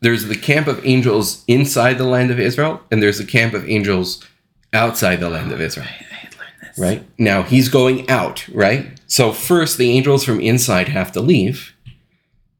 There's 0.00 0.26
the 0.26 0.36
camp 0.36 0.66
of 0.66 0.84
angels 0.86 1.44
inside 1.48 1.94
the 1.98 2.04
land 2.04 2.30
of 2.30 2.38
Israel, 2.38 2.80
and 2.90 3.02
there's 3.02 3.18
the 3.18 3.24
camp 3.24 3.54
of 3.54 3.68
angels 3.68 4.24
outside 4.72 5.20
the 5.20 5.30
land 5.30 5.52
of 5.52 5.60
Israel 5.60 5.86
I, 5.88 6.04
I 6.26 6.66
this. 6.66 6.78
right? 6.78 7.06
Now 7.18 7.42
he's 7.42 7.68
going 7.68 8.08
out, 8.08 8.46
right? 8.48 9.00
So 9.06 9.32
first 9.32 9.78
the 9.78 9.90
angels 9.90 10.24
from 10.24 10.40
inside 10.40 10.88
have 10.88 11.12
to 11.12 11.20
leave, 11.20 11.74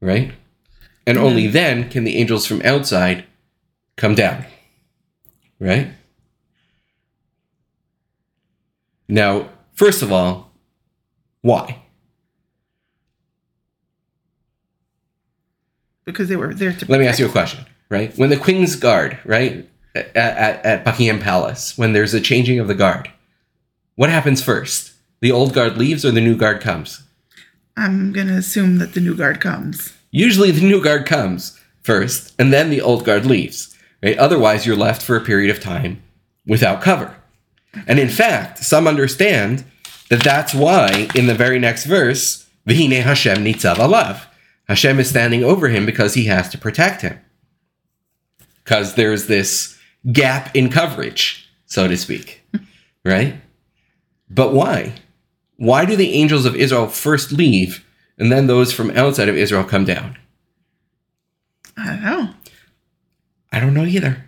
right? 0.01 0.33
And 1.07 1.19
only 1.19 1.47
then 1.47 1.89
can 1.89 2.05
the 2.05 2.17
angels 2.17 2.47
from 2.47 2.63
outside 2.63 3.25
come 3.97 4.15
down, 4.15 4.45
right? 5.59 5.89
Now, 9.09 9.49
first 9.75 10.03
of 10.03 10.13
all, 10.13 10.51
why? 11.43 11.83
Because 16.05 16.29
they 16.29 16.37
were 16.37 16.55
there 16.55 16.73
to. 16.73 16.87
Let 16.89 17.01
me 17.01 17.07
ask 17.07 17.19
you 17.19 17.27
a 17.27 17.31
question, 17.31 17.67
right? 17.89 18.17
When 18.17 18.31
the 18.31 18.37
Queen's 18.37 18.77
Guard, 18.77 19.19
right, 19.25 19.69
at, 19.95 20.17
at, 20.17 20.65
at 20.65 20.85
Buckingham 20.85 21.21
Palace, 21.21 21.77
when 21.77 21.93
there's 21.93 22.15
a 22.15 22.21
changing 22.21 22.59
of 22.59 22.69
the 22.69 22.75
guard, 22.75 23.11
what 23.97 24.11
happens 24.11 24.43
first? 24.43 24.93
The 25.21 25.33
old 25.33 25.55
guard 25.55 25.77
leaves 25.79 26.05
or 26.05 26.11
the 26.11 26.21
new 26.21 26.37
guard 26.37 26.61
comes? 26.61 27.03
I'm 27.77 28.13
gonna 28.13 28.37
assume 28.37 28.79
that 28.79 28.95
the 28.95 29.01
new 29.01 29.15
guard 29.15 29.41
comes. 29.41 29.93
Usually 30.11 30.51
the 30.51 30.67
new 30.67 30.83
guard 30.83 31.07
comes 31.07 31.61
first, 31.83 32.35
and 32.39 32.53
then 32.53 32.71
the 32.71 32.81
old 32.81 33.05
guard 33.05 33.27
leaves. 33.27 33.76
Right? 34.03 34.19
Otherwise, 34.19 34.67
you're 34.67 34.77
left 34.77 35.03
for 35.03 35.17
a 35.17 35.25
period 35.25 35.51
of 35.51 35.63
time 35.63 36.03
without 36.47 36.83
cover. 36.83 37.17
And 37.87 37.99
in 37.99 38.09
fact, 38.09 38.59
some 38.59 38.87
understand 38.87 39.65
that 40.09 40.23
that's 40.23 40.55
why 40.55 41.09
in 41.15 41.27
the 41.27 41.35
very 41.35 41.59
next 41.59 41.85
verse, 41.85 42.47
Vihine 42.67 43.03
Hashem 43.03 43.39
nitzav 43.39 43.77
alav. 43.77 44.23
Hashem 44.69 44.99
is 44.99 45.09
standing 45.11 45.45
over 45.45 45.69
him 45.69 45.87
because 45.87 46.15
he 46.15 46.25
has 46.25 46.49
to 46.51 46.59
protect 46.59 47.03
him. 47.03 47.19
Because 48.65 48.95
there's 48.95 49.27
this 49.27 49.79
gap 50.13 50.55
in 50.55 50.71
coverage, 50.71 51.49
so 51.67 51.87
to 51.87 51.97
speak. 51.97 52.43
right? 53.05 53.37
But 54.29 54.53
why? 54.53 54.95
Why 55.57 55.85
do 55.85 55.97
the 55.97 56.15
angels 56.15 56.45
of 56.45 56.57
Israel 56.57 56.89
first 56.89 57.33
leave 57.33 57.85
and 58.19 58.33
then 58.33 58.47
those 58.47 58.73
from 58.73 58.91
outside 58.91 59.29
of 59.29 59.37
Israel 59.37 59.65
come 59.65 59.85
down? 59.85 60.19
I 61.77 61.87
don't 61.87 62.03
know. 62.03 62.35
I 63.57 63.61
don't 63.61 63.73
know 63.73 63.87
either. 63.87 64.23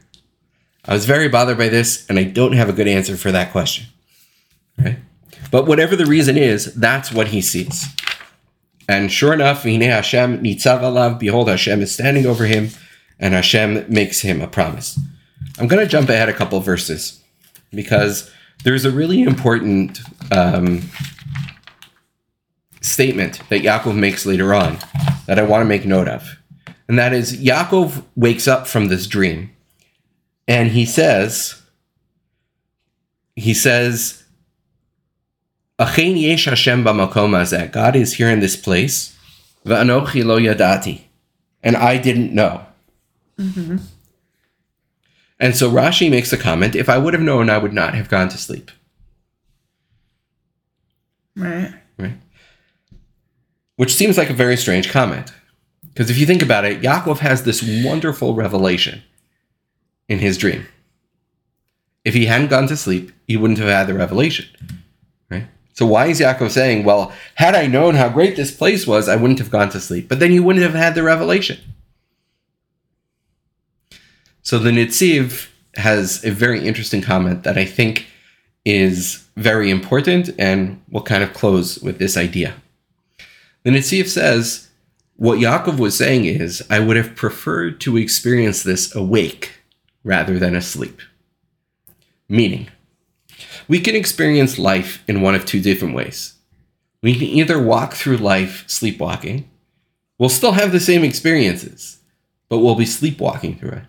I 0.87 0.95
was 0.95 1.05
very 1.05 1.29
bothered 1.29 1.59
by 1.59 1.68
this, 1.68 2.09
and 2.09 2.18
I 2.18 2.24
don't 2.24 2.55
have 2.55 2.70
a 2.70 2.72
good 2.72 2.89
answer 2.89 3.14
for 3.14 3.31
that 3.31 3.53
question. 3.53 3.85
Right? 4.79 5.01
But 5.51 5.66
whatever 5.66 5.97
the 5.97 6.07
reason 6.07 6.39
is, 6.39 6.72
that's 6.72 7.12
what 7.12 7.29
he 7.29 7.43
sees. 7.43 7.85
And 8.89 9.12
sure 9.12 9.35
enough, 9.35 9.64
Hine 9.64 9.83
Hashem 9.83 10.43
nitzav 10.43 10.81
alav, 10.81 11.18
behold, 11.18 11.51
Hashem 11.51 11.83
is 11.83 11.93
standing 11.93 12.24
over 12.24 12.47
him, 12.47 12.70
and 13.20 13.35
Hashem 13.35 13.85
makes 13.93 14.22
him 14.22 14.41
a 14.41 14.47
promise. 14.47 14.99
I'm 15.59 15.68
going 15.68 15.85
to 15.85 15.91
jump 15.91 16.09
ahead 16.09 16.31
a 16.31 16.33
couple 16.33 16.59
verses 16.61 17.22
because 17.70 18.33
there's 18.64 18.87
a 18.87 18.91
really 18.91 19.20
important 19.22 20.01
um, 20.33 20.89
statement 22.81 23.43
that 23.51 23.61
Yaakov 23.61 23.95
makes 23.95 24.24
later 24.24 24.55
on 24.55 24.79
that 25.26 25.39
I 25.39 25.43
want 25.43 25.61
to 25.61 25.66
make 25.66 25.85
note 25.85 26.09
of. 26.09 26.38
And 26.89 26.99
that 26.99 27.12
is 27.12 27.36
Yaakov 27.36 28.03
wakes 28.16 28.49
up 28.49 28.66
from 28.66 28.89
this 28.89 29.07
dream 29.07 29.51
and 30.47 30.70
he 30.70 30.86
says, 30.86 31.61
he 33.36 33.53
says, 33.53 34.24
"Achein 35.78 36.20
yesh 36.20 36.47
Hashem 36.47 36.82
b'makom 36.82 37.36
hazeh." 37.36 37.70
God 37.70 37.95
is 37.95 38.14
here 38.14 38.30
in 38.30 38.41
this 38.41 38.57
place. 38.57 39.14
V'anochi 39.66 40.24
lo 40.24 40.39
yadati. 40.39 41.03
And 41.62 41.76
I 41.76 41.99
didn't 41.99 42.34
know. 42.34 42.64
Mm-hmm. 43.39 43.76
And 45.39 45.57
so 45.57 45.70
Rashi 45.70 46.11
makes 46.11 46.32
a 46.32 46.36
comment, 46.36 46.74
if 46.74 46.89
I 46.89 46.99
would 46.99 47.14
have 47.14 47.22
known, 47.22 47.49
I 47.51 47.59
would 47.59 47.72
not 47.72 47.95
have 47.95 48.09
gone 48.09 48.28
to 48.30 48.39
sleep. 48.39 48.70
Right. 51.36 51.72
Right. 51.97 52.14
which 53.76 53.95
seems 53.95 54.18
like 54.18 54.28
a 54.28 54.34
very 54.34 54.57
strange 54.57 54.91
comment. 54.91 55.32
Because 55.99 56.11
if 56.11 56.18
you 56.18 56.26
think 56.26 56.42
about 56.42 56.64
it, 56.64 56.80
Yaakov 56.80 57.18
has 57.18 57.42
this 57.42 57.61
wonderful 57.84 58.32
revelation 58.32 59.03
in 60.09 60.20
his 60.20 60.38
dream. 60.38 60.64
If 62.05 62.14
he 62.14 62.26
hadn't 62.26 62.51
gone 62.51 62.68
to 62.68 62.76
sleep, 62.76 63.11
he 63.26 63.36
wouldn't 63.36 63.59
have 63.59 63.68
had 63.68 63.88
the 63.88 63.94
revelation. 63.94 64.46
Right? 65.28 65.49
So 65.72 65.86
why 65.86 66.07
is 66.07 66.20
Yaakov 66.20 66.53
saying, 66.53 66.84
well, 66.84 67.12
had 67.34 67.57
I 67.57 67.66
known 67.66 67.96
how 67.96 68.09
great 68.11 68.36
this 68.36 68.57
place 68.57 68.86
was, 68.86 69.09
I 69.09 69.16
wouldn't 69.16 69.40
have 69.40 69.51
gone 69.51 69.70
to 69.70 69.80
sleep. 69.80 70.09
But 70.09 70.20
then 70.20 70.30
you 70.30 70.44
wouldn't 70.44 70.62
have 70.62 70.74
had 70.76 70.94
the 70.94 71.03
revelation. 71.03 71.59
So 74.42 74.61
the 74.61 74.70
Netziv 74.70 75.49
has 75.74 76.24
a 76.24 76.30
very 76.30 76.64
interesting 76.64 77.03
comment 77.03 77.42
that 77.42 77.59
I 77.59 77.64
think 77.64 78.07
is 78.64 79.26
very 79.34 79.68
important 79.68 80.30
and 80.38 80.80
we'll 80.92 81.03
kind 81.03 81.24
of 81.24 81.34
close 81.34 81.80
with 81.80 81.99
this 81.99 82.16
idea. 82.16 82.55
The 83.64 83.70
Netziv 83.70 84.07
says, 84.07 84.68
what 85.19 85.41
Yaakov 85.41 85.79
was 85.79 85.99
saying 85.99 86.27
is, 86.27 86.64
I 86.71 86.79
would 86.79 86.97
have 86.97 87.16
preferred 87.16 87.81
to 87.81 87.97
experience 87.97 88.62
this 88.62 88.95
awake 88.95 89.51
rather 90.05 90.39
than 90.39 90.55
asleep. 90.55 91.03
Meaning, 92.29 92.69
we 93.66 93.81
can 93.81 93.97
experience 93.97 94.61
life 94.61 95.03
in 95.09 95.21
one 95.21 95.35
of 95.35 95.45
two 95.45 95.61
different 95.61 95.97
ways. 95.97 96.35
We 97.03 97.14
can 97.14 97.25
either 97.25 97.61
walk 97.61 97.95
through 97.95 98.19
life 98.19 98.64
sleepwalking, 98.69 99.51
we'll 100.19 100.29
still 100.29 100.53
have 100.53 100.71
the 100.71 100.79
same 100.79 101.03
experiences, 101.03 101.99
but 102.49 102.59
we'll 102.59 102.77
be 102.77 102.87
sleepwalking 102.87 103.59
through 103.59 103.71
it. 103.71 103.85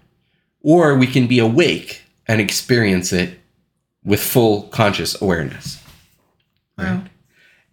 Or 0.63 0.97
we 0.97 1.05
can 1.05 1.27
be 1.27 1.37
awake 1.37 2.03
and 2.27 2.41
experience 2.41 3.13
it 3.13 3.39
with 4.03 4.21
full 4.21 4.63
conscious 4.63 5.19
awareness. 5.21 5.79
Wow. 6.75 7.03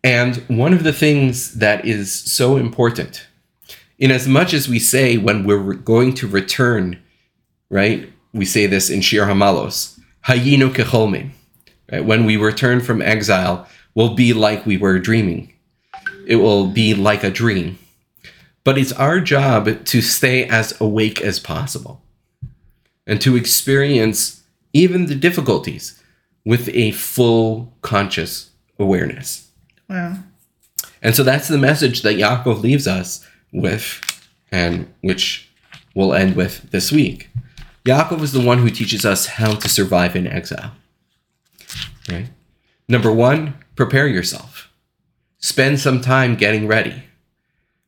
And 0.05 0.37
one 0.49 0.75
of 0.75 0.85
the 0.85 0.93
things 0.93 1.55
that 1.55 1.87
is 1.87 2.13
so 2.13 2.57
important, 2.59 3.27
in 3.99 4.11
as 4.11 4.28
much 4.28 4.53
as 4.53 4.68
we 4.68 4.78
say 4.78 5.16
when 5.16 5.44
we're 5.44 5.74
going 5.74 6.14
to 6.14 6.26
return, 6.26 7.03
right? 7.70 8.12
We 8.32 8.44
say 8.44 8.66
this 8.66 8.90
in 8.90 9.01
Shir 9.01 9.26
Hamalos, 9.26 9.99
Hayinu 10.26 10.74
kecholmim. 10.74 11.30
Right? 11.90 12.05
When 12.05 12.24
we 12.24 12.36
return 12.36 12.80
from 12.80 13.01
exile, 13.01 13.68
we'll 13.94 14.14
be 14.14 14.32
like 14.32 14.66
we 14.66 14.76
were 14.76 14.99
dreaming. 14.99 15.53
It 16.26 16.36
will 16.36 16.66
be 16.66 16.94
like 16.94 17.22
a 17.22 17.30
dream. 17.30 17.78
But 18.64 18.76
it's 18.76 18.92
our 18.92 19.20
job 19.20 19.84
to 19.84 20.03
stay 20.03 20.44
as 20.44 20.78
awake 20.80 21.20
as 21.20 21.38
possible 21.38 22.03
and 23.07 23.20
to 23.20 23.36
experience 23.36 24.42
even 24.72 25.07
the 25.07 25.14
difficulties 25.14 26.03
with 26.44 26.68
a 26.70 26.90
full 26.90 27.72
conscious 27.82 28.51
awareness. 28.78 29.51
Wow. 29.88 30.18
And 31.01 31.14
so 31.14 31.22
that's 31.22 31.47
the 31.47 31.59
message 31.59 32.03
that 32.03 32.16
Yaakov 32.16 32.61
leaves 32.61 32.88
us 32.88 33.24
with, 33.57 34.01
and 34.53 34.93
which 35.01 35.51
we'll 35.95 36.15
end 36.15 36.37
with 36.37 36.71
this 36.71 36.93
week. 36.93 37.31
Yaakov 37.85 38.21
is 38.23 38.33
the 38.33 38.45
one 38.45 38.59
who 38.59 38.71
teaches 38.71 39.05
us 39.05 39.27
how 39.27 39.55
to 39.55 39.69
survive 39.69 40.15
in 40.15 40.27
exile. 40.27 40.73
Right? 42.09 42.29
Number 42.89 43.13
one, 43.13 43.55
prepare 43.75 44.07
yourself. 44.07 44.71
Spend 45.39 45.81
some 45.81 46.01
time 46.01 46.37
getting 46.37 46.67
ready. 46.67 47.05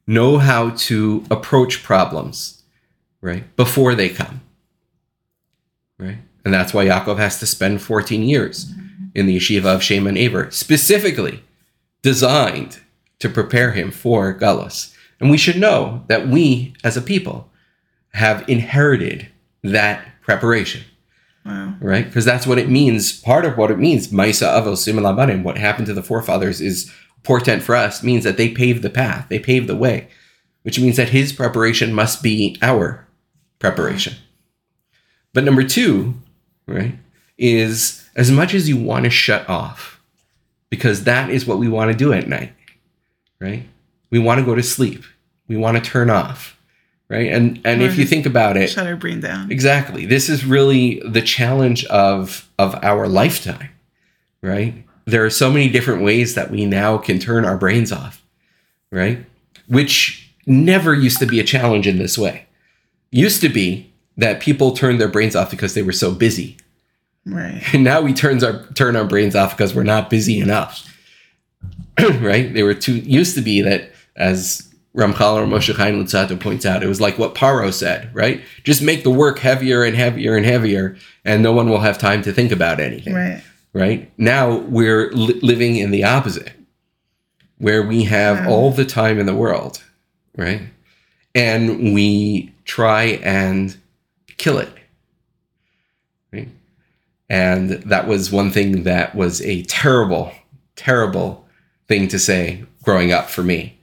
Know 0.06 0.38
how 0.38 0.70
to 0.70 1.24
approach 1.30 1.82
problems, 1.82 2.62
right? 3.20 3.54
Before 3.56 3.94
they 3.94 4.08
come. 4.08 4.40
Right? 5.98 6.18
And 6.44 6.54
that's 6.54 6.72
why 6.72 6.86
Yaakov 6.86 7.18
has 7.18 7.38
to 7.40 7.46
spend 7.46 7.82
14 7.82 8.22
years 8.22 8.72
in 9.14 9.26
the 9.26 9.36
yeshiva 9.36 9.74
of 9.74 9.82
Shem 9.82 10.06
and 10.06 10.16
Aver, 10.16 10.50
specifically 10.50 11.42
designed 12.02 12.80
to 13.18 13.28
prepare 13.28 13.72
him 13.72 13.90
for 13.90 14.32
Galus. 14.32 14.94
And 15.20 15.30
we 15.30 15.38
should 15.38 15.56
know 15.58 16.04
that 16.08 16.28
we, 16.28 16.74
as 16.84 16.96
a 16.96 17.02
people, 17.02 17.50
have 18.12 18.48
inherited 18.48 19.28
that 19.62 20.04
preparation, 20.22 20.82
Wow. 21.44 21.74
right? 21.80 22.04
Because 22.04 22.24
that's 22.24 22.46
what 22.46 22.58
it 22.58 22.68
means. 22.68 23.20
Part 23.20 23.44
of 23.44 23.56
what 23.56 23.70
it 23.70 23.78
means, 23.78 24.08
Maisa 24.08 24.46
Avos 24.46 24.86
Simalabanim, 24.86 25.42
what 25.42 25.58
happened 25.58 25.86
to 25.86 25.94
the 25.94 26.02
forefathers 26.02 26.60
is 26.60 26.92
portent 27.24 27.62
for 27.62 27.74
us, 27.74 28.02
means 28.02 28.24
that 28.24 28.36
they 28.36 28.48
paved 28.48 28.82
the 28.82 28.90
path, 28.90 29.26
they 29.28 29.38
paved 29.38 29.66
the 29.66 29.76
way, 29.76 30.08
which 30.62 30.78
means 30.78 30.96
that 30.96 31.08
his 31.10 31.32
preparation 31.32 31.92
must 31.92 32.22
be 32.22 32.56
our 32.62 33.06
preparation. 33.58 34.14
But 35.34 35.44
number 35.44 35.64
two, 35.64 36.14
right, 36.66 36.94
is 37.36 38.08
as 38.14 38.30
much 38.30 38.54
as 38.54 38.68
you 38.68 38.76
want 38.76 39.04
to 39.04 39.10
shut 39.10 39.48
off, 39.48 40.00
because 40.70 41.04
that 41.04 41.30
is 41.30 41.46
what 41.46 41.58
we 41.58 41.68
want 41.68 41.90
to 41.90 41.96
do 41.96 42.12
at 42.12 42.28
night, 42.28 42.52
right? 43.40 43.64
We 44.10 44.18
want 44.18 44.38
to 44.40 44.44
go 44.44 44.54
to 44.54 44.62
sleep. 44.62 45.04
We 45.48 45.56
want 45.56 45.76
to 45.76 45.82
turn 45.82 46.10
off, 46.10 46.58
right? 47.08 47.30
And 47.32 47.60
and 47.64 47.82
if 47.82 47.96
you 47.96 48.04
think 48.04 48.26
about 48.26 48.56
it, 48.56 48.68
Shut 48.70 48.86
our 48.86 48.96
brain 48.96 49.20
down. 49.20 49.50
exactly, 49.50 50.06
this 50.06 50.28
is 50.28 50.44
really 50.44 51.00
the 51.06 51.22
challenge 51.22 51.84
of 51.86 52.48
of 52.58 52.74
our 52.82 53.08
lifetime, 53.08 53.70
right? 54.42 54.84
There 55.06 55.24
are 55.24 55.30
so 55.30 55.50
many 55.50 55.68
different 55.70 56.02
ways 56.02 56.34
that 56.34 56.50
we 56.50 56.66
now 56.66 56.98
can 56.98 57.18
turn 57.18 57.46
our 57.46 57.56
brains 57.56 57.92
off, 57.92 58.22
right? 58.90 59.24
Which 59.66 60.30
never 60.46 60.94
used 60.94 61.18
to 61.20 61.26
be 61.26 61.40
a 61.40 61.44
challenge 61.44 61.86
in 61.86 61.98
this 61.98 62.18
way. 62.18 62.46
Used 63.10 63.40
to 63.40 63.48
be 63.48 63.90
that 64.18 64.40
people 64.40 64.72
turned 64.72 65.00
their 65.00 65.08
brains 65.08 65.34
off 65.34 65.50
because 65.50 65.72
they 65.72 65.82
were 65.82 65.92
so 65.92 66.12
busy. 66.12 66.58
Right. 67.24 67.62
And 67.72 67.84
now 67.90 68.02
we 68.02 68.12
turns 68.12 68.44
our 68.44 68.66
turn 68.74 68.96
our 68.96 69.04
brains 69.06 69.34
off 69.34 69.56
because 69.56 69.74
we're 69.74 69.82
not 69.82 70.10
busy 70.10 70.40
enough. 70.40 70.84
right? 72.20 72.52
They 72.52 72.62
were 72.62 72.74
too 72.74 72.96
used 72.98 73.34
to 73.36 73.40
be 73.40 73.62
that 73.62 73.92
as 74.18 74.68
Ramchal 74.96 75.34
or 75.36 75.46
Moshe 75.46 75.74
Chaim 75.74 76.04
Luzzatto 76.04 76.38
points 76.38 76.66
out, 76.66 76.82
it 76.82 76.88
was 76.88 77.00
like 77.00 77.18
what 77.18 77.34
Paro 77.34 77.72
said, 77.72 78.10
right? 78.14 78.42
Just 78.64 78.82
make 78.82 79.04
the 79.04 79.10
work 79.10 79.38
heavier 79.38 79.84
and 79.84 79.96
heavier 79.96 80.36
and 80.36 80.44
heavier, 80.44 80.96
and 81.24 81.42
no 81.42 81.52
one 81.52 81.70
will 81.70 81.80
have 81.80 81.98
time 81.98 82.20
to 82.22 82.32
think 82.32 82.50
about 82.52 82.80
anything 82.80 83.14
Right. 83.14 83.42
right? 83.72 84.10
Now 84.18 84.58
we're 84.58 85.10
li- 85.12 85.38
living 85.40 85.76
in 85.76 85.90
the 85.92 86.04
opposite, 86.04 86.52
where 87.58 87.82
we 87.82 88.04
have 88.04 88.44
Wow. 88.46 88.50
all 88.50 88.70
the 88.72 88.84
time 88.84 89.18
in 89.18 89.26
the 89.26 89.34
world, 89.34 89.82
right? 90.36 90.62
And 91.34 91.94
we 91.94 92.52
try 92.64 93.20
and 93.22 93.76
kill 94.36 94.58
it, 94.58 94.70
right? 96.32 96.48
And 97.30 97.70
that 97.70 98.08
was 98.08 98.32
one 98.32 98.50
thing 98.50 98.82
that 98.82 99.14
was 99.14 99.40
a 99.42 99.62
terrible, 99.64 100.32
terrible 100.74 101.46
thing 101.86 102.08
to 102.08 102.18
say 102.18 102.64
growing 102.82 103.12
up 103.12 103.30
for 103.30 103.42
me. 103.44 103.77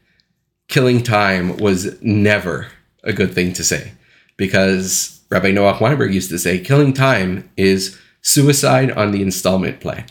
Killing 0.68 1.03
time 1.03 1.57
was 1.57 2.01
never 2.01 2.68
a 3.03 3.13
good 3.13 3.34
thing 3.34 3.53
to 3.53 3.63
say 3.63 3.91
because 4.38 5.22
Rabbi 5.30 5.51
Noach 5.51 5.80
Weinberg 5.80 6.13
used 6.13 6.30
to 6.30 6.39
say 6.39 6.59
killing 6.59 6.93
time 6.93 7.49
is 7.55 7.99
suicide 8.22 8.91
on 8.91 9.11
the 9.11 9.22
installment 9.22 9.80
plan. 9.80 10.05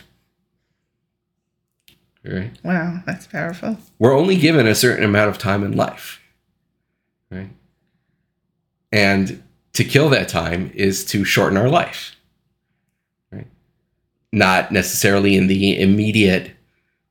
Right? 2.25 2.53
Wow. 2.63 3.03
That's 3.05 3.27
powerful. 3.27 3.77
We're 3.99 4.17
only 4.17 4.37
given 4.37 4.67
a 4.67 4.75
certain 4.75 5.05
amount 5.05 5.31
of 5.31 5.39
time 5.39 5.63
in 5.63 5.77
life. 5.77 6.21
Right? 7.31 7.51
And 8.93 9.43
to 9.75 9.85
kill 9.85 10.09
that 10.11 10.29
time 10.29 10.71
is 10.75 11.05
to 11.07 11.25
shorten 11.25 11.59
our 11.59 11.69
life. 11.69 12.17
Right? 13.31 13.49
Not 14.33 14.73
necessarily 14.73 15.37
in 15.37 15.49
the 15.49 15.79
immediate 15.81 16.53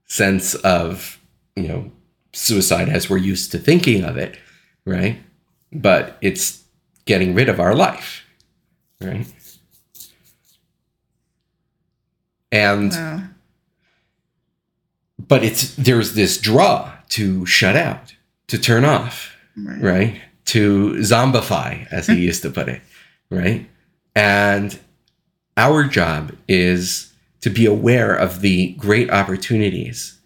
sense 0.05 0.55
of, 0.55 1.19
you 1.55 1.67
know, 1.67 1.91
suicide 2.33 2.89
as 2.89 3.09
we're 3.09 3.17
used 3.17 3.51
to 3.51 3.57
thinking 3.59 4.03
of 4.03 4.17
it, 4.17 4.37
right? 4.85 5.19
But 5.71 6.17
it's 6.21 6.63
getting 7.05 7.33
rid 7.35 7.49
of 7.49 7.59
our 7.59 7.75
life. 7.75 8.23
Right? 9.01 9.27
And 12.51 12.91
Wow. 12.91 13.23
but 15.27 15.43
it's 15.43 15.75
there's 15.75 16.13
this 16.13 16.37
draw 16.37 16.91
to 17.09 17.45
shut 17.45 17.75
out, 17.75 18.13
to 18.47 18.57
turn 18.57 18.85
off, 18.85 19.35
Right. 19.57 19.81
right? 19.81 20.21
To 20.45 20.93
zombify, 20.99 21.87
as 21.91 22.07
he 22.07 22.15
used 22.27 22.41
to 22.43 22.49
put 22.49 22.69
it, 22.69 22.81
right? 23.29 23.67
And 24.15 24.79
our 25.57 25.83
job 25.83 26.33
is 26.47 27.11
to 27.41 27.49
be 27.49 27.65
aware 27.65 28.13
of 28.15 28.41
the 28.41 28.73
great 28.73 29.09
opportunities 29.09 30.17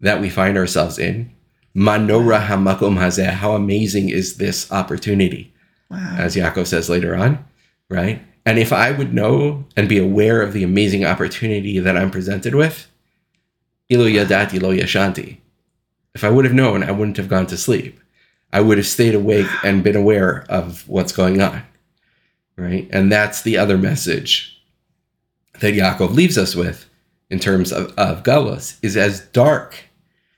that 0.00 0.20
we 0.20 0.28
find 0.28 0.56
ourselves 0.56 0.98
in. 0.98 1.30
Manora 1.76 2.46
hamakom 2.46 2.98
hazeh, 2.98 3.30
how 3.30 3.54
amazing 3.54 4.08
is 4.08 4.36
this 4.36 4.70
opportunity? 4.70 5.54
Wow. 5.90 6.16
as 6.18 6.34
Yaakov 6.34 6.66
says 6.66 6.88
later 6.88 7.14
on, 7.14 7.44
right? 7.88 8.22
And 8.46 8.58
if 8.58 8.72
I 8.72 8.90
would 8.90 9.14
know 9.14 9.64
and 9.76 9.88
be 9.88 9.98
aware 9.98 10.42
of 10.42 10.52
the 10.52 10.62
amazing 10.62 11.04
opportunity 11.04 11.78
that 11.78 11.96
I'm 11.96 12.10
presented 12.10 12.54
with, 12.54 12.88
ilo 13.88 14.06
yadati 14.06 14.60
lo 14.60 14.70
yashanti. 14.70 15.38
If 16.14 16.24
I 16.24 16.30
would 16.30 16.44
have 16.44 16.54
known, 16.54 16.82
I 16.82 16.90
wouldn't 16.90 17.16
have 17.16 17.28
gone 17.28 17.46
to 17.48 17.56
sleep. 17.56 18.00
I 18.52 18.60
would 18.60 18.78
have 18.78 18.86
stayed 18.86 19.14
awake 19.14 19.48
and 19.64 19.84
been 19.84 19.96
aware 19.96 20.44
of 20.48 20.88
what's 20.88 21.12
going 21.12 21.40
on, 21.40 21.62
right? 22.56 22.88
And 22.90 23.10
that's 23.10 23.42
the 23.42 23.56
other 23.56 23.78
message 23.78 24.62
that 25.60 25.74
Yaakov 25.74 26.14
leaves 26.14 26.36
us 26.36 26.54
with 26.54 26.88
in 27.30 27.38
terms 27.38 27.72
of, 27.72 27.94
of 27.96 28.22
Galus, 28.22 28.78
is 28.82 28.96
as 28.96 29.20
dark 29.20 29.84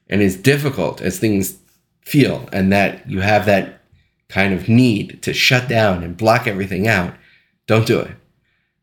and 0.09 0.23
as 0.23 0.37
difficult 0.37 1.01
as 1.01 1.19
things 1.19 1.59
feel, 2.03 2.49
and 2.53 2.73
that 2.73 3.09
you 3.09 3.21
have 3.21 3.47
that 3.47 3.81
kind 4.29 4.55
of 4.55 4.69
need 4.69 5.23
to 5.23 5.33
shut 5.33 5.69
down 5.69 6.03
and 6.03 6.17
block 6.17 6.47
everything 6.47 6.87
out, 6.89 7.15
don't 7.67 7.87
do 7.87 8.01
it 8.01 8.13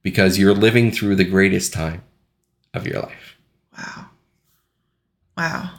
because 0.02 0.38
you're 0.38 0.54
living 0.54 0.92
through 0.92 1.16
the 1.16 1.24
greatest 1.24 1.74
time 1.74 2.04
of 2.74 2.86
your 2.86 3.02
life. 3.02 3.38
Wow. 3.78 4.06
Wow. 5.38 5.70